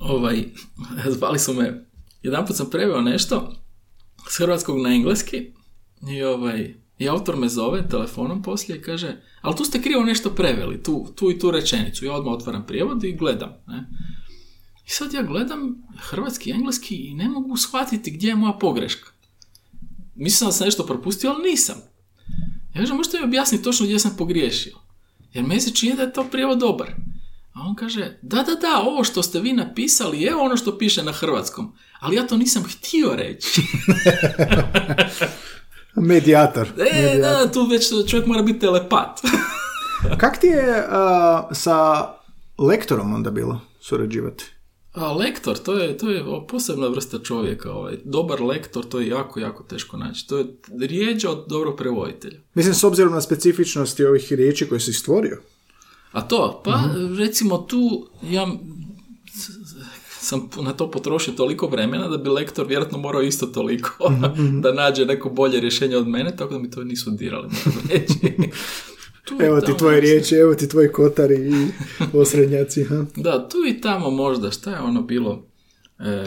Ovaj, 0.00 0.44
zvali 1.16 1.38
su 1.38 1.54
me, 1.54 1.86
jedanput 2.22 2.56
sam 2.56 2.70
preveo 2.70 3.00
nešto 3.00 3.52
s 4.28 4.38
hrvatskog 4.38 4.80
na 4.80 4.94
engleski 4.94 5.52
i 6.10 6.22
ovaj, 6.22 6.74
i 6.98 7.08
autor 7.08 7.36
me 7.36 7.48
zove 7.48 7.88
telefonom 7.88 8.42
poslije 8.42 8.78
i 8.78 8.82
kaže, 8.82 9.16
ali 9.40 9.56
tu 9.56 9.64
ste 9.64 9.82
krivo 9.82 10.02
nešto 10.02 10.30
preveli, 10.30 10.82
tu, 10.82 11.06
tu 11.14 11.30
i 11.30 11.38
tu 11.38 11.50
rečenicu. 11.50 12.04
Ja 12.04 12.12
odmah 12.12 12.34
otvaram 12.34 12.66
prijevod 12.66 13.04
i 13.04 13.16
gledam. 13.16 13.52
Ne? 13.66 13.86
I 14.86 14.90
sad 14.90 15.12
ja 15.12 15.22
gledam 15.22 15.82
hrvatski 15.98 16.50
i 16.50 16.52
engleski 16.52 16.96
i 16.96 17.14
ne 17.14 17.28
mogu 17.28 17.56
shvatiti 17.56 18.10
gdje 18.10 18.28
je 18.28 18.34
moja 18.34 18.52
pogreška. 18.52 19.10
Mislim 20.14 20.48
da 20.48 20.52
sam 20.52 20.64
nešto 20.64 20.86
propustio, 20.86 21.30
ali 21.30 21.50
nisam. 21.50 21.76
Ja 22.74 22.80
kažem, 22.80 22.96
možete 22.96 23.18
mi 23.18 23.24
objasniti 23.24 23.64
točno 23.64 23.86
gdje 23.86 23.98
sam 23.98 24.14
pogriješio? 24.18 24.76
Jer 25.32 25.44
meni 25.44 25.60
se 25.60 25.74
čini 25.74 25.96
da 25.96 26.02
je 26.02 26.12
to 26.12 26.24
prijevod 26.24 26.58
dobar. 26.58 26.90
A 27.52 27.60
on 27.60 27.74
kaže, 27.74 28.18
da, 28.22 28.42
da, 28.42 28.54
da, 28.54 28.80
ovo 28.80 29.04
što 29.04 29.22
ste 29.22 29.40
vi 29.40 29.52
napisali 29.52 30.20
je 30.20 30.34
ono 30.34 30.56
što 30.56 30.78
piše 30.78 31.02
na 31.02 31.12
hrvatskom, 31.12 31.72
ali 32.00 32.16
ja 32.16 32.26
to 32.26 32.36
nisam 32.36 32.62
htio 32.62 33.14
reći. 33.16 33.62
Medijator. 36.10 36.68
E, 36.92 37.18
da, 37.18 37.52
tu 37.52 37.66
već 37.66 37.88
čovjek 38.10 38.26
mora 38.26 38.42
biti 38.42 38.58
telepat. 38.58 39.20
Kak 40.18 40.40
ti 40.40 40.46
je 40.46 40.84
sa 41.52 42.08
lektorom 42.58 43.14
onda 43.14 43.30
bilo 43.30 43.60
surađivati? 43.80 44.53
A 44.94 45.12
lektor, 45.12 45.58
to 45.58 45.74
je, 45.78 45.98
to 45.98 46.10
je 46.10 46.24
posebna 46.48 46.88
vrsta 46.88 47.18
čovjeka. 47.18 47.72
Ovaj. 47.72 47.98
Dobar 48.04 48.42
lektor, 48.42 48.84
to 48.84 49.00
je 49.00 49.08
jako, 49.08 49.40
jako 49.40 49.62
teško 49.62 49.96
naći. 49.96 50.28
To 50.28 50.38
je 50.38 50.46
rijeđe 50.80 51.28
od 51.28 51.44
dobrog 51.48 51.76
prevoditelja. 51.76 52.38
Mislim, 52.54 52.74
s 52.74 52.84
obzirom 52.84 53.12
na 53.12 53.20
specifičnosti 53.20 54.04
ovih 54.04 54.32
riječi 54.32 54.68
koje 54.68 54.80
si 54.80 54.92
stvorio. 54.92 55.40
A 56.12 56.20
to, 56.20 56.62
pa 56.64 56.80
recimo 57.18 57.58
tu 57.58 58.08
ja 58.22 58.46
sam 60.24 60.48
na 60.62 60.72
to 60.72 60.90
potrošio 60.90 61.34
toliko 61.34 61.66
vremena 61.66 62.08
da 62.08 62.18
bi 62.18 62.30
lektor 62.30 62.66
vjerojatno 62.66 62.98
morao 62.98 63.22
isto 63.22 63.46
toliko 63.46 64.12
da 64.62 64.72
nađe 64.72 65.06
neko 65.06 65.30
bolje 65.30 65.60
rješenje 65.60 65.96
od 65.96 66.08
mene, 66.08 66.36
tako 66.36 66.52
da 66.54 66.58
mi 66.58 66.70
to 66.70 66.84
nisu 66.84 67.10
dirali, 67.10 67.48
reći. 67.90 68.14
Tu 69.24 69.36
Evo 69.40 69.60
ti 69.60 69.72
tvoje 69.78 70.00
riječi, 70.00 70.34
evo 70.34 70.54
ti 70.54 70.68
tvoji 70.68 70.88
kotari 70.88 71.34
i 71.34 71.66
osrednjaci. 72.20 72.84
Ha? 72.84 73.04
Da, 73.16 73.48
tu 73.48 73.56
i 73.68 73.80
tamo 73.80 74.10
možda, 74.10 74.50
šta 74.50 74.70
je 74.70 74.80
ono 74.80 75.02
bilo? 75.02 75.46
E, 75.98 76.24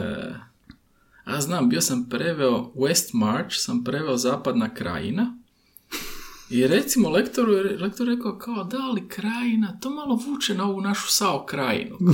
a 1.25 1.41
znam, 1.41 1.69
bio 1.69 1.81
sam 1.81 2.09
preveo 2.09 2.71
West 2.75 3.09
March, 3.13 3.55
sam 3.55 3.83
preveo 3.83 4.17
zapadna 4.17 4.73
krajina. 4.73 5.37
I 6.49 6.67
recimo 6.67 7.09
lektoru, 7.09 7.53
je- 7.53 7.77
lektor 7.77 8.07
rekao 8.07 8.37
kao 8.37 8.63
da, 8.63 8.77
ali 8.81 9.07
krajina, 9.07 9.79
to 9.81 9.89
malo 9.89 10.19
vuče 10.27 10.53
na 10.53 10.63
ovu 10.69 10.81
našu 10.81 11.07
sao 11.07 11.45
krajinu. 11.45 11.97
kao. 11.97 12.13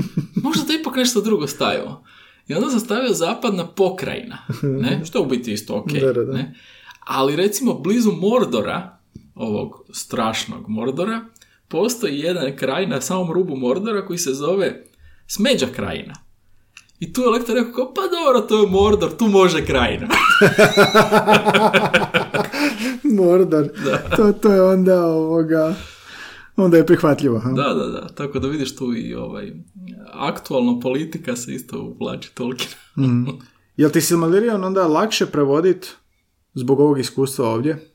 Možda 0.44 0.64
da 0.64 0.72
ipak 0.72 0.96
nešto 0.96 1.20
drugo 1.20 1.46
stavimo. 1.46 2.04
I 2.48 2.54
onda 2.54 2.70
sam 2.70 2.80
stavio 2.80 3.14
zapadna 3.14 3.66
pokrajina, 3.66 4.38
ne? 4.62 5.00
što 5.06 5.18
je 5.18 5.22
u 5.22 5.28
biti 5.28 5.52
isto 5.52 5.74
ok. 5.76 5.92
Da, 5.92 6.12
da, 6.12 6.24
da. 6.24 6.32
Ne? 6.32 6.54
Ali 7.00 7.36
recimo 7.36 7.74
blizu 7.74 8.12
Mordora, 8.12 8.98
ovog 9.34 9.84
strašnog 9.92 10.68
Mordora, 10.68 11.20
postoji 11.68 12.18
jedan 12.18 12.56
kraj 12.56 12.86
na 12.86 13.00
samom 13.00 13.32
rubu 13.32 13.56
Mordora 13.56 14.06
koji 14.06 14.18
se 14.18 14.34
zove 14.34 14.84
Smeđa 15.26 15.66
krajina. 15.66 16.14
I 17.00 17.12
tu 17.12 17.20
je 17.20 17.28
lektor 17.28 17.56
rekao, 17.56 17.72
kao, 17.72 17.94
pa 17.94 18.00
dobro, 18.00 18.40
to 18.40 18.62
je 18.62 18.70
Mordor, 18.70 19.10
tu 19.18 19.26
može 19.26 19.66
krajina. 19.66 20.08
Mordor. 23.18 23.68
To, 24.16 24.32
to 24.32 24.52
je 24.52 24.62
onda 24.62 25.06
ovoga... 25.06 25.74
Onda 26.56 26.76
je 26.76 26.86
prihvatljivo. 26.86 27.38
Ha? 27.38 27.50
da, 27.50 27.74
da, 27.74 27.86
da. 27.86 28.08
Tako 28.08 28.38
da 28.38 28.48
vidiš 28.48 28.76
tu 28.76 28.96
i 28.96 29.14
ovaj, 29.14 29.52
aktualno 30.12 30.80
politika 30.80 31.36
se 31.36 31.54
isto 31.54 31.94
uvlači 32.00 32.34
Tolkien. 32.34 32.70
Jel 33.76 33.90
ti 33.90 34.00
Silmarillion 34.00 34.64
onda 34.64 34.86
lakše 34.86 35.26
prevodit 35.26 35.96
zbog 36.54 36.80
ovog 36.80 36.98
iskustva 36.98 37.48
ovdje? 37.48 37.91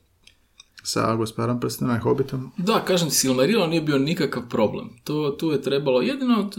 Sa 0.88 1.16
gospodarom 1.16 1.60
prstena 1.60 1.98
i 1.98 2.00
Hobbitom? 2.00 2.52
Da, 2.58 2.86
kažem 2.86 3.10
ti, 3.10 3.16
Silmarillion 3.16 3.70
nije 3.70 3.82
bio 3.82 3.98
nikakav 3.98 4.44
problem. 4.50 4.90
To, 5.04 5.36
tu 5.40 5.52
je 5.52 5.62
trebalo, 5.62 6.02
jedino 6.02 6.50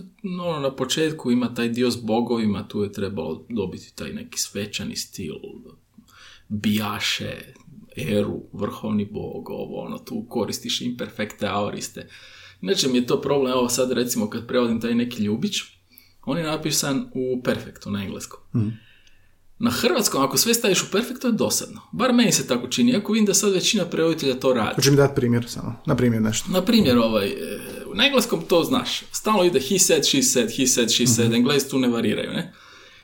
ono, 0.46 0.60
na 0.60 0.74
početku 0.74 1.30
ima 1.30 1.54
taj 1.54 1.68
dio 1.68 1.90
s 1.90 1.96
bogovima, 2.02 2.68
tu 2.68 2.82
je 2.82 2.92
trebalo 2.92 3.46
dobiti 3.48 3.96
taj 3.96 4.12
neki 4.12 4.38
svečani 4.38 4.96
stil, 4.96 5.34
bijaše, 6.48 7.54
eru, 7.96 8.42
vrhovni 8.52 9.04
bog, 9.04 9.50
ovo, 9.50 9.80
ono, 9.80 9.98
tu 9.98 10.26
koristiš 10.28 10.80
imperfekte 10.80 11.46
aoriste. 11.46 12.08
Inače 12.60 12.88
mi 12.88 12.98
je 12.98 13.06
to 13.06 13.20
problem, 13.20 13.52
evo 13.52 13.68
sad 13.68 13.92
recimo 13.92 14.30
kad 14.30 14.46
prevodim 14.46 14.80
taj 14.80 14.94
neki 14.94 15.22
ljubić, 15.22 15.62
on 16.24 16.38
je 16.38 16.44
napisan 16.44 17.10
u 17.14 17.42
perfektu 17.42 17.90
na 17.90 18.04
engleskom. 18.04 18.40
Na 19.59 19.70
hrvatskom, 19.70 20.22
ako 20.22 20.38
sve 20.38 20.54
staviš 20.54 20.82
u 20.82 20.90
perfektu, 20.92 21.26
je 21.26 21.32
dosadno. 21.32 21.80
Bar 21.92 22.12
meni 22.12 22.32
se 22.32 22.46
tako 22.46 22.68
čini, 22.68 22.96
ako 22.96 23.12
vidim 23.12 23.26
da 23.26 23.34
sad 23.34 23.52
većina 23.52 23.84
prevoditelja 23.84 24.34
to 24.34 24.54
radi. 24.54 24.74
Hoće 24.74 24.90
mi 24.90 24.96
dati 24.96 25.14
primjer 25.14 25.44
samo. 25.48 25.74
Na 25.86 25.96
primjer 25.96 26.22
nešto. 26.22 26.52
Na 26.52 26.62
primjer, 26.62 26.98
ovaj, 26.98 27.26
e, 27.26 27.59
na 27.94 28.06
engleskom 28.06 28.42
to 28.48 28.64
znaš. 28.64 29.02
Stalno 29.12 29.44
ide 29.44 29.61
he 29.61 29.78
said, 29.78 30.04
she 30.04 30.22
said, 30.22 30.50
he 30.56 30.66
said, 30.66 30.90
she 30.90 31.06
said. 31.06 31.32
Englezi 31.32 31.68
tu 31.68 31.78
ne 31.78 31.88
variraju, 31.88 32.30
ne? 32.32 32.54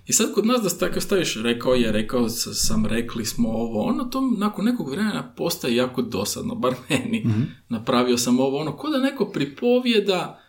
I 0.06 0.12
sad 0.12 0.32
kod 0.34 0.46
nas 0.46 0.62
da 0.62 0.68
tako 0.68 1.00
staviš 1.00 1.36
rekao 1.42 1.74
je, 1.74 1.92
rekao 1.92 2.28
sam, 2.28 2.86
rekli 2.86 3.24
smo 3.24 3.48
ovo, 3.48 3.82
ono, 3.82 4.04
to 4.04 4.20
nakon 4.38 4.64
nekog 4.64 4.90
vremena 4.90 5.32
postaje 5.36 5.76
jako 5.76 6.02
dosadno, 6.02 6.54
bar 6.54 6.74
meni. 6.88 7.26
Napravio 7.68 8.18
sam 8.18 8.40
ovo, 8.40 8.58
ono, 8.58 8.76
ko 8.76 8.90
da 8.90 8.98
neko 8.98 9.26
pripovijeda, 9.26 10.43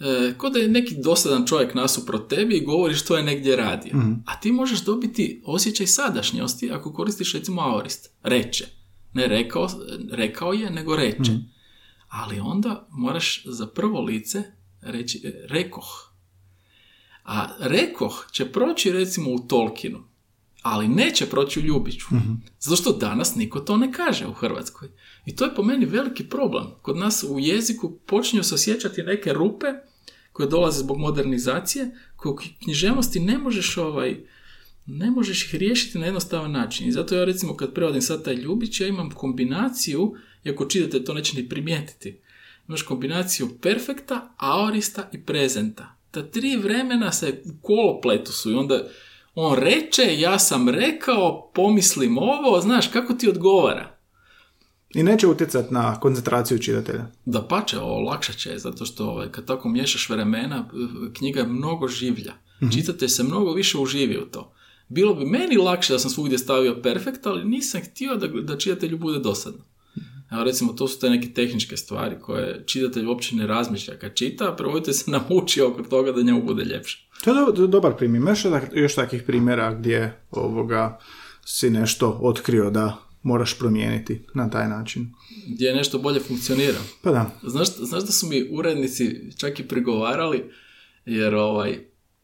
e, 0.00 0.34
ko 0.38 0.50
da 0.50 0.58
je 0.58 0.68
neki 0.68 0.96
dosadan 1.02 1.46
čovjek 1.46 1.74
nasuprot 1.74 2.28
tebi 2.28 2.56
i 2.56 2.64
govori 2.64 2.94
što 2.94 3.16
je 3.16 3.22
negdje 3.22 3.56
radio. 3.56 3.92
A 4.26 4.40
ti 4.40 4.52
možeš 4.52 4.84
dobiti 4.84 5.42
osjećaj 5.44 5.86
sadašnjosti 5.86 6.70
ako 6.70 6.92
koristiš 6.92 7.32
recimo 7.32 7.62
aorist. 7.62 8.10
Reče. 8.22 8.66
Ne 9.12 9.26
rekao, 9.26 9.68
rekao 10.10 10.52
je, 10.52 10.70
nego 10.70 10.96
reče. 10.96 11.32
Ali 12.08 12.40
onda 12.40 12.88
moraš 12.90 13.42
za 13.46 13.66
prvo 13.66 14.00
lice 14.00 14.42
reći 14.80 15.20
e, 15.24 15.46
rekoh. 15.48 16.10
A 17.24 17.48
rekoh 17.60 18.26
će 18.32 18.52
proći 18.52 18.92
recimo 18.92 19.30
u 19.30 19.38
Tolkienu, 19.38 19.98
ali 20.62 20.88
neće 20.88 21.26
proći 21.26 21.60
u 21.60 21.62
Ljubiću. 21.62 22.06
Zato 22.58 22.76
što 22.76 22.92
danas 22.92 23.34
niko 23.34 23.60
to 23.60 23.76
ne 23.76 23.92
kaže 23.92 24.26
u 24.26 24.32
Hrvatskoj. 24.32 24.88
I 25.26 25.36
to 25.36 25.44
je 25.44 25.54
po 25.54 25.62
meni 25.62 25.86
veliki 25.86 26.28
problem. 26.28 26.64
Kod 26.82 26.96
nas 26.96 27.24
u 27.28 27.38
jeziku 27.38 27.98
počinju 28.06 28.42
se 28.42 28.54
osjećati 28.54 29.02
neke 29.02 29.32
rupe 29.32 29.66
koje 30.40 30.50
dolaze 30.50 30.78
zbog 30.78 30.98
modernizacije, 30.98 31.90
koje 32.16 32.32
u 32.32 32.38
književnosti 32.64 33.20
ne 33.20 33.38
možeš 33.38 33.76
ovaj, 33.76 34.16
ne 34.86 35.10
možeš 35.10 35.44
ih 35.44 35.54
riješiti 35.54 35.98
na 35.98 36.06
jednostavan 36.06 36.52
način. 36.52 36.88
I 36.88 36.92
zato 36.92 37.14
ja 37.14 37.24
recimo 37.24 37.56
kad 37.56 37.74
prevodim 37.74 38.02
sad 38.02 38.24
taj 38.24 38.34
Ljubić, 38.34 38.80
ja 38.80 38.88
imam 38.88 39.10
kombinaciju, 39.10 40.14
ako 40.46 40.64
čitate 40.64 41.04
to 41.04 41.14
neće 41.14 41.36
ni 41.36 41.48
primijetiti, 41.48 42.20
imaš 42.68 42.82
kombinaciju 42.82 43.48
perfekta, 43.62 44.34
aorista 44.36 45.10
i 45.12 45.22
prezenta. 45.22 45.96
Ta 46.10 46.22
tri 46.22 46.56
vremena 46.56 47.12
se 47.12 47.42
u 47.44 47.62
kolopletu 47.62 48.32
su 48.32 48.50
i 48.50 48.54
onda 48.54 48.88
on 49.34 49.58
reče, 49.58 50.20
ja 50.20 50.38
sam 50.38 50.68
rekao, 50.68 51.50
pomislim 51.54 52.18
ovo, 52.18 52.60
znaš, 52.60 52.88
kako 52.88 53.14
ti 53.14 53.28
odgovara? 53.28 53.99
I 54.94 55.02
neće 55.02 55.26
utjecat 55.26 55.70
na 55.70 56.00
koncentraciju 56.00 56.58
čitatelja. 56.58 57.06
Da 57.24 57.42
pače, 57.42 57.78
olakšat 57.78 58.36
će, 58.36 58.58
zato 58.58 58.84
što 58.84 59.04
ovaj, 59.06 59.28
kad 59.32 59.44
tako 59.44 59.68
miješaš 59.68 60.08
vremena, 60.08 60.68
eh, 60.72 61.12
knjiga 61.12 61.40
je 61.40 61.46
mnogo 61.46 61.88
življa. 61.88 62.32
Čitatelj 62.72 63.08
se 63.08 63.22
mnogo 63.22 63.52
više 63.52 63.78
uživi 63.78 64.18
u 64.18 64.26
to. 64.26 64.52
Bilo 64.88 65.14
bi 65.14 65.24
meni 65.24 65.56
lakše 65.56 65.92
da 65.92 65.98
sam 65.98 66.10
svugdje 66.10 66.38
stavio 66.38 66.80
perfekt, 66.82 67.26
ali 67.26 67.44
nisam 67.44 67.80
htio 67.80 68.16
da, 68.16 68.26
da 68.26 68.58
čitatelju 68.58 68.98
bude 68.98 69.18
dosadno. 69.18 69.64
Evo 70.32 70.44
recimo, 70.44 70.72
to 70.72 70.88
su 70.88 70.98
te 71.00 71.10
neke 71.10 71.28
tehničke 71.28 71.76
stvari 71.76 72.16
koje 72.20 72.62
čitatelj 72.66 73.06
uopće 73.06 73.36
ne 73.36 73.46
razmišlja 73.46 73.98
kad 73.98 74.14
čita, 74.14 74.48
a 74.48 74.56
prevoditelj 74.56 74.94
se 74.94 75.10
namuči 75.20 75.60
oko 75.60 75.82
toga 75.82 76.12
da 76.12 76.22
njemu 76.22 76.42
bude 76.42 76.64
ljepše. 76.64 77.08
To 77.24 77.30
je 77.30 77.46
do- 77.46 77.52
do- 77.52 77.66
dobar 77.66 77.96
primjer. 77.96 78.22
Imaš 78.22 78.40
još 78.72 78.94
takvih 78.94 79.22
primjera 79.22 79.74
gdje 79.74 80.20
ovoga 80.30 80.98
si 81.44 81.70
nešto 81.70 82.18
otkrio 82.22 82.70
da 82.70 82.96
moraš 83.22 83.58
promijeniti 83.58 84.20
na 84.34 84.50
taj 84.50 84.68
način. 84.68 85.12
Gdje 85.48 85.74
nešto 85.74 85.98
bolje 85.98 86.20
funkcionira. 86.20 86.78
Pa 87.02 87.10
da. 87.10 87.30
Znaš, 87.42 87.68
znaš 87.76 88.02
da 88.02 88.12
su 88.12 88.26
mi 88.26 88.48
urednici 88.50 89.16
čak 89.36 89.60
i 89.60 89.68
prigovarali, 89.68 90.44
jer 91.06 91.34
ovaj, 91.34 91.78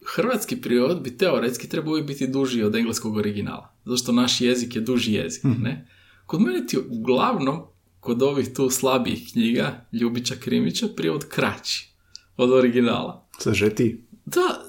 hrvatski 0.06 0.56
prijevod 0.56 1.02
bi 1.02 1.16
teoretski 1.16 1.68
trebao 1.68 1.90
uvijek 1.90 2.06
biti 2.06 2.26
duži 2.26 2.62
od 2.62 2.74
engleskog 2.74 3.16
originala. 3.16 3.74
Zato 3.84 3.96
što 3.96 4.12
naš 4.12 4.40
jezik 4.40 4.76
je 4.76 4.82
duži 4.82 5.12
jezik, 5.12 5.44
ne? 5.44 5.88
Kod 6.26 6.40
mene 6.40 6.66
ti 6.66 6.78
uglavnom, 6.90 7.60
kod 8.00 8.22
ovih 8.22 8.48
tu 8.54 8.70
slabijih 8.70 9.28
knjiga, 9.32 9.86
Ljubića 9.92 10.34
Krimića, 10.40 10.88
prijevod 10.96 11.28
kraći 11.28 11.88
od 12.36 12.50
originala. 12.52 13.28
Sažeti. 13.38 14.04
Da, 14.24 14.64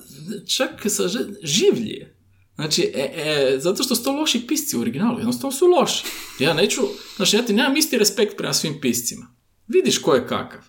čak 0.47 0.69
sa 0.89 1.07
ž- 1.07 1.33
življi 1.43 1.89
je. 1.89 2.16
Znači, 2.57 2.91
e, 2.95 3.11
e, 3.15 3.59
zato 3.59 3.83
što 3.83 3.95
su 3.95 4.03
to 4.03 4.11
loši 4.11 4.47
pisci 4.47 4.77
u 4.77 4.81
originalu, 4.81 5.19
jednostavno 5.19 5.51
su 5.51 5.65
loši. 5.65 6.05
Ja 6.39 6.53
neću, 6.53 6.81
znači 7.15 7.35
ja 7.35 7.41
ti 7.41 7.53
nemam 7.53 7.77
isti 7.77 7.97
respekt 7.97 8.37
prema 8.37 8.53
svim 8.53 8.81
piscima. 8.81 9.27
Vidiš 9.67 9.97
ko 9.97 10.13
je 10.15 10.27
kakav. 10.27 10.61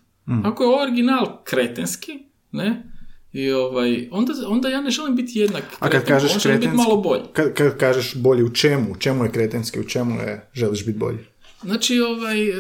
Ako 0.45 0.65
je 0.65 0.83
original 0.83 1.45
kretenski, 1.45 2.13
ne, 2.53 2.93
i 3.33 3.51
ovaj, 3.51 4.09
onda, 4.11 4.33
onda 4.47 4.69
ja 4.69 4.81
ne 4.81 4.91
želim 4.91 5.17
biti 5.17 5.39
jednak 5.39 5.65
A 5.79 5.89
kad 5.91 6.05
kažeš 6.05 6.43
želim 6.43 6.61
biti 6.61 6.69
kretenski, 6.69 6.89
malo 6.89 7.03
bolji. 7.03 7.23
kad, 7.33 7.55
kad 7.55 7.77
kažeš 7.77 8.15
bolji 8.15 8.43
u 8.43 8.55
čemu, 8.55 8.93
u 8.93 8.97
čemu 8.97 9.25
je 9.25 9.33
kretenski, 9.33 9.81
u 9.81 9.85
čemu 9.85 10.21
je, 10.21 10.51
želiš 10.53 10.87
biti 10.87 10.99
bolji? 10.99 11.19
Znači, 11.63 12.01
ovaj, 12.01 12.49
e, 12.49 12.55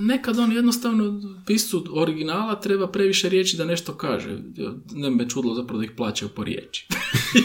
nekad 0.00 0.38
on 0.38 0.52
jednostavno 0.52 1.20
piscu 1.46 1.84
originala 1.92 2.60
treba 2.60 2.88
previše 2.88 3.28
riječi 3.28 3.56
da 3.56 3.64
nešto 3.64 3.94
kaže. 3.94 4.38
Ne 4.92 5.10
me 5.10 5.28
čudilo 5.28 5.54
zapravo 5.54 5.78
da 5.78 5.84
ih 5.84 5.90
plaćaju 5.96 6.28
po 6.28 6.44
riječi. 6.44 6.88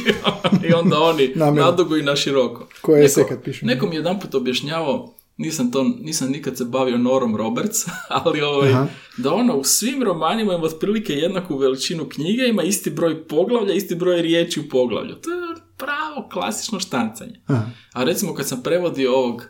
I 0.70 0.74
onda 0.74 1.00
oni 1.00 1.34
nadugo 1.56 1.98
i 1.98 2.04
na 2.04 2.16
široko. 2.16 2.68
Koje 2.82 3.02
Neko- 3.02 3.14
se 3.14 3.26
kad 3.30 3.44
pišu? 3.44 3.66
Neko 3.66 3.88
mi 3.88 3.96
je 3.96 4.00
jedanput 4.00 4.36
objašnjavao, 4.36 5.16
nisam, 5.38 5.72
to, 5.72 5.84
nisam 5.84 6.30
nikad 6.30 6.58
se 6.58 6.66
bavio 6.66 6.98
Norom 6.98 7.36
Roberts, 7.36 7.86
ali 8.24 8.42
ovaj, 8.42 8.70
Aha. 8.70 8.88
da 9.18 9.34
ona 9.34 9.56
u 9.56 9.64
svim 9.64 10.04
romanima 10.04 10.54
ima 10.54 10.64
otprilike 10.64 11.14
jednaku 11.14 11.58
veličinu 11.58 12.06
knjige, 12.10 12.44
ima 12.50 12.64
isti 12.64 12.90
broj 12.90 13.28
poglavlja, 13.28 13.74
isti 13.74 13.96
broj 13.96 14.22
riječi 14.22 14.60
u 14.60 14.70
poglavlju. 14.70 15.16
To 15.16 15.30
je 15.30 15.56
pravo 15.78 16.30
klasično 16.32 16.80
štancanje. 16.80 17.42
Aha. 17.46 17.66
A 17.94 18.04
recimo 18.04 18.34
kad 18.34 18.48
sam 18.48 18.64
prevodio 18.64 19.16
ovog 19.16 19.44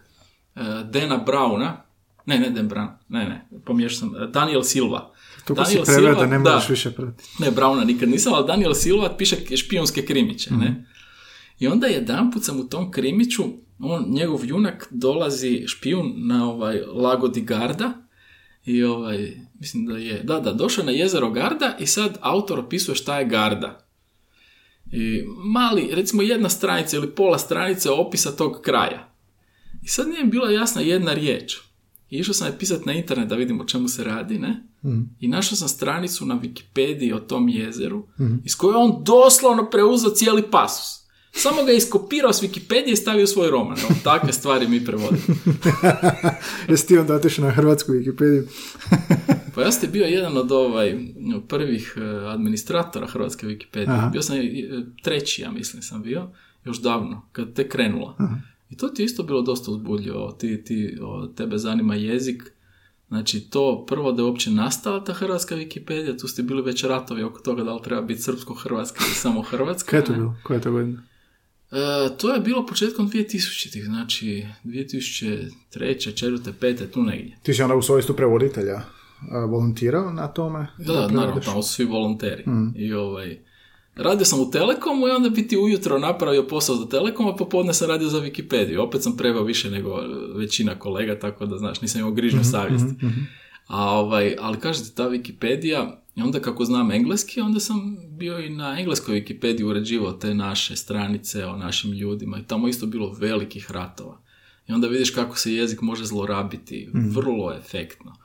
Dana 0.91 1.23
Browna, 1.25 1.77
ne, 2.25 2.39
ne 2.39 2.49
Dan 2.49 2.69
Brown, 2.69 2.87
ne, 3.09 3.25
ne, 3.25 3.47
pomiješao 3.65 3.99
sam, 3.99 4.09
uh, 4.09 4.29
Daniel 4.29 4.63
Silva. 4.63 5.13
Si 5.47 5.53
Daniel 5.53 5.83
preveo 5.85 6.15
da 6.15 6.25
ne 6.25 6.39
možeš 6.39 6.69
više 6.69 6.91
pratiti. 6.91 7.29
Ne, 7.39 7.51
Browna 7.51 7.85
nikad 7.85 8.09
nisam, 8.09 8.33
ali 8.33 8.47
Daniel 8.47 8.73
Silva 8.73 9.17
piše 9.17 9.57
špijunske 9.57 10.05
krimiće, 10.05 10.53
ne? 10.53 10.85
I 11.59 11.67
onda 11.67 11.87
jedan 11.87 12.31
sam 12.41 12.59
u 12.59 12.63
tom 12.63 12.91
krimiću, 12.91 13.43
on, 13.79 14.05
njegov 14.09 14.45
junak 14.45 14.87
dolazi 14.91 15.63
špijun 15.67 16.13
na 16.15 16.49
ovaj 16.49 16.81
lago 16.81 17.27
di 17.27 17.41
Garda 17.41 17.93
i 18.65 18.83
ovaj, 18.83 19.37
mislim 19.59 19.85
da 19.85 19.97
je, 19.97 20.23
da, 20.23 20.39
da, 20.39 20.53
došao 20.53 20.85
na 20.85 20.91
jezero 20.91 21.31
Garda 21.31 21.77
i 21.79 21.87
sad 21.87 22.17
autor 22.21 22.59
opisuje 22.59 22.95
šta 22.95 23.19
je 23.19 23.25
Garda. 23.25 23.87
I 24.91 25.23
mali, 25.37 25.89
recimo 25.91 26.21
jedna 26.21 26.49
stranica 26.49 26.97
ili 26.97 27.15
pola 27.15 27.37
stranice 27.37 27.89
opisa 27.89 28.31
tog 28.31 28.61
kraja. 28.61 29.12
I 29.83 29.87
sad 29.87 30.07
nije 30.07 30.23
mi 30.23 30.31
bila 30.31 30.51
jasna 30.51 30.81
jedna 30.81 31.13
riječ. 31.13 31.57
I 32.09 32.17
išao 32.17 32.33
sam 32.33 32.47
je 32.47 32.59
pisati 32.59 32.85
na 32.85 32.93
internet 32.93 33.29
da 33.29 33.35
vidim 33.35 33.61
o 33.61 33.65
čemu 33.65 33.87
se 33.87 34.03
radi, 34.03 34.39
ne? 34.39 34.67
I 35.19 35.27
našao 35.27 35.55
sam 35.55 35.67
stranicu 35.67 36.25
na 36.25 36.39
Wikipediji 36.39 37.15
o 37.15 37.19
tom 37.19 37.49
jezeru, 37.49 38.07
iz 38.43 38.55
koje 38.55 38.77
on 38.77 39.03
doslovno 39.03 39.69
preuzeo 39.69 40.09
cijeli 40.09 40.43
pasus. 40.51 41.03
Samo 41.35 41.63
ga 41.63 41.71
je 41.71 41.77
iskopirao 41.77 42.33
s 42.33 42.43
Wikipedije 42.43 42.91
i 42.91 42.95
stavio 42.95 43.23
u 43.23 43.27
svoj 43.27 43.51
roman. 43.51 43.77
Evo, 43.79 43.89
takve 44.03 44.33
stvari 44.33 44.67
mi 44.67 44.85
prevodimo. 44.85 45.21
Jesi 46.69 46.87
ti 46.87 46.97
onda 46.97 47.15
otišao 47.15 47.45
na 47.45 47.51
hrvatsku 47.51 47.91
Wikipediju? 47.91 48.43
Pa 49.55 49.61
ja 49.61 49.71
ste 49.71 49.87
bio 49.87 50.05
jedan 50.05 50.37
od 50.37 50.51
ovaj, 50.51 50.97
prvih 51.47 51.97
eh, 51.97 52.01
administratora 52.27 53.07
hrvatske 53.07 53.47
Wikipedije. 53.47 53.97
Aha. 53.97 54.09
Bio 54.09 54.21
sam 54.21 54.37
eh, 54.37 54.41
treći, 55.03 55.41
ja 55.41 55.51
mislim, 55.51 55.81
sam 55.81 56.01
bio, 56.01 56.29
još 56.65 56.81
davno, 56.81 57.29
kad 57.31 57.53
te 57.53 57.69
krenula. 57.69 58.17
I 58.73 58.77
to 58.77 58.87
ti 58.87 59.01
je 59.01 59.05
isto 59.05 59.23
bilo 59.23 59.41
dosta 59.41 59.71
uzbudljivo. 59.71 60.31
Ti, 60.31 60.63
ti, 60.63 60.97
o, 61.01 61.27
tebe 61.27 61.57
zanima 61.57 61.95
jezik. 61.95 62.43
Znači, 63.07 63.49
to 63.49 63.85
prvo 63.87 64.11
da 64.11 64.21
je 64.21 64.25
uopće 64.25 64.51
nastala 64.51 65.03
ta 65.03 65.13
hrvatska 65.13 65.55
Wikipedija, 65.55 66.19
tu 66.21 66.27
ste 66.27 66.43
bili 66.43 66.61
već 66.61 66.83
ratovi 66.83 67.23
oko 67.23 67.39
toga 67.39 67.63
da 67.63 67.73
li 67.73 67.81
treba 67.83 68.01
biti 68.01 68.21
srpsko-hrvatska 68.21 69.03
ili 69.05 69.15
samo 69.15 69.41
hrvatska. 69.41 69.89
Kada 69.91 70.01
je 70.01 70.05
to 70.05 70.13
bilo? 70.13 70.35
Koja 70.43 70.55
je 70.55 70.61
to 70.61 70.71
godina? 70.71 71.03
E, 71.71 72.17
to 72.17 72.33
je 72.33 72.39
bilo 72.39 72.65
početkom 72.65 73.11
2000-ih, 73.11 73.83
znači 73.83 74.45
2003. 74.63 75.49
4. 75.73 76.53
5. 76.61 76.91
tu 76.91 77.03
negdje. 77.03 77.37
Ti 77.43 77.53
si 77.53 77.61
onda 77.61 77.75
u 77.75 77.81
svojstvu 77.81 78.15
prevoditelja 78.15 78.81
a, 79.31 79.45
volontirao 79.45 80.13
na 80.13 80.27
tome? 80.27 80.67
Da, 80.77 80.93
da, 80.93 81.07
naravno, 81.07 81.41
tamo 81.41 81.61
su 81.61 81.73
svi 81.73 81.85
volonteri. 81.85 82.43
I 82.75 82.93
ovaj, 82.93 83.39
radio 83.95 84.25
sam 84.25 84.39
u 84.39 84.51
Telekomu 84.51 85.07
i 85.07 85.11
onda 85.11 85.29
bi 85.29 85.47
ti 85.47 85.57
ujutro 85.57 85.99
napravio 85.99 86.47
posao 86.47 86.75
za 86.75 86.85
Telekom, 86.89 87.27
a 87.27 87.35
popodne 87.35 87.73
sam 87.73 87.87
radio 87.87 88.09
za 88.09 88.19
Wikipediju. 88.19 88.79
Opet 88.79 89.03
sam 89.03 89.17
preveo 89.17 89.43
više 89.43 89.71
nego 89.71 90.01
većina 90.35 90.79
kolega, 90.79 91.19
tako 91.19 91.45
da, 91.45 91.57
znaš, 91.57 91.81
nisam 91.81 91.99
imao 91.99 92.11
grižnju 92.11 92.43
savjesti. 92.43 92.95
A, 93.67 93.91
ovaj, 93.91 94.35
ali 94.39 94.59
kažete, 94.59 94.95
ta 94.95 95.09
Wikipedija, 95.09 95.95
i 96.15 96.21
onda 96.21 96.39
kako 96.39 96.65
znam 96.65 96.91
engleski, 96.91 97.41
onda 97.41 97.59
sam 97.59 97.97
bio 98.09 98.39
i 98.39 98.49
na 98.49 98.79
engleskoj 98.79 99.15
Wikipediji 99.15 99.63
uređivao 99.63 100.11
te 100.11 100.33
naše 100.33 100.75
stranice 100.75 101.45
o 101.45 101.57
našim 101.57 101.91
ljudima 101.91 102.39
i 102.39 102.47
tamo 102.47 102.67
isto 102.67 102.85
bilo 102.85 103.15
velikih 103.19 103.71
ratova. 103.71 104.21
I 104.67 104.73
onda 104.73 104.87
vidiš 104.87 105.09
kako 105.09 105.37
se 105.37 105.53
jezik 105.53 105.81
može 105.81 106.05
zlorabiti, 106.05 106.89
vrlo 106.93 107.53
efektno. 107.53 108.15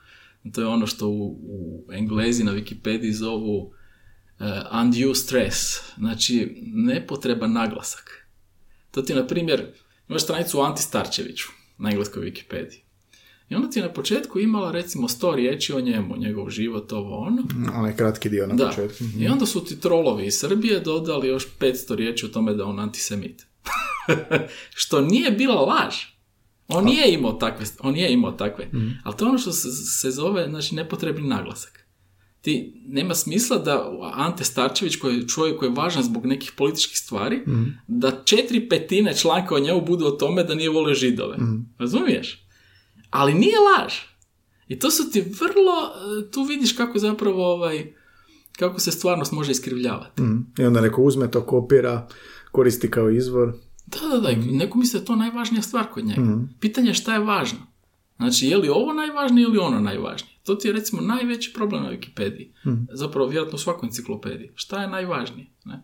To 0.55 0.61
je 0.61 0.67
ono 0.67 0.87
što 0.87 1.09
u, 1.09 1.39
u 1.43 1.85
Englezi 1.93 2.45
na 2.45 2.53
Wikipediji 2.53 3.13
zovu 3.13 3.59
uh, 3.59 3.73
undue 4.83 5.15
stress, 5.15 5.57
znači 5.97 6.63
nepotreban 6.67 7.53
naglasak. 7.53 8.29
To 8.91 9.03
ti, 9.03 9.15
na 9.15 9.27
primjer, 9.27 9.67
imaš 10.09 10.23
stranicu 10.23 10.61
o 10.61 10.63
Anti 10.63 10.83
Starčeviću 10.83 11.49
na 11.79 11.91
engleskoj 11.91 12.23
Wikipediji. 12.23 12.79
I 13.49 13.55
onda 13.55 13.71
ti 13.71 13.79
je 13.79 13.83
na 13.87 13.93
početku 13.93 14.39
imala 14.41 14.73
recimo 14.73 15.09
100 15.09 15.35
riječi 15.35 15.73
o 15.73 15.81
njemu, 15.81 16.17
njegov 16.17 16.51
život, 16.51 16.93
ovo 16.93 17.19
ono. 17.19 17.43
Onaj 17.75 17.97
kratki 17.97 18.29
dio 18.29 18.47
na 18.47 18.55
Da. 18.55 18.67
početku. 18.69 19.05
I 19.19 19.29
onda 19.29 19.47
su 19.47 19.65
ti 19.65 19.81
trolovi 19.81 20.27
iz 20.27 20.35
Srbije 20.39 20.81
dodali 20.81 21.29
još 21.29 21.47
500 21.61 21.95
riječi 21.95 22.27
o 22.27 22.29
tome 22.29 22.55
da 22.55 22.65
on 22.65 22.81
antisemit. 22.81 23.47
Što 24.75 25.01
nije 25.01 25.31
bila 25.31 25.55
laž. 25.55 25.95
On 26.69 26.85
nije 26.85 27.13
imao 27.15 27.33
takve, 27.33 27.67
on 27.81 27.93
nije 27.95 28.13
imao 28.13 28.33
takve. 28.33 28.69
Ali 29.05 29.17
to 29.17 29.25
je 29.25 29.29
ono 29.29 29.39
što 29.39 29.53
se, 29.53 29.69
se 29.73 30.11
zove, 30.11 30.47
znači, 30.49 30.75
nepotrebni 30.75 31.29
naglasak. 31.29 31.88
Ti, 32.41 32.83
nema 32.87 33.15
smisla 33.15 33.59
da 33.59 33.93
Ante 34.15 34.45
Starčević, 34.45 34.97
koji 34.97 35.17
je 35.17 35.29
čovjek 35.29 35.59
koji 35.59 35.69
je 35.69 35.75
važan 35.75 36.03
zbog 36.03 36.27
nekih 36.27 36.53
političkih 36.57 36.99
stvari, 36.99 37.43
da 37.87 38.23
četiri 38.25 38.69
petine 38.69 39.17
članka 39.17 39.55
o 39.55 39.59
njemu 39.59 39.81
budu 39.81 40.07
o 40.07 40.11
tome 40.11 40.45
da 40.45 40.55
nije 40.55 40.71
volio 40.71 40.95
židove. 40.95 41.37
Razumiješ? 41.79 42.47
Ali 43.11 43.35
nije 43.35 43.57
laž. 43.59 43.95
I 44.69 44.79
to 44.79 44.91
su 44.91 45.11
ti 45.11 45.21
vrlo, 45.21 45.75
e, 45.83 46.31
tu 46.31 46.43
vidiš 46.43 46.73
kako 46.73 46.99
zapravo 46.99 47.53
ovaj, 47.53 47.93
kako 48.59 48.81
se 48.81 48.93
stvarnost 48.93 49.33
može 49.33 49.53
iskrivljavati. 49.53 50.23
Mm. 50.23 50.47
I 50.59 50.65
onda 50.65 50.81
neko 50.81 51.03
uzme 51.03 51.31
to, 51.31 51.47
kopira, 51.47 52.09
koristi 52.53 52.91
kao 52.91 53.11
izvor. 53.11 53.53
Da, 53.87 54.09
da, 54.09 54.21
da, 54.21 54.31
i 54.31 54.37
neko 54.37 54.79
misli 54.79 54.99
da 54.99 55.03
je 55.03 55.07
to 55.07 55.17
najvažnija 55.17 55.63
stvar 55.63 55.87
kod 55.93 56.05
njega. 56.05 56.23
Pitanje 56.61 56.91
je 56.91 56.95
šta 56.95 57.13
je 57.13 57.19
važno. 57.19 57.59
Znači, 58.19 58.47
je 58.47 58.57
li 58.57 58.69
ovo 58.69 58.93
najvažnije 58.93 59.45
ili 59.45 59.59
ono 59.59 59.81
najvažnije? 59.81 60.35
To 60.45 60.55
ti 60.55 60.69
je 60.69 60.73
recimo 60.73 61.03
najveći 61.03 61.53
problem 61.53 61.83
na 61.83 61.91
Wikipediji. 61.91 62.49
Zapravo, 62.93 63.29
vjerojatno 63.29 63.57
u 63.57 63.59
svakoj 63.59 63.87
enciklopediji. 63.87 64.51
Šta 64.55 64.83
je 64.83 64.89
najvažnije? 64.89 65.47
Ne? 65.65 65.83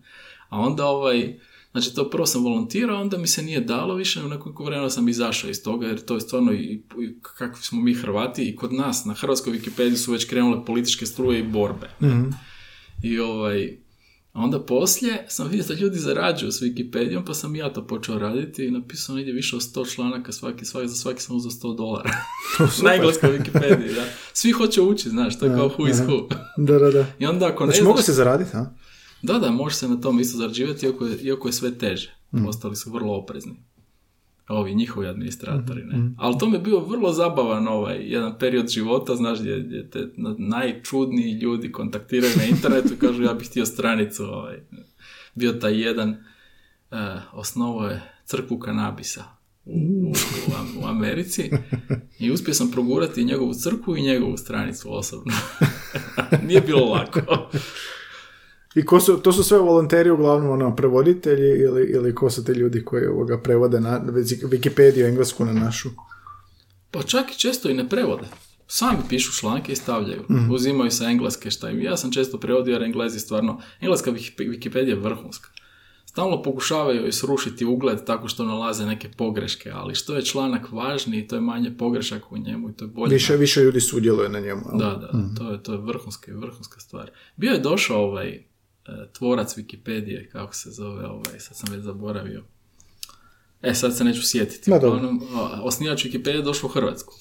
A 0.49 0.59
onda 0.61 0.87
ovaj, 0.87 1.39
znači 1.73 1.95
to 1.95 2.11
prvo 2.11 2.27
sam 2.27 2.45
volontirao, 2.45 3.01
onda 3.01 3.19
mi 3.19 3.27
se 3.27 3.43
nije 3.43 3.61
dalo 3.61 3.95
više, 3.95 4.23
u 4.23 4.29
nekoliko 4.29 4.65
vremena 4.65 4.91
sam 4.91 5.09
izašao 5.09 5.51
iz 5.51 5.63
toga, 5.65 5.87
jer 5.87 6.05
to 6.05 6.15
je 6.15 6.21
stvarno 6.21 6.53
i, 6.53 6.83
i 7.01 7.21
kakvi 7.23 7.63
smo 7.63 7.81
mi 7.81 7.95
Hrvati 7.95 8.49
i 8.49 8.57
kod 8.57 8.73
nas 8.73 9.05
na 9.05 9.15
hrvatskoj 9.15 9.53
Wikipediji 9.53 9.97
su 9.97 10.13
već 10.13 10.25
krenule 10.25 10.65
političke 10.65 11.07
struje 11.07 11.41
i 11.41 11.49
borbe. 11.49 11.91
I 13.03 13.19
ovaj, 13.19 13.79
a 14.35 14.41
onda 14.41 14.61
poslije 14.61 15.27
sam 15.29 15.49
vidio 15.49 15.65
da 15.69 15.75
ljudi 15.75 15.99
zarađuju 15.99 16.53
s 16.53 16.63
Wikipedijom, 16.63 17.25
pa 17.27 17.35
sam 17.35 17.57
ja 17.57 17.73
to 17.73 17.87
počeo 17.87 18.19
raditi 18.19 18.65
i 18.65 18.71
napisao 18.71 19.17
negdje 19.17 19.35
više 19.35 19.57
od 19.57 19.63
100 19.63 19.95
članaka, 19.95 20.33
svaki, 20.33 20.65
svaki, 20.65 20.89
za 20.89 20.95
svaki 20.95 21.23
sam 21.23 21.37
uzeo 21.37 21.51
100 21.51 21.77
dolara. 21.77 22.11
Na 22.85 22.95
engleskoj 22.95 23.39
Wikipediji, 23.39 23.95
da. 23.95 24.05
Svi 24.33 24.53
hoće 24.53 24.81
učiti, 24.81 25.11
znaš, 25.11 25.39
to 25.39 25.47
je 25.47 25.57
kao 25.57 25.69
who 25.69 25.91
is 25.91 25.97
who. 25.97 26.29
Da, 26.57 26.79
da, 26.79 26.91
da. 26.91 27.07
I 27.19 27.27
onda 27.27 27.47
ako 27.47 27.67
ne 27.67 27.73
Znači, 27.73 27.85
mogu 27.85 28.03
se 28.03 28.13
zaraditi, 28.13 28.57
a? 28.57 28.67
Da, 29.23 29.39
da, 29.39 29.51
može 29.51 29.77
se 29.77 29.89
na 29.89 30.01
tom 30.01 30.21
isto 30.21 30.39
zarađivati, 30.39 30.87
iako 30.87 31.07
je, 31.07 31.19
iako 31.23 31.49
je 31.49 31.53
sve 31.53 31.79
teže. 31.79 32.15
Ostali 32.49 32.77
su 32.77 32.91
vrlo 32.91 33.17
oprezni. 33.17 33.57
Ovi 34.49 34.75
njihovi 34.75 35.07
administratori, 35.09 35.83
ne. 35.85 35.97
Ali 36.19 36.39
to 36.39 36.49
mi 36.49 36.57
je 36.57 36.61
bio 36.61 36.81
vrlo 36.81 37.13
zabavan 37.13 37.69
ovaj, 37.69 37.99
jedan 38.03 38.39
period 38.39 38.69
života, 38.69 39.15
znaš, 39.15 39.41
gdje, 39.41 39.61
gdje 39.61 39.91
te 39.91 40.09
na- 40.17 40.35
najčudniji 40.39 41.33
ljudi 41.33 41.73
kontaktiraju 41.73 42.33
na 42.37 42.45
internetu 42.45 42.93
i 42.93 42.99
kažu 42.99 43.23
ja 43.23 43.35
bih 43.35 43.49
htio 43.49 43.67
stranicu, 43.67 44.25
ovaj. 44.25 44.57
Bio 45.35 45.53
taj 45.53 45.81
jedan, 45.81 46.11
uh, 46.11 46.97
osnovao 47.33 47.89
je 47.89 48.03
crkvu 48.25 48.59
kanabisa 48.59 49.25
u, 49.65 49.73
u, 49.73 50.13
u, 50.49 50.55
Am- 50.55 50.85
u 50.85 50.87
Americi 50.87 51.51
i 52.19 52.31
uspio 52.31 52.55
sam 52.55 52.71
progurati 52.71 53.25
njegovu 53.25 53.55
crkvu 53.55 53.97
i 53.97 54.03
njegovu 54.03 54.37
stranicu 54.37 54.97
osobno. 54.97 55.33
Nije 56.49 56.61
bilo 56.61 56.85
lako. 56.85 57.21
I 58.75 58.85
ko 58.85 59.01
su, 59.01 59.17
to 59.17 59.33
su 59.33 59.45
sve 59.45 59.59
volonteri, 59.59 60.11
uglavnom 60.11 60.51
ono, 60.51 60.77
prevoditelji 60.77 61.61
ili, 61.61 61.91
ili 61.95 62.15
ko 62.15 62.31
su 62.31 62.45
ti 62.45 62.53
ljudi 62.53 62.85
koji 62.85 63.07
ovoga 63.07 63.41
prevode 63.41 63.81
na 63.81 64.01
Wikipediju 64.43 65.09
englesku 65.09 65.45
na 65.45 65.53
našu? 65.53 65.89
Pa 66.91 67.03
čak 67.03 67.31
i 67.31 67.39
često 67.39 67.71
i 67.71 67.75
ne 67.75 67.89
prevode. 67.89 68.25
Sami 68.67 68.99
pišu 69.09 69.33
članke 69.33 69.73
i 69.73 69.77
stavljaju. 69.77 70.23
Uzimaju 70.53 70.91
sa 70.91 71.05
engleske 71.05 71.51
šta 71.51 71.71
im. 71.71 71.83
Ja 71.83 71.97
sam 71.97 72.13
često 72.13 72.39
prevodio 72.39 72.73
jer 72.73 72.83
englezi 72.83 73.21
stvarno... 73.21 73.61
Engleska 73.81 74.11
Wiki- 74.11 74.51
Wikipedija 74.51 74.89
je 74.89 75.01
vrhunska. 75.01 75.49
Stalno 76.07 76.43
pokušavaju 76.43 77.13
srušiti 77.13 77.65
ugled 77.65 78.05
tako 78.07 78.29
što 78.29 78.45
nalaze 78.45 78.87
neke 78.87 79.09
pogreške, 79.17 79.71
ali 79.75 79.95
što 79.95 80.15
je 80.17 80.25
članak 80.25 80.73
važniji, 80.73 81.27
to 81.27 81.35
je 81.35 81.41
manje 81.41 81.77
pogrešaka 81.79 82.27
u 82.31 82.39
njemu 82.39 82.71
i 82.71 82.73
to 82.73 82.85
je 82.85 82.89
bolje. 82.89 83.13
Više, 83.13 83.37
više 83.37 83.61
ljudi 83.61 83.81
sudjeluje 83.81 84.29
na 84.29 84.41
njemu. 84.41 84.63
ali? 84.73 84.79
Da, 84.79 84.91
da, 84.91 85.35
to 85.39 85.51
je, 85.51 85.63
to 85.63 85.73
je 85.73 85.79
vrhunska, 85.79 86.33
vrhunska 86.35 86.81
stvar. 86.81 87.11
Bio 87.37 87.53
je 87.53 87.59
došao 87.59 88.05
ovaj 88.05 88.45
tvorac 89.13 89.57
Wikipedije, 89.57 90.31
kako 90.31 90.55
se 90.55 90.71
zove, 90.71 91.07
ovaj, 91.07 91.41
sad 91.41 91.57
sam 91.57 91.75
već 91.75 91.85
zaboravio. 91.85 92.45
E, 93.63 93.75
sad 93.75 93.97
se 93.97 94.05
neću 94.05 94.23
sjetiti. 94.23 94.71
Ma, 94.71 94.79
dobro. 94.79 95.11
Osnivač 95.63 96.05
Wikipedije 96.05 96.37
je 96.37 96.43
došao 96.43 96.69
u 96.69 96.73
Hrvatsku. 96.73 97.15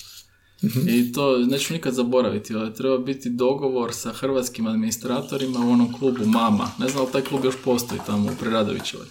I 0.87 1.13
to 1.13 1.37
neću 1.37 1.73
nikad 1.73 1.93
zaboraviti. 1.93 2.53
Je 2.53 2.73
treba 2.73 2.97
biti 2.97 3.29
dogovor 3.29 3.93
sa 3.93 4.11
hrvatskim 4.11 4.67
administratorima 4.67 5.59
u 5.59 5.71
onom 5.71 5.93
klubu 5.93 6.25
Mama. 6.25 6.71
Ne 6.79 6.89
znam 6.89 7.05
li 7.05 7.11
taj 7.11 7.21
klub 7.21 7.45
još 7.45 7.55
postoji 7.63 8.01
tamo 8.05 8.31
u 8.31 8.35
Preradovićevoj. 8.39 9.05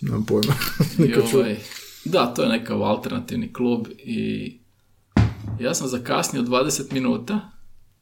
Nemam 0.00 0.24
pojma. 0.26 0.54
I 1.08 1.14
ovaj, 1.14 1.58
da, 2.04 2.26
to 2.26 2.42
je 2.42 2.48
nekakav 2.48 2.82
alternativni 2.82 3.52
klub 3.52 3.86
i 3.98 4.52
ja 5.60 5.74
sam 5.74 5.88
zakasnio 5.88 6.42
20 6.42 6.92
minuta 6.92 7.50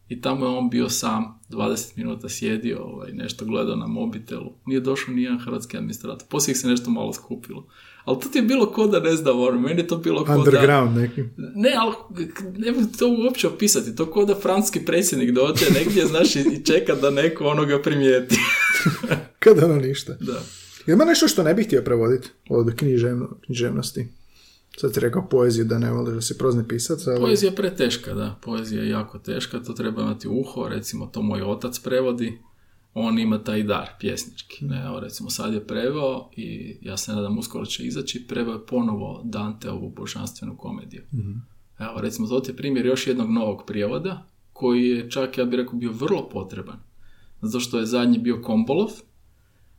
i 0.08 0.20
tamo 0.20 0.46
je 0.46 0.50
on 0.50 0.70
bio 0.70 0.88
sam 0.88 1.40
20 1.50 1.96
minuta 1.96 2.28
sjedio, 2.28 2.82
ovaj, 2.82 3.12
nešto 3.12 3.44
gledao 3.44 3.76
na 3.76 3.86
mobitelu. 3.86 4.52
Nije 4.66 4.80
došao 4.80 5.14
nijedan 5.14 5.38
hrvatski 5.38 5.76
administrator. 5.76 6.26
Poslije 6.28 6.52
ih 6.52 6.58
se 6.58 6.68
nešto 6.68 6.90
malo 6.90 7.12
skupilo. 7.12 7.66
Ali 8.04 8.20
to 8.20 8.28
ti 8.28 8.38
je 8.38 8.42
bilo 8.42 8.66
ko 8.66 8.86
da 8.86 9.00
ne 9.00 9.16
znam, 9.16 9.40
ono, 9.40 9.60
meni 9.60 9.80
je 9.80 9.86
to 9.86 9.96
bilo 9.96 10.24
ko 10.24 10.32
da... 10.32 10.38
Underground 10.38 10.96
neki. 10.96 11.22
Ne, 11.36 11.74
ali 11.78 11.94
ne 12.56 12.72
mogu 12.72 12.86
to 12.98 13.16
uopće 13.24 13.48
opisati. 13.48 13.96
To 13.96 14.10
ko 14.10 14.24
da 14.24 14.34
francuski 14.34 14.84
predsjednik 14.84 15.30
dođe 15.30 15.64
negdje, 15.74 16.06
znaš, 16.06 16.36
i 16.36 16.40
i 16.40 16.64
čeka 16.64 16.94
da 16.94 17.10
neko 17.10 17.44
onoga 17.44 17.82
primijeti. 17.82 18.36
Kada 19.38 19.64
ono 19.64 19.76
ništa. 19.76 20.16
da. 20.20 20.42
Ima 20.92 21.04
nešto 21.04 21.28
što 21.28 21.42
ne 21.42 21.54
bih 21.54 21.66
htio 21.66 21.82
prevoditi 21.82 22.28
od 22.48 22.76
književno, 22.76 23.36
književnosti? 23.46 24.08
Sad 24.80 24.94
ti 24.94 25.00
rekao 25.00 25.28
poeziju 25.28 25.64
da 25.64 25.78
ne 25.78 25.90
voliš 25.90 26.14
da 26.14 26.20
si 26.20 26.38
prozni 26.38 26.68
pisac, 26.68 27.06
ali... 27.06 27.20
Poezija 27.20 27.50
je 27.50 27.56
preteška, 27.56 28.14
da. 28.14 28.38
Poezija 28.42 28.82
je 28.82 28.88
jako 28.88 29.18
teška, 29.18 29.62
to 29.62 29.72
treba 29.72 30.02
imati 30.02 30.28
uho, 30.28 30.68
recimo 30.68 31.06
to 31.06 31.22
moj 31.22 31.42
otac 31.42 31.78
prevodi. 31.78 32.38
on 32.94 33.18
ima 33.18 33.44
taj 33.44 33.62
dar 33.62 33.88
pjesnički. 34.00 34.64
Ne? 34.64 34.84
Evo, 34.86 35.00
recimo 35.00 35.30
sad 35.30 35.54
je 35.54 35.66
preveo 35.66 36.30
i 36.36 36.76
ja 36.80 36.96
se 36.96 37.12
nadam 37.12 37.38
uskoro 37.38 37.66
će 37.66 37.86
izaći, 37.86 38.26
preveo 38.28 38.52
je 38.52 38.66
ponovo 38.66 39.22
Danteovu 39.24 39.92
božanstvenu 39.96 40.56
komediju. 40.56 41.02
Evo, 41.78 42.00
recimo, 42.00 42.28
to 42.28 42.50
je 42.50 42.56
primjer 42.56 42.86
još 42.86 43.06
jednog 43.06 43.30
novog 43.30 43.62
prijevoda, 43.66 44.26
koji 44.52 44.88
je 44.88 45.10
čak, 45.10 45.38
ja 45.38 45.44
bih 45.44 45.56
rekao, 45.56 45.74
bio 45.74 45.92
vrlo 45.92 46.28
potreban. 46.28 46.76
Zato 47.42 47.60
što 47.60 47.78
je 47.78 47.86
zadnji 47.86 48.18
bio 48.18 48.42
Kombolov, 48.42 48.90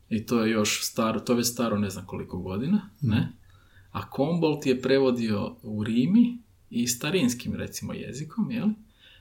i 0.10 0.26
to 0.26 0.44
je 0.44 0.52
još 0.52 0.84
staro, 0.84 1.20
to 1.20 1.34
je 1.34 1.38
već 1.38 1.48
staro 1.48 1.78
ne 1.78 1.90
znam 1.90 2.06
koliko 2.06 2.38
godina, 2.38 2.90
ne? 3.02 3.34
A 3.98 4.10
Kombolt 4.10 4.66
je 4.66 4.82
prevodio 4.82 5.56
u 5.64 5.84
Rimi 5.84 6.38
i 6.70 6.88
starinskim, 6.88 7.56
recimo, 7.56 7.94
jezikom, 7.94 8.52
jel? 8.52 8.68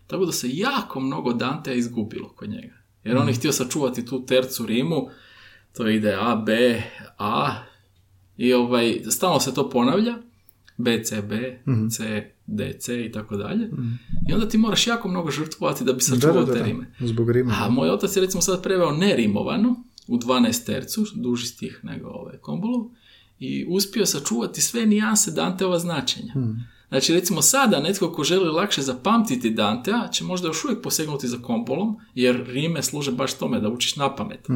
Tako 0.06 0.24
da 0.24 0.32
se 0.32 0.48
jako 0.50 1.00
mnogo 1.00 1.32
Dantea 1.32 1.74
izgubilo 1.74 2.28
kod 2.28 2.50
njega. 2.50 2.74
Jer 3.04 3.16
on 3.16 3.28
je 3.28 3.34
htio 3.34 3.52
sačuvati 3.52 4.06
tu 4.06 4.26
tercu 4.26 4.66
Rimu, 4.66 5.08
to 5.72 5.88
ide 5.88 6.16
A, 6.20 6.36
B, 6.36 6.82
A, 7.18 7.62
i 8.36 8.52
ovaj, 8.52 9.00
stalno 9.10 9.40
se 9.40 9.54
to 9.54 9.70
ponavlja, 9.70 10.14
B, 10.76 11.04
C, 11.04 11.22
B, 11.22 11.58
C, 11.90 12.30
D, 12.46 12.76
C 12.78 13.04
i 13.04 13.12
tako 13.12 13.36
dalje. 13.36 13.70
I 14.28 14.32
onda 14.32 14.48
ti 14.48 14.58
moraš 14.58 14.86
jako 14.86 15.08
mnogo 15.08 15.30
žrtvovati 15.30 15.84
da 15.84 15.92
bi 15.92 16.00
sačuvao 16.00 16.44
da, 16.44 16.52
da, 16.52 16.58
te 16.58 16.64
rime. 16.64 16.92
Zbog 17.00 17.30
Rima. 17.30 17.54
A 17.62 17.68
moj 17.68 17.90
otac 17.90 18.16
je 18.16 18.22
recimo 18.22 18.42
sad 18.42 18.62
preveo 18.62 18.92
nerimovano 18.92 19.84
u 20.06 20.18
12 20.18 20.66
tercu, 20.66 21.06
duži 21.14 21.46
stih 21.46 21.80
nego 21.82 22.08
ovaj 22.08 22.36
Kombolov, 22.36 22.90
i 23.38 23.66
uspio 23.68 24.06
sačuvati 24.06 24.60
sve 24.60 24.86
nijanse 24.86 25.30
Danteova 25.30 25.78
značenja. 25.78 26.34
Znači, 26.88 27.14
recimo 27.14 27.42
sada 27.42 27.80
netko 27.80 28.12
ko 28.12 28.24
želi 28.24 28.50
lakše 28.50 28.82
zapamtiti 28.82 29.50
Dantea 29.50 30.08
će 30.12 30.24
možda 30.24 30.48
još 30.48 30.64
uvijek 30.64 30.82
posegnuti 30.82 31.28
za 31.28 31.38
Kombolom, 31.42 31.96
jer 32.14 32.44
rime 32.46 32.82
služe 32.82 33.12
baš 33.12 33.34
tome 33.34 33.60
da 33.60 33.68
učiš 33.68 33.96
na 33.96 34.14
pamet. 34.16 34.46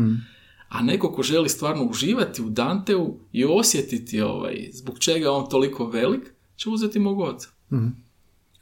A 0.69 0.83
neko 0.83 1.13
ko 1.13 1.23
želi 1.23 1.49
stvarno 1.49 1.85
uživati 1.85 2.43
u 2.43 2.51
Danteu 2.51 3.17
i 3.33 3.45
osjetiti 3.45 4.21
ovaj, 4.21 4.69
zbog 4.73 4.99
čega 4.99 5.25
je 5.25 5.31
on 5.31 5.49
toliko 5.49 5.87
velik, 5.87 6.33
će 6.57 6.71
uzeti 6.71 6.99
mog 6.99 7.21
oca. 7.21 7.49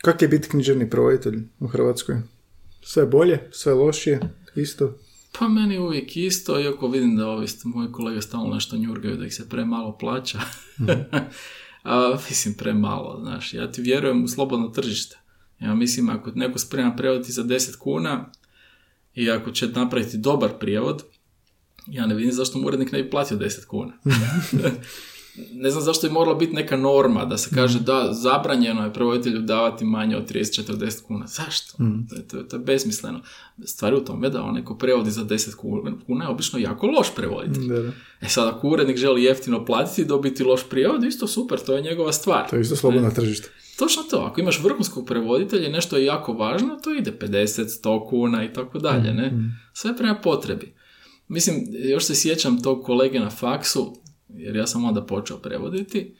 Kak 0.03 0.23
je 0.23 0.29
biti 0.29 0.49
književni 0.49 0.91
prevoditelj 0.91 1.43
u 1.61 1.67
Hrvatskoj? 1.67 2.17
Sve 2.83 3.07
bolje, 3.07 3.49
sve 3.53 3.75
lošije, 3.75 4.21
isto? 4.57 4.95
Pa 5.33 5.49
meni 5.49 5.79
uvijek 5.79 6.17
isto, 6.17 6.61
iako 6.61 6.89
vidim 6.89 7.17
da 7.17 7.27
ovi 7.29 7.47
moji 7.65 7.93
kolege 7.93 8.23
stalno 8.23 8.55
nešto 8.55 8.77
njurgaju 8.77 9.17
da 9.17 9.27
ih 9.27 9.35
se 9.35 9.49
premalo 9.49 9.99
plaća. 9.99 10.41
A, 11.83 12.17
mislim, 12.29 12.55
premalo, 12.55 13.21
znaš. 13.21 13.55
Ja 13.55 13.73
ti 13.73 13.83
vjerujem 13.83 14.25
u 14.25 14.29
slobodno 14.29 14.69
tržište. 14.69 15.19
Ja 15.61 15.75
mislim, 15.75 16.09
ako 16.09 16.31
neko 16.35 16.59
spreman 16.59 16.97
prevoditi 16.97 17.33
za 17.33 17.45
10 17.45 17.79
kuna 17.79 18.33
i 19.15 19.31
ako 19.31 19.51
će 19.51 19.69
napraviti 19.69 20.19
dobar 20.19 20.51
prijevod, 20.61 21.05
ja 21.87 22.07
ne 22.07 22.15
vidim 22.15 22.33
zašto 22.33 22.59
mu 22.59 22.67
urednik 22.67 22.93
ne 22.93 23.03
bi 23.03 23.11
platio 23.11 23.37
10 23.37 23.67
kuna. 23.67 23.93
ne 25.53 25.71
znam 25.71 25.83
zašto 25.83 26.07
je 26.07 26.13
morala 26.13 26.35
biti 26.37 26.53
neka 26.53 26.77
norma 26.77 27.25
da 27.25 27.39
se 27.39 27.51
kaže 27.55 27.81
da 27.81 28.09
zabranjeno 28.13 28.85
je 28.85 28.93
prevoditelju 28.93 29.41
davati 29.41 29.85
manje 29.85 30.17
od 30.17 30.31
30-40 30.31 30.67
kuna. 31.03 31.27
Zašto? 31.29 31.77
To, 32.09 32.17
je- 32.17 32.29
to, 32.29 32.37
je- 32.37 32.49
to 32.49 32.57
je 32.57 32.61
besmisleno. 32.61 33.21
Stvar 33.65 33.93
je 33.93 33.99
u 33.99 34.05
tome 34.05 34.31
da 34.31 34.43
onaj 34.43 34.65
ko 34.65 34.75
prevodi 34.77 35.11
za 35.11 35.23
10 35.23 35.55
kuna, 35.55 35.93
kuna 36.07 36.25
je 36.25 36.31
obično 36.31 36.59
jako 36.59 36.87
loš 36.89 37.15
prevoditelj. 37.15 37.67
Da, 37.67 37.81
da. 37.81 37.93
E 38.21 38.29
sad, 38.29 38.49
ako 38.49 38.69
urednik 38.69 38.97
želi 38.97 39.25
jeftino 39.25 39.65
platiti 39.65 40.03
i 40.03 40.07
dobiti 40.07 40.45
loš 40.45 40.61
prijevod, 40.65 41.05
isto 41.05 41.27
super, 41.27 41.59
to 41.61 41.75
je 41.75 41.83
njegova 41.83 42.13
stvar. 42.13 42.51
To 42.51 42.57
je 42.57 42.63
isto 42.63 42.77
slobodno 42.77 43.11
tržište. 43.13 43.49
Točno 43.79 44.03
to, 44.03 44.17
ako 44.19 44.41
imaš 44.41 44.61
vrhunskog 44.61 45.07
prevoditelja 45.07 45.67
i 45.67 45.73
nešto 45.73 45.97
je 45.97 46.05
jako 46.05 46.33
važno, 46.33 46.77
to 46.77 46.95
ide 46.95 47.13
50, 47.13 47.45
100 47.83 48.09
kuna 48.09 48.45
i 48.45 48.53
tako 48.53 48.79
dalje, 48.79 49.13
ne? 49.13 49.33
Sve 49.73 49.97
prema 49.97 50.15
potrebi. 50.15 50.75
Mislim, 51.29 51.57
još 51.71 52.05
se 52.05 52.15
sjećam 52.15 52.63
tog 52.63 52.83
kolege 52.83 53.21
na 53.21 53.31
faksu, 53.31 53.97
jer 54.29 54.57
ja 54.57 54.67
sam 54.67 54.85
onda 54.85 55.07
počeo 55.07 55.37
prevoditi, 55.37 56.15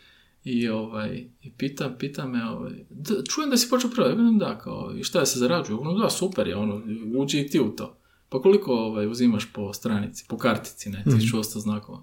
i, 0.45 0.69
ovaj, 0.69 1.29
i 1.43 1.53
pita, 1.53 1.97
pita 1.99 2.27
me, 2.27 2.51
ovaj, 2.51 2.73
"Da, 2.91 3.15
čujem 3.23 3.51
da 3.51 3.57
si 3.57 3.71
počeo 3.71 3.91
prevoditi, 3.91 4.39
da, 4.39 4.59
kao, 4.59 4.93
i 4.97 5.05
šta 5.05 5.27
se 5.27 5.39
zarađuju? 5.39 5.81
Ono, 5.81 5.99
da, 5.99 6.11
super 6.11 6.49
je, 6.49 6.57
ono, 6.57 6.83
uđi 7.17 7.41
i 7.41 7.49
ti 7.49 7.61
u 7.61 7.77
to. 7.77 7.99
Pa 8.29 8.43
koliko 8.43 8.73
ovaj, 8.75 9.07
uzimaš 9.07 9.53
po 9.53 9.73
stranici, 9.73 10.25
po 10.29 10.39
kartici, 10.39 10.91
ne, 10.91 11.05
1800 11.07 11.59
znakova? 11.59 12.03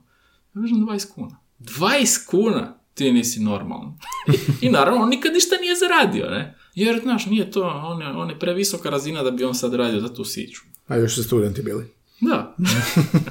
Ja 0.56 0.62
kažem 0.62 0.78
20 0.78 1.14
kuna. 1.16 1.39
20 1.60 2.28
kuna? 2.28 2.78
Ti 2.93 3.12
nisi 3.12 3.39
normalan. 3.39 3.93
I 4.62 4.70
naravno, 4.70 5.01
on 5.03 5.10
nikad 5.10 5.34
ništa 5.34 5.56
nije 5.62 5.76
zaradio, 5.76 6.30
ne? 6.30 6.56
Jer, 6.76 6.99
znaš, 7.03 7.26
nije 7.26 7.51
to, 7.51 7.64
on 7.86 8.01
je, 8.01 8.08
on 8.08 8.30
je 8.30 8.39
previsoka 8.39 8.89
razina 8.89 9.24
da 9.24 9.32
bi 9.32 9.43
on 9.43 9.56
sad 9.56 9.74
radio 9.74 10.01
za 10.01 10.14
tu 10.14 10.24
siću. 10.24 10.62
A 10.88 10.95
još 10.95 11.16
su 11.16 11.24
studenti 11.24 11.62
bili. 11.62 11.86
Da, 12.22 12.56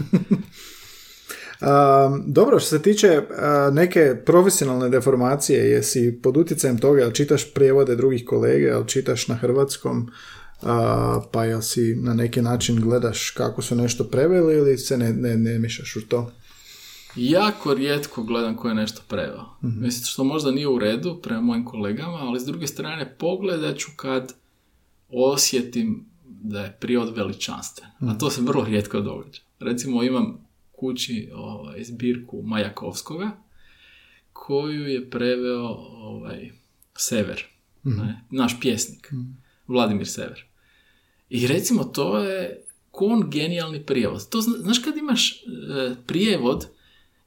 Um, 1.64 2.22
dobro, 2.26 2.58
što 2.58 2.68
se 2.68 2.82
tiče 2.82 3.18
uh, 3.18 3.74
neke 3.74 4.16
profesionalne 4.26 4.88
deformacije, 4.88 5.70
jesi 5.70 6.20
pod 6.22 6.36
utjecajem 6.36 6.78
toga, 6.78 7.00
jel 7.00 7.10
čitaš 7.10 7.54
prijevode 7.54 7.96
drugih 7.96 8.24
kolege, 8.26 8.64
jel 8.64 8.84
čitaš 8.84 9.28
na 9.28 9.34
hrvatskom, 9.34 10.10
uh, 10.62 10.68
pa 11.32 11.44
jel 11.44 11.60
si 11.60 11.94
na 11.94 12.14
neki 12.14 12.42
način 12.42 12.80
gledaš 12.80 13.30
kako 13.30 13.62
su 13.62 13.74
nešto 13.74 14.04
preveli 14.04 14.56
ili 14.56 14.78
se 14.78 14.98
ne, 14.98 15.12
ne, 15.12 15.36
ne 15.36 15.58
mišaš 15.58 15.96
u 15.96 16.08
to? 16.08 16.30
jako 17.16 17.74
rijetko 17.74 18.22
gledam 18.22 18.56
ko 18.56 18.68
je 18.68 18.74
nešto 18.74 19.02
preveo. 19.08 19.44
Mislim, 19.60 20.04
što 20.04 20.24
možda 20.24 20.50
nije 20.50 20.68
u 20.68 20.78
redu 20.78 21.18
prema 21.22 21.40
mojim 21.40 21.64
kolegama, 21.64 22.16
ali 22.16 22.40
s 22.40 22.44
druge 22.44 22.66
strane 22.66 23.16
pogledat 23.18 23.76
ću 23.76 23.90
kad 23.96 24.34
osjetim 25.08 26.06
da 26.24 26.60
je 26.60 26.76
prijevod 26.80 27.16
veličanstven. 27.16 27.88
A 28.00 28.18
to 28.18 28.30
se 28.30 28.42
vrlo 28.42 28.64
rijetko 28.64 29.00
događa. 29.00 29.40
Recimo 29.60 30.02
imam 30.02 30.43
kući 30.77 31.31
ovaj, 31.35 31.85
zbirku 31.85 32.43
Majakovskoga 32.43 33.31
koju 34.33 34.87
je 34.89 35.11
preveo 35.11 35.68
ovaj, 35.93 36.51
Sever, 36.97 37.45
ne, 37.83 38.20
naš 38.31 38.61
pjesnik, 38.61 39.12
Vladimir 39.66 40.09
Sever. 40.09 40.45
I 41.29 41.47
recimo 41.47 41.85
to 41.85 42.18
je 42.18 42.64
kon 42.91 43.31
genijalni 43.31 43.87
prijevod. 43.87 44.29
To 44.29 44.41
zna- 44.41 44.59
znaš 44.59 44.79
kad 44.79 44.97
imaš 44.97 45.33
e, 45.33 45.37
prijevod 46.07 46.66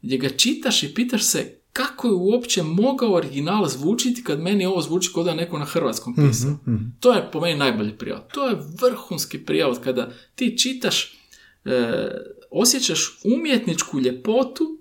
gdje 0.02 0.18
ga 0.18 0.30
čitaš 0.30 0.84
i 0.84 0.93
pitaš 0.93 1.24
se 1.24 1.54
kako 1.74 2.08
je 2.08 2.14
uopće 2.14 2.64
mogao 2.64 3.14
original 3.14 3.66
zvučiti 3.68 4.24
kad 4.24 4.39
meni 4.39 4.66
ovo 4.66 4.82
zvuči 4.82 5.10
kao 5.14 5.24
da 5.24 5.30
je 5.30 5.36
neko 5.36 5.58
na 5.60 5.66
hrvatskom 5.66 6.16
pisao. 6.16 6.58
To 7.00 7.14
je 7.14 7.30
po 7.32 7.41
meni 7.41 7.60
najbolji 7.60 7.98
prijevod. 7.98 8.24
To 8.34 8.48
je 8.48 8.58
vrhunski 8.82 9.45
prijevod 9.45 9.80
kada 9.84 10.12
ti 10.36 10.58
čitaš, 10.58 11.18
e, 11.66 12.12
osjećaš 12.52 13.20
umjetničku 13.24 14.00
ljepotu 14.00 14.80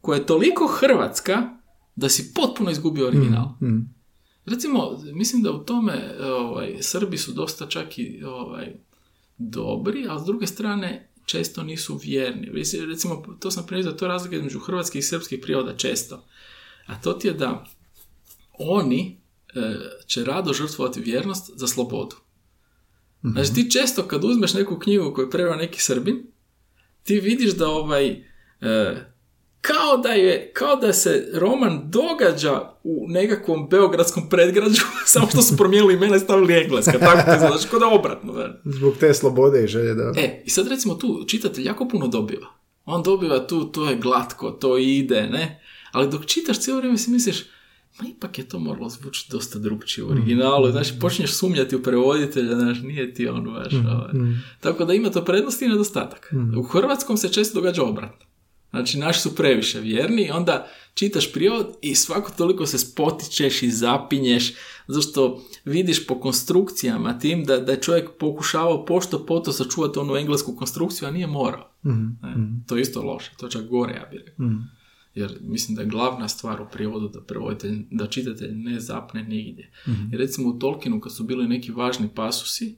koja 0.00 0.18
je 0.18 0.26
toliko 0.26 0.66
hrvatska 0.66 1.56
da 1.96 2.08
si 2.08 2.34
potpuno 2.34 2.70
izgubio 2.70 3.06
original. 3.06 3.48
Recimo, 4.46 4.98
mislim 5.12 5.42
da 5.42 5.52
u 5.52 5.64
tome 5.64 6.16
ovaj, 6.22 6.76
Srbi 6.80 7.18
su 7.18 7.32
dosta 7.32 7.66
čak 7.66 7.98
i 7.98 8.22
ovaj, 8.24 8.76
dobri, 9.38 10.06
a 10.08 10.18
s 10.18 10.24
druge 10.24 10.46
strane 10.46 11.12
često 11.26 11.62
nisu 11.62 12.00
vjerni. 12.02 12.50
Recimo, 12.88 13.36
to 13.40 13.50
sam 13.50 13.66
prije 13.66 13.82
da 13.82 13.96
to 13.96 14.04
je 14.04 14.08
razlika 14.08 14.36
između 14.36 14.58
hrvatskih 14.58 14.98
i 14.98 15.02
srpskih 15.02 15.38
prijevoda 15.42 15.76
često. 15.76 16.24
A 16.86 17.00
to 17.00 17.12
ti 17.12 17.28
je 17.28 17.34
da 17.34 17.66
oni 18.58 19.20
e, 19.54 19.74
će 20.06 20.24
rado 20.24 20.52
žrtvovati 20.52 21.00
vjernost 21.00 21.50
za 21.54 21.66
slobodu. 21.66 22.16
Znači 23.22 23.54
ti 23.54 23.70
često 23.70 24.02
kad 24.02 24.24
uzmeš 24.24 24.54
neku 24.54 24.78
knjigu 24.78 25.12
koju 25.14 25.26
je 25.26 25.30
preveo 25.30 25.56
neki 25.56 25.80
Srbin, 25.80 26.26
ti 27.02 27.20
vidiš 27.20 27.50
da 27.52 27.68
ovaj 27.68 28.10
e, 28.60 28.96
kao 29.60 29.96
da 29.96 30.08
je, 30.08 30.52
kao 30.52 30.76
da 30.76 30.92
se 30.92 31.28
roman 31.34 31.80
događa 31.84 32.60
u 32.84 33.04
nekakvom 33.08 33.68
beogradskom 33.68 34.28
predgrađu, 34.28 34.82
samo 35.06 35.26
što 35.26 35.42
su 35.42 35.56
promijenili 35.56 35.94
imena 35.94 36.16
i 36.16 36.20
stavili 36.20 36.54
engleska, 36.54 36.98
tako 36.98 37.32
ti 37.32 37.38
znači, 37.38 37.68
kao 37.68 37.78
da 37.78 37.88
obratno. 37.88 38.32
znaš. 38.32 38.50
Zbog 38.64 38.94
te 39.00 39.14
slobode 39.14 39.64
i 39.64 39.66
želje 39.66 39.94
da... 39.94 40.12
E, 40.16 40.42
i 40.44 40.50
sad 40.50 40.68
recimo 40.68 40.94
tu 40.94 41.24
čitatelj 41.28 41.66
jako 41.66 41.88
puno 41.88 42.08
dobiva. 42.08 42.46
On 42.84 43.02
dobiva 43.02 43.46
tu, 43.46 43.64
to 43.64 43.90
je 43.90 43.96
glatko, 43.96 44.50
to 44.50 44.78
ide, 44.78 45.22
ne? 45.22 45.62
Ali 45.92 46.10
dok 46.10 46.26
čitaš 46.26 46.60
cijelo 46.60 46.78
vrijeme 46.78 46.98
si 46.98 47.10
misliš, 47.10 47.44
ma 47.98 48.08
ipak 48.08 48.38
je 48.38 48.48
to 48.48 48.58
moralo 48.58 48.88
zvučiti 48.88 49.32
dosta 49.32 49.58
drugčije 49.58 50.04
u 50.04 50.08
originalu. 50.10 50.70
Znači, 50.70 50.92
počneš 51.00 51.32
sumnjati 51.32 51.76
u 51.76 51.82
prevoditelja, 51.82 52.54
znaš, 52.54 52.82
nije 52.82 53.14
ti 53.14 53.28
on 53.28 53.44
baš. 53.44 53.72
ovaj. 53.74 54.10
Tako 54.60 54.84
da 54.84 54.94
ima 54.94 55.10
to 55.10 55.24
prednosti 55.24 55.64
i 55.64 55.68
nedostatak. 55.68 56.32
U 56.58 56.62
hrvatskom 56.62 57.16
se 57.16 57.28
često 57.28 57.60
događa 57.60 57.82
obratno. 57.82 58.26
Znači, 58.70 58.98
naši 58.98 59.20
su 59.20 59.34
previše 59.34 59.80
vjerni 59.80 60.22
i 60.22 60.30
onda 60.30 60.66
čitaš 60.94 61.32
prijevod 61.32 61.66
i 61.82 61.94
svako 61.94 62.30
toliko 62.38 62.66
se 62.66 62.78
spotičeš 62.78 63.62
i 63.62 63.70
zapinješ, 63.70 64.52
zašto 64.86 65.42
vidiš 65.64 66.06
po 66.06 66.20
konstrukcijama 66.20 67.18
tim 67.18 67.44
da, 67.44 67.56
da 67.58 67.72
je 67.72 67.80
čovjek 67.80 68.10
pokušavao 68.18 68.84
pošto 68.84 69.26
poto 69.26 69.52
sačuvati 69.52 69.98
onu 69.98 70.16
englesku 70.16 70.56
konstrukciju, 70.56 71.08
a 71.08 71.10
nije 71.10 71.26
morao. 71.26 71.70
Ne, 71.82 72.34
To 72.66 72.76
je 72.76 72.82
isto 72.82 73.02
loše, 73.02 73.30
to 73.38 73.46
je 73.46 73.50
čak 73.50 73.64
gore, 73.68 73.92
ja 73.94 74.06
bih 74.10 74.20
rekao. 74.26 74.46
Jer 75.14 75.38
mislim 75.40 75.76
da 75.76 75.82
je 75.82 75.88
glavna 75.88 76.28
stvar 76.28 76.62
u 76.62 76.66
prijevodu 76.72 77.08
da 77.08 77.20
prevoditelj, 77.20 77.78
da 77.90 78.06
čitatelj 78.06 78.54
ne 78.54 78.80
zapne 78.80 79.22
nigdje. 79.22 79.72
Jer 80.10 80.20
recimo 80.20 80.48
u 80.48 80.58
Tolkienu 80.58 81.00
kad 81.00 81.14
su 81.14 81.24
bili 81.24 81.48
neki 81.48 81.72
važni 81.72 82.08
pasusi, 82.14 82.76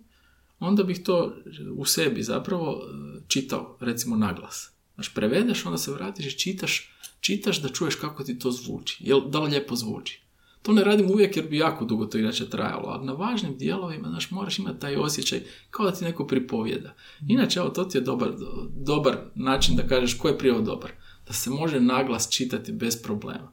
onda 0.58 0.82
bih 0.82 1.02
to 1.04 1.36
u 1.76 1.84
sebi 1.84 2.22
zapravo 2.22 2.72
e, 2.72 3.20
čitao, 3.28 3.76
recimo 3.80 4.16
naglas. 4.16 4.72
Znači, 4.94 5.10
prevedeš, 5.14 5.66
onda 5.66 5.78
se 5.78 5.92
vratiš 5.92 6.26
i 6.26 6.38
čitaš, 6.38 6.92
čitaš 7.20 7.62
da 7.62 7.68
čuješ 7.68 7.94
kako 7.94 8.24
ti 8.24 8.38
to 8.38 8.50
zvuči. 8.50 8.96
Jel, 9.00 9.20
da 9.30 9.40
li 9.40 9.50
lijepo 9.50 9.76
zvuči? 9.76 10.22
To 10.62 10.72
ne 10.72 10.84
radim 10.84 11.10
uvijek 11.10 11.36
jer 11.36 11.48
bi 11.48 11.56
jako 11.56 11.84
dugo 11.84 12.06
to 12.06 12.18
inače 12.18 12.50
trajalo, 12.50 12.88
ali 12.88 13.06
na 13.06 13.12
važnim 13.12 13.56
dijelovima, 13.58 14.08
znaš, 14.08 14.30
moraš 14.30 14.58
imati 14.58 14.80
taj 14.80 14.96
osjećaj 14.96 15.40
kao 15.70 15.86
da 15.86 15.92
ti 15.92 16.04
neko 16.04 16.26
pripovjeda. 16.26 16.94
Inače, 17.28 17.58
evo, 17.60 17.68
to 17.68 17.84
ti 17.84 17.98
je 17.98 18.02
dobar, 18.02 18.30
dobar 18.76 19.16
način 19.34 19.76
da 19.76 19.86
kažeš 19.86 20.18
ko 20.18 20.28
je 20.28 20.38
prijevod 20.38 20.64
dobar. 20.64 20.90
Da 21.26 21.32
se 21.32 21.50
može 21.50 21.80
naglas 21.80 22.30
čitati 22.30 22.72
bez 22.72 23.02
problema. 23.02 23.52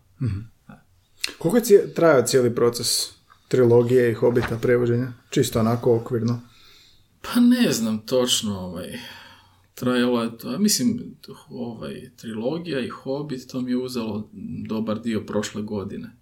Koliko 1.37 1.73
je 1.73 1.93
trajao 1.93 2.21
cijeli 2.21 2.55
proces 2.55 2.87
trilogije 3.47 4.11
i 4.11 4.13
Hobita 4.13 4.57
prevođenja? 4.61 5.13
Čisto 5.29 5.59
onako 5.59 5.95
okvirno. 5.95 6.41
Pa 7.21 7.39
ne 7.39 7.71
znam 7.71 7.99
točno, 8.05 8.59
ovaj, 8.59 8.99
trajalo 9.75 10.23
je 10.23 10.37
to, 10.37 10.59
mislim, 10.59 11.15
ovaj, 11.49 12.11
trilogija 12.15 12.79
i 12.79 12.89
Hobbit, 12.89 13.47
to 13.47 13.61
mi 13.61 13.71
je 13.71 13.77
uzelo 13.77 14.29
dobar 14.67 15.01
dio 15.01 15.21
prošle 15.21 15.61
godine. 15.61 16.15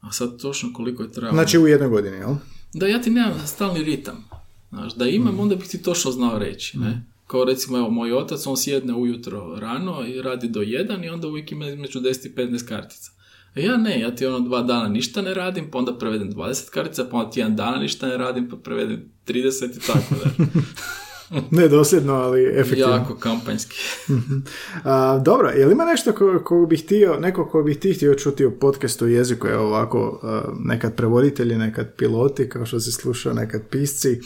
A 0.00 0.12
sad 0.12 0.40
točno 0.40 0.72
koliko 0.72 1.02
je 1.02 1.12
trajalo. 1.12 1.36
Znači 1.36 1.58
u 1.58 1.66
jednoj 1.66 1.88
godini, 1.88 2.16
jel? 2.16 2.34
Da 2.74 2.86
ja 2.86 3.02
ti 3.02 3.10
nemam 3.10 3.46
stalni 3.46 3.82
ritam. 3.84 4.24
Znaš, 4.70 4.94
da 4.94 5.06
imam, 5.06 5.40
onda 5.40 5.56
bih 5.56 5.68
ti 5.68 5.82
točno 5.82 6.10
znao 6.10 6.38
reći. 6.38 6.78
Ne? 6.78 7.02
Kao 7.30 7.44
recimo, 7.44 7.78
evo, 7.78 7.90
moj 7.90 8.12
otac, 8.12 8.46
on 8.46 8.56
sjedne 8.56 8.94
ujutro 8.94 9.56
rano 9.58 10.06
i 10.06 10.22
radi 10.22 10.48
do 10.48 10.62
jedan 10.62 11.04
i 11.04 11.08
onda 11.08 11.28
uvijek 11.28 11.52
ima 11.52 11.66
između 11.66 12.00
10 12.00 12.26
i 12.26 12.34
15 12.34 12.68
kartica. 12.68 13.10
A 13.54 13.60
ja 13.60 13.76
ne, 13.76 14.00
ja 14.00 14.14
ti 14.14 14.26
ono 14.26 14.40
dva 14.40 14.62
dana 14.62 14.88
ništa 14.88 15.22
ne 15.22 15.34
radim, 15.34 15.70
pa 15.70 15.78
onda 15.78 15.98
prevedem 15.98 16.32
20 16.32 16.70
kartica, 16.70 17.04
pa 17.10 17.16
onda 17.16 17.30
tjedan 17.30 17.56
dana 17.56 17.76
ništa 17.76 18.08
ne 18.08 18.16
radim, 18.16 18.48
pa 18.48 18.56
prevedem 18.56 19.12
30 19.26 19.76
i 19.76 19.86
tako 19.86 20.14
da. 20.24 20.44
Ne 21.50 21.68
dosljedno, 21.68 22.12
ali 22.14 22.44
efektivno. 22.54 22.92
jako 22.92 23.14
kampanjski. 23.14 23.76
A, 24.84 25.18
dobro, 25.18 25.48
je 25.48 25.66
li 25.66 25.72
ima 25.72 25.84
nešto 25.84 26.12
ko, 26.12 26.42
ko 26.44 26.66
bi 26.66 26.76
htio, 26.76 27.16
neko 27.16 27.46
ko 27.46 27.62
bi 27.62 27.74
ti 27.74 27.92
htio 27.92 28.14
čuti 28.14 28.44
u 28.46 28.58
podcastu 28.58 29.06
jeziku, 29.08 29.46
evo 29.46 29.64
ovako, 29.64 30.20
a, 30.22 30.42
nekad 30.58 30.96
prevoditelji, 30.96 31.56
nekad 31.56 31.94
piloti, 31.94 32.48
kao 32.48 32.66
što 32.66 32.80
si 32.80 32.92
slušao, 32.92 33.32
nekad 33.32 33.62
pisci. 33.70 34.20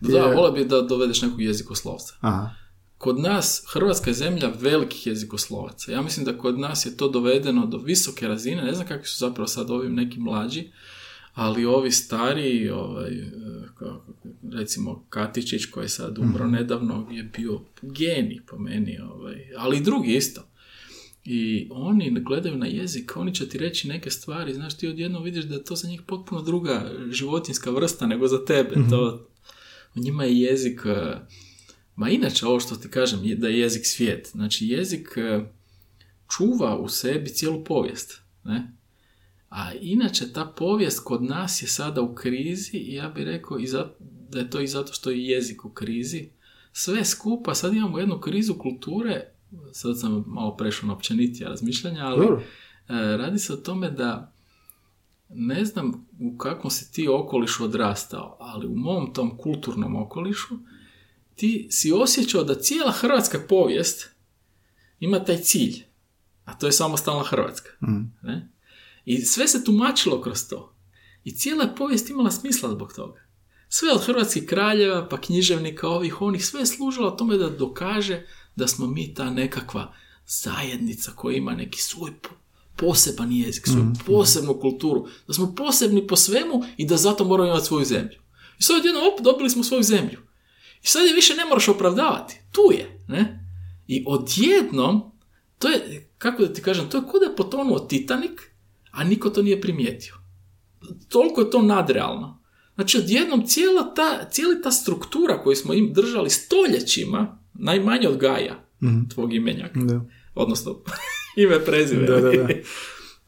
Da, 0.00 0.18
Je- 0.18 0.34
volio 0.34 0.52
bi 0.52 0.64
da 0.64 0.80
dovedeš 0.82 1.22
nekog 1.22 1.40
jezikoslovca. 1.40 2.14
Aha, 2.20 2.50
Kod 2.98 3.18
nas, 3.18 3.64
Hrvatska 3.68 4.10
je 4.10 4.14
zemlja 4.14 4.52
velikih 4.60 5.06
jezikoslovaca. 5.06 5.92
Ja 5.92 6.02
mislim 6.02 6.26
da 6.26 6.38
kod 6.38 6.58
nas 6.58 6.86
je 6.86 6.96
to 6.96 7.08
dovedeno 7.08 7.66
do 7.66 7.78
visoke 7.78 8.28
razine. 8.28 8.62
Ne 8.62 8.74
znam 8.74 8.86
kakvi 8.86 9.06
su 9.06 9.18
zapravo 9.18 9.46
sad 9.46 9.70
ovi 9.70 9.88
neki 9.88 10.20
mlađi, 10.20 10.72
ali 11.34 11.64
ovi 11.64 11.90
stariji, 11.90 12.70
ovaj, 12.70 13.18
eh, 13.18 13.28
recimo 14.52 15.04
Katičić 15.08 15.66
koji 15.66 15.84
je 15.84 15.88
sad 15.88 16.18
umro 16.18 16.46
nedavno, 16.46 17.08
je 17.10 17.22
bio 17.22 17.60
genij 17.82 18.40
po 18.46 18.58
meni, 18.58 18.98
ovaj, 18.98 19.46
ali 19.56 19.76
i 19.76 19.82
drugi 19.82 20.16
isto. 20.16 20.48
I 21.24 21.68
oni 21.70 22.10
gledaju 22.20 22.56
na 22.56 22.66
jezik, 22.66 23.16
oni 23.16 23.34
će 23.34 23.48
ti 23.48 23.58
reći 23.58 23.88
neke 23.88 24.10
stvari, 24.10 24.54
znaš, 24.54 24.76
ti 24.76 24.88
odjednom 24.88 25.22
vidiš 25.22 25.44
da 25.44 25.54
je 25.54 25.64
to 25.64 25.76
za 25.76 25.88
njih 25.88 26.02
potpuno 26.02 26.42
druga 26.42 26.92
životinska 27.10 27.70
vrsta 27.70 28.06
nego 28.06 28.28
za 28.28 28.44
tebe. 28.44 28.74
To, 28.90 29.28
njima 29.94 30.24
je 30.24 30.40
jezik, 30.40 30.80
eh, 30.84 31.20
ma 31.96 32.08
inače 32.08 32.46
ovo 32.46 32.60
što 32.60 32.76
ti 32.76 32.88
kažem, 32.88 33.24
je 33.24 33.36
da 33.36 33.48
je 33.48 33.58
jezik 33.58 33.86
svijet. 33.86 34.28
Znači 34.32 34.66
jezik 34.66 35.08
eh, 35.16 35.40
čuva 36.36 36.78
u 36.78 36.88
sebi 36.88 37.30
cijelu 37.30 37.64
povijest, 37.64 38.20
ne? 38.44 38.72
A 39.54 39.72
inače 39.74 40.32
ta 40.32 40.44
povijest 40.46 41.00
kod 41.04 41.22
nas 41.22 41.62
je 41.62 41.68
sada 41.68 42.02
u 42.02 42.14
krizi 42.14 42.76
i 42.76 42.94
ja 42.94 43.08
bih 43.08 43.24
rekao 43.24 43.58
i 43.58 43.66
za- 43.66 43.90
da 44.30 44.38
je 44.38 44.50
to 44.50 44.60
i 44.60 44.66
zato 44.66 44.92
što 44.92 45.10
je 45.10 45.24
jezik 45.24 45.64
u 45.64 45.70
krizi. 45.70 46.28
Sve 46.72 47.04
skupa, 47.04 47.54
sad 47.54 47.74
imamo 47.74 47.98
jednu 47.98 48.20
krizu 48.20 48.54
kulture, 48.54 49.28
sad 49.72 50.00
sam 50.00 50.24
malo 50.26 50.56
prešao 50.56 50.86
na 50.86 50.94
općenitija 50.94 51.48
razmišljanja, 51.48 52.06
ali. 52.06 52.26
E, 52.88 53.16
radi 53.16 53.38
se 53.38 53.52
o 53.52 53.56
tome 53.56 53.90
da 53.90 54.32
ne 55.28 55.64
znam 55.64 55.92
u 56.20 56.36
kakvom 56.38 56.70
si 56.70 56.92
ti 56.92 57.08
okolišu 57.08 57.64
odrastao, 57.64 58.36
ali 58.40 58.66
u 58.66 58.74
mom 58.74 59.12
tom 59.14 59.36
kulturnom 59.36 59.96
okolišu 59.96 60.54
ti 61.34 61.66
si 61.70 61.92
osjećao 61.92 62.44
da 62.44 62.54
cijela 62.54 62.92
hrvatska 62.92 63.38
povijest 63.48 64.14
ima 65.00 65.24
taj 65.24 65.36
cilj, 65.36 65.82
a 66.44 66.54
to 66.54 66.66
je 66.66 66.72
samostalna 66.72 67.24
Hrvatska. 67.24 67.70
Ne? 68.22 68.48
I 69.04 69.20
sve 69.20 69.48
se 69.48 69.64
tumačilo 69.64 70.20
kroz 70.20 70.48
to. 70.48 70.74
I 71.24 71.34
cijela 71.34 71.64
je 71.64 71.76
povijest 71.76 72.10
imala 72.10 72.30
smisla 72.30 72.70
zbog 72.70 72.92
toga. 72.92 73.20
Sve 73.68 73.92
od 73.92 74.04
hrvatskih 74.04 74.46
kraljeva, 74.46 75.08
pa 75.08 75.20
književnika 75.20 75.88
ovih, 75.88 76.20
onih, 76.20 76.46
sve 76.46 76.60
je 76.60 76.66
služilo 76.66 77.10
tome 77.10 77.36
da 77.36 77.50
dokaže 77.50 78.26
da 78.56 78.68
smo 78.68 78.86
mi 78.86 79.14
ta 79.14 79.30
nekakva 79.30 79.94
zajednica 80.26 81.12
koja 81.16 81.36
ima 81.36 81.54
neki 81.54 81.80
svoj 81.80 82.12
po- 82.22 82.34
poseban 82.76 83.32
jezik, 83.32 83.66
svoju 83.66 83.92
posebnu 84.06 84.60
kulturu, 84.60 85.08
da 85.26 85.32
smo 85.32 85.54
posebni 85.54 86.06
po 86.06 86.16
svemu 86.16 86.64
i 86.76 86.86
da 86.86 86.96
zato 86.96 87.24
moramo 87.24 87.48
imati 87.48 87.66
svoju 87.66 87.84
zemlju. 87.84 88.18
I 88.58 88.62
sad 88.62 88.76
odjednom, 88.76 89.02
op, 89.06 89.20
dobili 89.20 89.50
smo 89.50 89.64
svoju 89.64 89.82
zemlju. 89.82 90.18
I 90.82 90.86
sad 90.86 91.06
je 91.06 91.14
više 91.14 91.34
ne 91.34 91.44
moraš 91.44 91.68
opravdavati. 91.68 92.40
Tu 92.52 92.62
je, 92.72 93.04
ne? 93.08 93.48
I 93.86 94.04
odjednom, 94.06 95.12
to 95.58 95.68
je, 95.68 96.10
kako 96.18 96.42
da 96.42 96.52
ti 96.52 96.62
kažem, 96.62 96.88
to 96.90 96.96
je 96.96 97.04
kod 97.10 97.22
je 97.22 97.36
potonuo 97.36 97.78
Titanic, 97.78 98.40
a 98.92 99.04
niko 99.04 99.30
to 99.30 99.42
nije 99.42 99.60
primijetio. 99.60 100.14
Toliko 101.08 101.40
je 101.40 101.50
to 101.50 101.62
nadrealno. 101.62 102.42
Znači, 102.74 102.98
odjednom 102.98 103.46
cijela 103.46 103.94
ta, 103.94 104.28
cijeli 104.30 104.62
ta 104.62 104.70
struktura 104.70 105.42
koju 105.42 105.56
smo 105.56 105.74
im 105.74 105.92
držali 105.92 106.30
stoljećima, 106.30 107.38
najmanje 107.54 108.08
od 108.08 108.16
Gaja, 108.16 108.68
tvog 109.14 109.34
imenjaka, 109.34 109.80
Da. 109.80 110.00
odnosno 110.34 110.76
ime 111.36 111.64
prezime. 111.64 112.06
Da, 112.06 112.20
da, 112.20 112.30
da. 112.30 112.48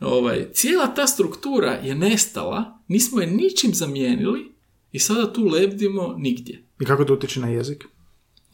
ovaj, 0.17 0.49
cijela 0.53 0.87
ta 0.95 1.07
struktura 1.07 1.71
je 1.73 1.95
nestala, 1.95 2.79
nismo 2.89 3.21
je 3.21 3.27
ničim 3.27 3.75
zamijenili 3.75 4.55
i 4.93 4.99
sada 4.99 5.33
tu 5.33 5.45
lebdimo 5.45 6.15
nigdje. 6.19 6.65
I 6.81 6.85
kako 6.85 7.05
to 7.05 7.15
utječe 7.15 7.41
na 7.41 7.49
jezik? 7.49 7.85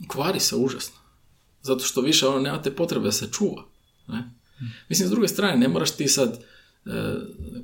Kvari 0.09 0.41
se 0.41 0.57
užasno. 0.57 0.97
Zato 1.63 1.85
što 1.85 2.01
više 2.01 2.27
ono 2.27 2.41
nema 2.41 2.63
te 2.63 2.71
potrebe 2.71 3.05
da 3.05 3.13
se 3.13 3.29
čuva. 3.33 3.65
Ne? 4.09 4.31
Mislim, 4.89 5.09
s 5.09 5.11
druge 5.11 5.29
strane, 5.29 5.57
ne 5.57 5.69
moraš 5.69 5.91
ti 5.91 6.09
sad, 6.09 6.45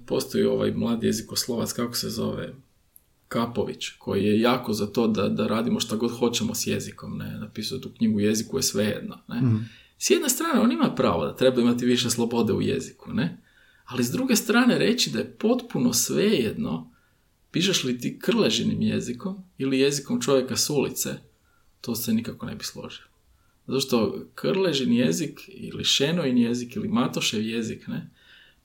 postoji 0.07 0.45
ovaj 0.45 0.71
mladi 0.71 1.07
jezikoslovac, 1.07 1.73
kako 1.73 1.95
se 1.95 2.11
zove, 2.11 2.55
Kapović, 3.29 3.89
koji 3.89 4.25
je 4.25 4.41
jako 4.41 4.73
za 4.73 4.87
to 4.87 5.07
da, 5.09 5.29
da 5.29 5.47
radimo 5.47 5.81
šta 5.81 5.97
god 5.97 6.19
hoćemo 6.19 6.55
s 6.55 6.67
jezikom. 6.67 7.19
Ne? 7.19 7.39
Napisao 7.39 7.79
tu 7.79 7.91
knjigu 7.97 8.21
Jeziku 8.21 8.59
je 8.59 8.63
svejedno. 8.63 9.19
Ne? 9.29 9.43
S 9.99 10.11
jedne 10.11 10.29
strane, 10.29 10.61
on 10.61 10.73
ima 10.73 10.95
pravo 10.95 11.27
da 11.27 11.37
treba 11.37 11.61
imati 11.61 11.87
više 11.87 12.11
slobode 12.11 12.53
u 12.53 12.63
jeziku, 12.63 13.13
ne? 13.13 13.43
Ali 13.85 14.05
s 14.05 14.11
druge 14.11 14.37
strane 14.37 14.79
reći 14.79 15.11
da 15.11 15.19
je 15.19 15.31
potpuno 15.31 15.93
svejedno 15.93 16.91
pišeš 17.51 17.85
li 17.85 17.99
ti 17.99 18.19
krležinim 18.19 18.83
jezikom 18.83 19.45
ili 19.59 19.79
jezikom 19.79 20.21
čovjeka 20.21 20.57
s 20.57 20.71
ulice, 20.71 21.15
to 21.81 21.95
se 21.95 22.13
nikako 22.13 22.47
ne 22.47 22.55
bi 22.55 22.65
složio. 22.65 23.05
Zato 23.67 23.81
što 23.81 24.27
krležin 24.35 24.93
jezik 24.93 25.41
ili 25.49 25.85
šenojin 25.85 26.39
jezik 26.39 26.77
ili 26.77 26.89
matošev 26.89 27.43
jezik, 27.43 27.87
ne, 27.87 28.11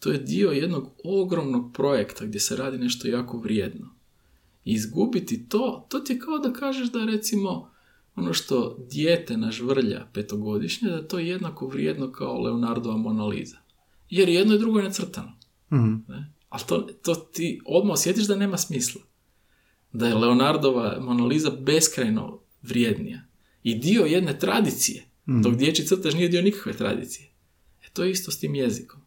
to 0.02 0.12
je 0.12 0.18
dio 0.18 0.52
jednog 0.52 0.92
ogromnog 1.04 1.74
projekta 1.74 2.26
gdje 2.26 2.40
se 2.40 2.56
radi 2.56 2.78
nešto 2.78 3.08
jako 3.08 3.38
vrijedno. 3.38 3.90
I 4.66 4.74
izgubiti 4.74 5.50
to, 5.50 5.88
to 5.90 6.00
ti 6.00 6.14
je 6.14 6.20
kao 6.20 6.38
da 6.38 6.54
kažeš 6.54 6.92
da 6.92 7.06
recimo 7.06 7.72
ono 8.16 8.34
što 8.34 8.78
dijete 8.90 9.38
nažvrlja 9.38 10.08
petogodišnje, 10.14 10.90
da 10.90 10.96
je 10.96 11.08
to 11.08 11.20
jednako 11.20 11.68
vrijedno 11.68 12.12
kao 12.12 12.42
Leonardova 12.42 12.98
Mona 12.98 13.26
Lisa. 13.26 13.58
Jer 14.10 14.30
jedno 14.30 14.56
i 14.56 14.60
drugo 14.60 14.80
je 14.80 14.86
nacrtano. 14.86 15.38
Mhm. 15.72 15.94
Ne? 16.08 16.34
Ali 16.50 16.64
to, 16.68 16.88
to 17.02 17.16
ti 17.16 17.62
odmah 17.66 17.94
osjetiš 17.94 18.28
da 18.28 18.36
nema 18.36 18.58
smisla. 18.58 19.02
Da 19.94 20.08
je 20.08 20.16
Leonardova 20.16 21.00
Mona 21.00 21.26
Lisa 21.26 21.52
beskrajno 21.60 22.40
vrijednija. 22.62 23.22
I 23.64 23.76
dio 23.76 24.06
jedne 24.06 24.40
tradicije. 24.40 25.06
Dok 25.26 25.56
dječji 25.56 25.86
crtež 25.86 26.14
nije 26.14 26.30
dio 26.30 26.42
nikakve 26.42 26.74
tradicije. 26.74 27.30
E 27.84 27.90
to 27.94 28.04
je 28.04 28.12
isto 28.12 28.32
s 28.32 28.40
tim 28.40 28.56
jezikom. 28.56 29.01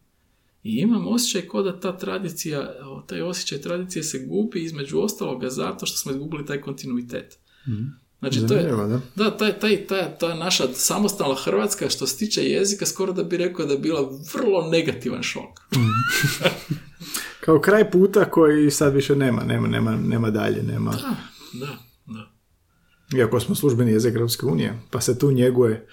I 0.65 0.77
imam 0.81 1.07
osjećaj 1.07 1.47
kao 1.47 1.63
da 1.63 1.79
ta 1.79 1.97
tradicija, 1.97 2.73
taj 3.07 3.21
osjećaj 3.21 3.61
tradicije 3.61 4.03
se 4.03 4.25
gubi 4.27 4.63
između 4.63 4.99
ostaloga 4.99 5.49
zato 5.49 5.85
što 5.85 5.97
smo 5.97 6.11
izgubili 6.11 6.45
taj 6.45 6.61
kontinuitet. 6.61 7.37
Znači, 8.19 8.47
to 8.47 8.53
je, 8.53 8.63
da. 8.63 9.01
da, 9.15 9.37
taj, 9.37 9.59
taj, 9.59 9.87
taj, 9.87 10.17
ta 10.19 10.35
naša 10.35 10.63
samostalna 10.73 11.35
Hrvatska 11.35 11.89
što 11.89 12.07
se 12.07 12.17
tiče 12.17 12.43
jezika, 12.43 12.85
skoro 12.85 13.13
da 13.13 13.23
bi 13.23 13.37
rekao 13.37 13.65
da 13.65 13.73
je 13.73 13.79
bila 13.79 14.09
vrlo 14.33 14.69
negativan 14.71 15.23
šok. 15.23 15.59
Kao 17.45 17.59
kraj 17.59 17.91
puta 17.91 18.29
koji 18.31 18.71
sad 18.71 18.93
više 18.93 19.15
nema, 19.15 19.43
nema, 19.43 19.67
nema, 19.67 19.95
nema 19.95 20.29
dalje, 20.29 20.63
nema. 20.63 20.91
Da, 20.91 21.15
da, 21.53 21.77
da. 22.05 22.31
Iako 23.17 23.39
smo 23.39 23.55
službeni 23.55 23.91
jezik 23.91 24.15
Europske 24.15 24.45
unije, 24.45 24.79
pa 24.91 25.01
se 25.01 25.19
tu 25.19 25.31
njeguje 25.31 25.87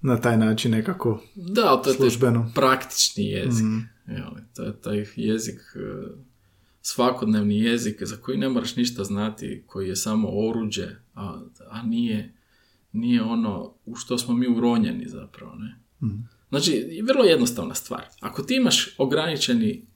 na 0.00 0.20
taj 0.20 0.36
način 0.36 0.70
nekako 0.70 1.22
Da, 1.34 1.82
to 1.84 1.90
je 1.90 1.96
službeno. 1.96 2.52
praktični 2.54 3.24
jezik. 3.24 3.64
Jel, 4.08 4.30
taj, 4.54 4.72
taj 4.72 5.06
jezik 5.16 5.60
e, 5.74 6.08
svakodnevni 6.82 7.60
jezik 7.60 8.02
za 8.02 8.16
koji 8.16 8.38
ne 8.38 8.48
moraš 8.48 8.76
ništa 8.76 9.04
znati, 9.04 9.62
koji 9.66 9.88
je 9.88 9.96
samo 9.96 10.28
oruđe, 10.28 10.88
a, 11.14 11.40
a 11.70 11.82
nije, 11.82 12.34
nije 12.92 13.22
ono 13.22 13.74
u 13.84 13.96
što 13.96 14.18
smo 14.18 14.34
mi 14.34 14.48
uronjeni 14.48 15.08
zapravo. 15.08 15.54
Ne? 15.54 15.80
Znači, 16.48 17.02
vrlo 17.08 17.24
jednostavna 17.24 17.74
stvar. 17.74 18.04
Ako 18.20 18.42
ti 18.42 18.54
imaš 18.54 18.94
ograničeni 18.98 19.86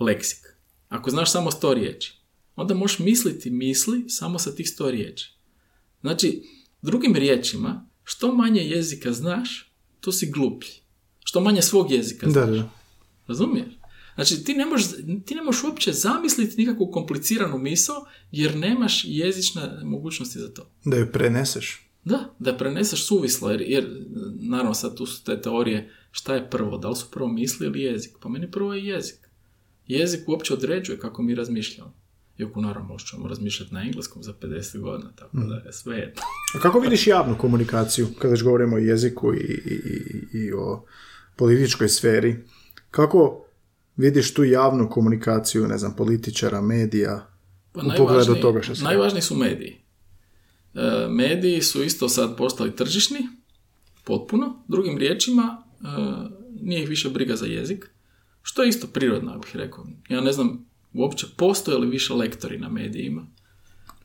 leksik, 0.00 0.56
ako 0.88 1.10
znaš 1.10 1.32
samo 1.32 1.50
sto 1.50 1.74
riječi, 1.74 2.18
onda 2.56 2.74
možeš 2.74 2.98
misliti 2.98 3.50
misli 3.50 4.04
samo 4.08 4.38
sa 4.38 4.54
tih 4.54 4.68
sto 4.68 4.90
riječi. 4.90 5.36
Znači, 6.00 6.42
drugim 6.82 7.14
riječima, 7.14 7.86
što 8.04 8.34
manje 8.34 8.60
jezika 8.60 9.12
znaš, 9.12 9.72
to 10.00 10.12
si 10.12 10.30
gluplji. 10.30 10.70
Što 11.24 11.40
manje 11.40 11.62
svog 11.62 11.90
jezika 11.90 12.30
znaš. 12.30 12.46
Da, 12.46 12.52
da. 12.52 12.70
Razumiješ? 13.26 13.74
Znači, 14.14 14.44
ti 14.44 14.54
ne, 14.54 14.66
možeš, 14.66 14.88
ti 15.26 15.34
ne 15.34 15.42
možeš 15.42 15.64
uopće 15.64 15.92
zamisliti 15.92 16.60
nikakvu 16.60 16.90
kompliciranu 16.90 17.58
misao, 17.58 18.06
jer 18.32 18.56
nemaš 18.56 19.02
jezične 19.04 19.62
mogućnosti 19.84 20.38
za 20.38 20.48
to. 20.48 20.70
Da 20.84 20.96
ju 20.96 21.12
preneseš. 21.12 21.88
Da, 22.04 22.34
da 22.38 22.56
preneseš 22.56 23.06
suvislo, 23.06 23.50
jer, 23.50 23.60
jer 23.60 24.06
naravno 24.40 24.74
sad 24.74 24.96
tu 24.96 25.06
su 25.06 25.24
te 25.24 25.42
teorije 25.42 25.90
šta 26.10 26.34
je 26.34 26.50
prvo, 26.50 26.78
da 26.78 26.88
li 26.88 26.96
su 26.96 27.10
prvo 27.10 27.28
misli 27.28 27.66
ili 27.66 27.80
jezik? 27.82 28.16
Pa 28.20 28.28
meni 28.28 28.50
prvo 28.50 28.74
je 28.74 28.86
jezik. 28.86 29.18
Jezik 29.86 30.28
uopće 30.28 30.54
određuje 30.54 30.98
kako 30.98 31.22
mi 31.22 31.34
razmišljamo. 31.34 31.94
Iako 32.38 32.60
naravno 32.60 32.88
možemo 32.88 33.28
razmišljati 33.28 33.74
na 33.74 33.82
engleskom 33.82 34.22
za 34.22 34.32
50 34.40 34.80
godina, 34.80 35.12
tako 35.16 35.36
da 35.36 35.54
je 35.54 35.72
sve 35.72 35.96
jedno. 35.96 36.22
A 36.54 36.58
kako 36.58 36.80
vidiš 36.80 37.06
javnu 37.06 37.38
komunikaciju, 37.38 38.08
kada 38.18 38.32
već 38.32 38.42
govorimo 38.42 38.76
o 38.76 38.78
jeziku 38.78 39.34
i, 39.34 39.38
i, 39.38 39.74
i, 40.34 40.38
i 40.38 40.52
o 40.52 40.84
političkoj 41.36 41.88
sferi? 41.88 42.44
Kako 42.94 43.44
vidiš 43.96 44.34
tu 44.34 44.44
javnu 44.44 44.90
komunikaciju, 44.90 45.68
ne 45.68 45.78
znam, 45.78 45.96
političara, 45.96 46.60
medija, 46.60 47.26
Pa 47.72 47.80
u 47.80 47.84
pogledu 47.96 48.04
najvažniji- 48.20 48.42
toga 48.42 48.62
što 48.62 48.74
se 48.74 48.84
Najvažniji 48.84 49.22
su 49.22 49.36
mediji. 49.36 49.76
E, 50.74 51.08
mediji 51.08 51.62
su 51.62 51.82
isto 51.82 52.08
sad 52.08 52.36
postali 52.36 52.76
tržišni, 52.76 53.18
potpuno. 54.04 54.64
Drugim 54.68 54.98
riječima, 54.98 55.62
e, 55.72 55.86
nije 56.60 56.82
ih 56.82 56.88
više 56.88 57.08
briga 57.10 57.36
za 57.36 57.46
jezik, 57.46 57.90
što 58.42 58.62
je 58.62 58.68
isto 58.68 58.86
prirodno, 58.86 59.32
ja 59.32 59.38
bih 59.38 59.50
rekao. 59.54 59.86
Ja 60.08 60.20
ne 60.20 60.32
znam 60.32 60.66
uopće 60.92 61.26
postoje 61.36 61.78
li 61.78 61.88
više 61.88 62.14
lektori 62.14 62.58
na 62.58 62.68
medijima. 62.68 63.26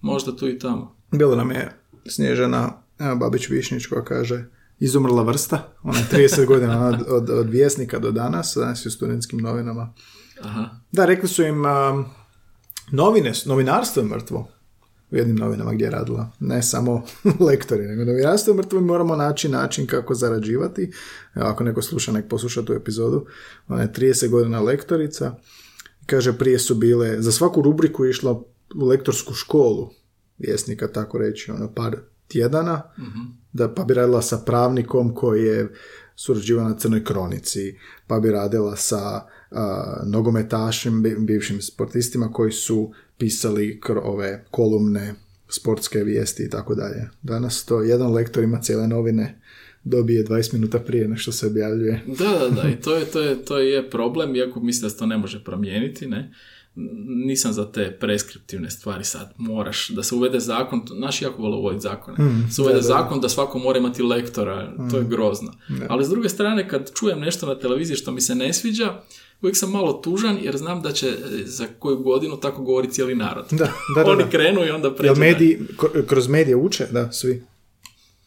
Možda 0.02 0.36
tu 0.36 0.50
i 0.50 0.60
tamo. 0.60 0.96
Bilo 1.12 1.36
nam 1.36 1.52
je 1.52 1.72
Snježana 2.08 2.74
Babić-Višnjić 3.00 3.86
koja 3.86 4.04
kaže 4.04 4.46
izumrla 4.80 5.24
vrsta, 5.24 5.74
ona 5.84 6.00
je 6.00 6.06
30 6.12 6.46
godina 6.46 6.88
od, 6.88 7.02
od, 7.08 7.30
od 7.30 7.50
vjesnika 7.50 8.00
do 8.00 8.12
danas, 8.12 8.54
danas 8.56 8.86
je 8.86 8.88
u 8.88 8.92
studentskim 8.92 9.40
novinama. 9.40 9.94
Aha. 10.42 10.70
Da, 10.92 11.06
rekli 11.06 11.30
su 11.30 11.44
im 11.44 11.66
um, 11.66 12.06
novine, 12.92 13.34
novinarstvo 13.46 14.02
je 14.02 14.08
mrtvo 14.08 14.48
u 15.12 15.16
jednim 15.16 15.36
novinama 15.36 15.74
gdje 15.74 15.86
je 15.86 15.92
radila. 15.92 16.32
Ne 16.40 16.64
samo 16.64 17.04
lektori, 17.50 17.88
nego 17.88 18.06
novinarstvo 18.06 18.52
je 18.52 18.58
mrtvo 18.58 18.80
i 18.80 18.82
moramo 18.82 19.16
naći 19.16 19.50
način 19.50 19.88
kako 19.88 20.16
zarađivati. 20.16 20.92
Evo, 21.36 21.48
ako 21.48 21.64
neko 21.64 21.82
sluša, 21.82 22.12
nek 22.12 22.28
posluša 22.28 22.62
tu 22.62 22.74
epizodu. 22.74 23.26
Ona 23.68 23.82
je 23.82 23.94
30 23.94 24.30
godina 24.30 24.62
lektorica. 24.62 25.36
Kaže, 26.06 26.38
prije 26.38 26.60
su 26.60 26.76
bile, 26.76 27.22
za 27.22 27.32
svaku 27.32 27.62
rubriku 27.62 28.06
je 28.06 28.10
išla 28.10 28.32
u 28.76 28.86
lektorsku 28.86 29.34
školu 29.34 29.90
vjesnika, 30.38 30.88
tako 30.88 31.18
reći, 31.18 31.52
ono, 31.52 31.74
par 31.74 31.98
tjedana, 32.28 32.82
da, 33.54 33.74
pa 33.74 33.84
bi 33.84 33.94
radila 33.94 34.22
sa 34.22 34.38
pravnikom 34.38 35.16
koji 35.16 35.44
je 35.44 35.70
surađivao 36.16 36.70
na 36.70 36.78
Crnoj 36.78 37.04
kronici, 37.04 37.76
pa 38.08 38.20
bi 38.20 38.32
radila 38.32 38.76
sa 38.76 39.26
a, 39.52 40.02
nogometašim, 40.06 41.04
bi- 41.04 41.16
bivšim 41.20 41.62
sportistima 41.62 42.32
koji 42.32 42.52
su 42.52 42.94
pisali 43.18 43.82
ove 44.04 44.46
kolumne, 44.52 45.16
sportske 45.50 46.00
vijesti 46.00 46.44
i 46.44 46.50
tako 46.50 46.76
dalje. 46.76 47.10
Danas 47.22 47.66
to 47.66 47.82
jedan 47.82 48.12
lektor 48.12 48.44
ima 48.44 48.62
cijele 48.62 48.88
novine, 48.88 49.39
dobije 49.84 50.24
20 50.24 50.54
minuta 50.54 50.80
prije 50.80 51.08
nego 51.08 51.20
što 51.20 51.32
se 51.32 51.48
objavljuje. 51.48 52.02
Da, 52.08 52.40
da, 52.40 52.62
da, 52.62 52.70
i 52.70 52.76
to 52.82 52.96
je, 52.96 53.06
to 53.06 53.22
je, 53.22 53.46
to 53.46 53.58
je 53.58 53.90
problem, 53.90 54.36
iako 54.36 54.60
mislim 54.60 54.84
da 54.84 54.90
se 54.90 54.98
to 54.98 55.06
ne 55.06 55.18
može 55.18 55.44
promijeniti, 55.44 56.08
ne. 56.08 56.34
Nisam 57.26 57.54
za 57.54 57.72
te 57.72 57.98
preskriptivne 58.00 58.70
stvari 58.70 59.04
sad, 59.04 59.34
moraš, 59.38 59.90
da 59.90 60.04
se 60.04 60.16
uvede 60.16 60.40
zakon, 60.40 60.82
naši 61.00 61.26
jako 61.26 61.42
vole 61.42 61.58
uvoditi 61.58 61.82
zakone, 61.82 62.18
se 62.56 62.62
uvede 62.62 62.82
zakon 62.82 63.22
da 63.22 63.30
svako 63.30 63.60
mora 63.60 63.80
imati 63.80 64.04
lektora, 64.04 64.74
to 64.92 64.98
je 64.98 65.04
grozno. 65.04 65.52
Ali 65.88 66.06
s 66.06 66.10
druge 66.10 66.30
strane, 66.30 66.70
kad 66.70 66.92
čujem 67.00 67.20
nešto 67.20 67.46
na 67.46 67.60
televiziji 67.60 67.98
što 67.98 68.12
mi 68.12 68.22
se 68.22 68.36
ne 68.36 68.54
sviđa, 68.54 69.02
uvijek 69.42 69.58
sam 69.58 69.72
malo 69.72 69.94
tužan 69.94 70.38
jer 70.42 70.58
znam 70.58 70.82
da 70.82 70.92
će 70.92 71.08
e, 71.08 71.14
za 71.46 71.66
koju 71.80 71.98
godinu 71.98 72.38
tako 72.38 72.64
govori 72.64 72.90
cijeli 72.90 73.16
narod. 73.16 73.46
Da, 73.52 73.72
da, 73.96 74.04
da, 74.04 74.12
Oni 74.12 74.24
da. 74.24 74.30
krenu 74.30 74.66
i 74.66 74.70
onda 74.70 74.96
pređu. 74.96 75.08
Jel 75.08 75.20
mediji, 75.20 75.60
kroz 76.08 76.28
medije 76.28 76.56
uče, 76.56 76.88
da, 76.92 77.12
svi. 77.12 77.44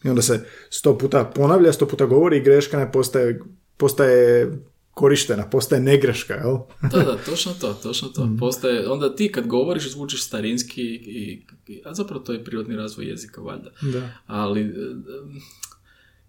I 0.03 0.09
onda 0.09 0.21
se 0.21 0.39
sto 0.69 0.97
puta 0.97 1.25
ponavlja, 1.25 1.73
sto 1.73 1.87
puta 1.87 2.05
govori 2.05 2.37
i 2.37 2.41
greška 2.41 2.77
ne 2.77 2.91
postaje, 2.91 3.39
postaje 3.77 4.51
korištena, 4.91 5.43
postaje 5.45 5.81
negreška, 5.81 6.33
jel? 6.35 6.57
Da, 6.83 6.99
da, 6.99 7.17
točno 7.17 7.51
to, 7.53 7.73
točno 7.73 8.07
to. 8.07 8.29
Postaje, 8.39 8.89
onda 8.89 9.15
ti 9.15 9.31
kad 9.31 9.47
govoriš 9.47 9.91
zvučiš 9.91 10.25
starinski 10.25 10.81
i, 10.81 11.43
i- 11.67 11.81
a 11.85 11.93
zapravo 11.93 12.21
to 12.21 12.33
je 12.33 12.43
prirodni 12.43 12.75
razvoj 12.75 13.05
jezika, 13.05 13.41
valjda. 13.41 13.69
Da. 13.83 14.09
Ali, 14.27 14.61
e, 14.61 14.73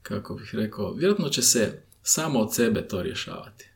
kako 0.02 0.34
bih 0.34 0.50
rekao, 0.52 0.92
vjerojatno 0.92 1.28
će 1.28 1.42
se 1.42 1.72
samo 2.02 2.38
od 2.40 2.54
sebe 2.54 2.82
to 2.82 3.02
rješavati. 3.02 3.68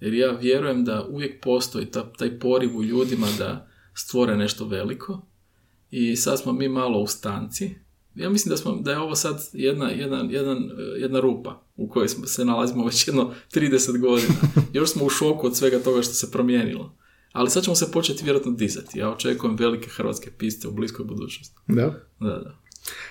Jer 0.00 0.14
ja 0.14 0.30
vjerujem 0.32 0.84
da 0.84 1.04
uvijek 1.04 1.40
postoji 1.42 1.86
ta, 1.86 2.12
taj 2.12 2.38
poriv 2.38 2.76
u 2.76 2.82
ljudima 2.84 3.26
da 3.38 3.68
stvore 3.94 4.36
nešto 4.36 4.66
veliko 4.66 5.22
i 5.90 6.16
sad 6.16 6.40
smo 6.40 6.52
mi 6.52 6.68
malo 6.68 6.98
u 6.98 7.06
stanci. 7.06 7.74
Ja 8.14 8.30
mislim 8.30 8.50
da, 8.50 8.56
smo, 8.56 8.72
da 8.72 8.90
je 8.90 8.98
ovo 8.98 9.14
sad 9.14 9.48
jedna, 9.52 9.90
jedan, 9.90 10.30
jedan, 10.30 10.58
jedna 10.98 11.20
rupa 11.20 11.62
u 11.76 11.88
kojoj 11.88 12.08
smo 12.08 12.26
se 12.26 12.44
nalazimo 12.44 12.84
već 12.84 13.08
jedno 13.08 13.34
30 13.54 13.98
godina. 13.98 14.34
Još 14.72 14.90
smo 14.90 15.04
u 15.04 15.08
šoku 15.08 15.46
od 15.46 15.56
svega 15.56 15.78
toga 15.78 16.02
što 16.02 16.14
se 16.14 16.30
promijenilo. 16.30 16.96
Ali 17.32 17.50
sad 17.50 17.62
ćemo 17.62 17.76
se 17.76 17.92
početi 17.92 18.24
vjerojatno 18.24 18.52
dizati. 18.52 18.98
Ja 18.98 19.10
očekujem 19.10 19.56
velike 19.56 19.88
hrvatske 19.90 20.30
piste 20.38 20.68
u 20.68 20.72
bliskoj 20.72 21.04
budućnosti. 21.04 21.56
Da. 21.66 22.00
Da, 22.20 22.28
da. 22.28 22.60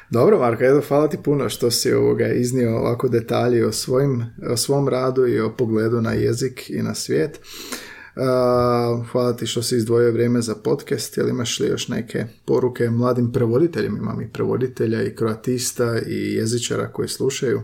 Dobro, 0.10 0.40
Marko, 0.40 0.64
evo, 0.64 0.82
hvala 0.88 1.08
ti 1.08 1.18
puno 1.24 1.50
što 1.50 1.72
si 1.72 1.94
ovoga 1.94 2.28
iznio 2.28 2.78
ovako 2.78 3.08
detalji 3.08 3.64
o, 3.64 3.72
svojim, 3.72 4.26
o 4.52 4.58
svom 4.58 4.88
radu 4.88 5.28
i 5.28 5.40
o 5.40 5.56
pogledu 5.58 6.02
na 6.02 6.12
jezik 6.12 6.70
i 6.70 6.82
na 6.82 6.96
svijet. 6.96 7.40
Hvala 9.12 9.34
ti 9.38 9.48
što 9.48 9.62
si 9.62 9.76
izdvojio 9.76 10.12
vrijeme 10.12 10.42
za 10.42 10.56
podcast, 10.56 11.18
jel 11.18 11.30
imaš 11.30 11.60
li 11.60 11.68
još 11.68 11.88
neke 11.88 12.26
poruke 12.46 12.90
mladim 12.90 13.32
prevoditeljima? 13.32 13.98
Imam 13.98 14.22
i 14.22 14.30
prevoditelja 14.34 15.04
i 15.04 15.16
kroatista 15.16 16.00
i 16.08 16.34
jezičara 16.34 16.92
koji 16.92 17.08
slušaju. 17.08 17.62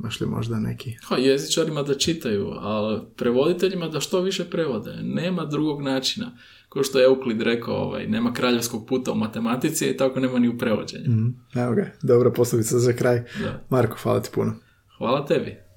Imaš 0.00 0.20
li 0.20 0.26
možda 0.26 0.60
neki? 0.60 0.96
Ha, 1.02 1.16
jezičarima 1.16 1.82
da 1.82 1.94
čitaju, 1.94 2.46
a 2.50 3.00
prevoditeljima 3.16 3.88
da 3.88 4.00
što 4.00 4.20
više 4.20 4.44
prevode. 4.44 4.90
Nema 5.02 5.44
drugog 5.44 5.82
načina. 5.82 6.36
Kao 6.68 6.82
što 6.82 6.98
je 6.98 7.04
Euklid 7.04 7.42
rekao, 7.42 7.74
ovaj, 7.74 8.06
nema 8.06 8.32
kraljevskog 8.32 8.86
puta 8.86 9.12
u 9.12 9.14
matematici 9.14 9.86
i 9.86 9.96
tako 9.96 10.20
nema 10.20 10.38
ni 10.38 10.48
u 10.48 10.58
prevođenju. 10.58 11.32
Evo 11.54 11.74
ga, 11.74 11.90
dobra 12.02 12.30
poslovica 12.30 12.78
za 12.78 12.92
kraj. 12.92 13.16
Da. 13.16 13.64
Marko, 13.70 13.96
hvala 14.02 14.20
ti 14.20 14.30
puno. 14.34 14.54
Hvala 14.98 15.26
tebi. 15.26 15.69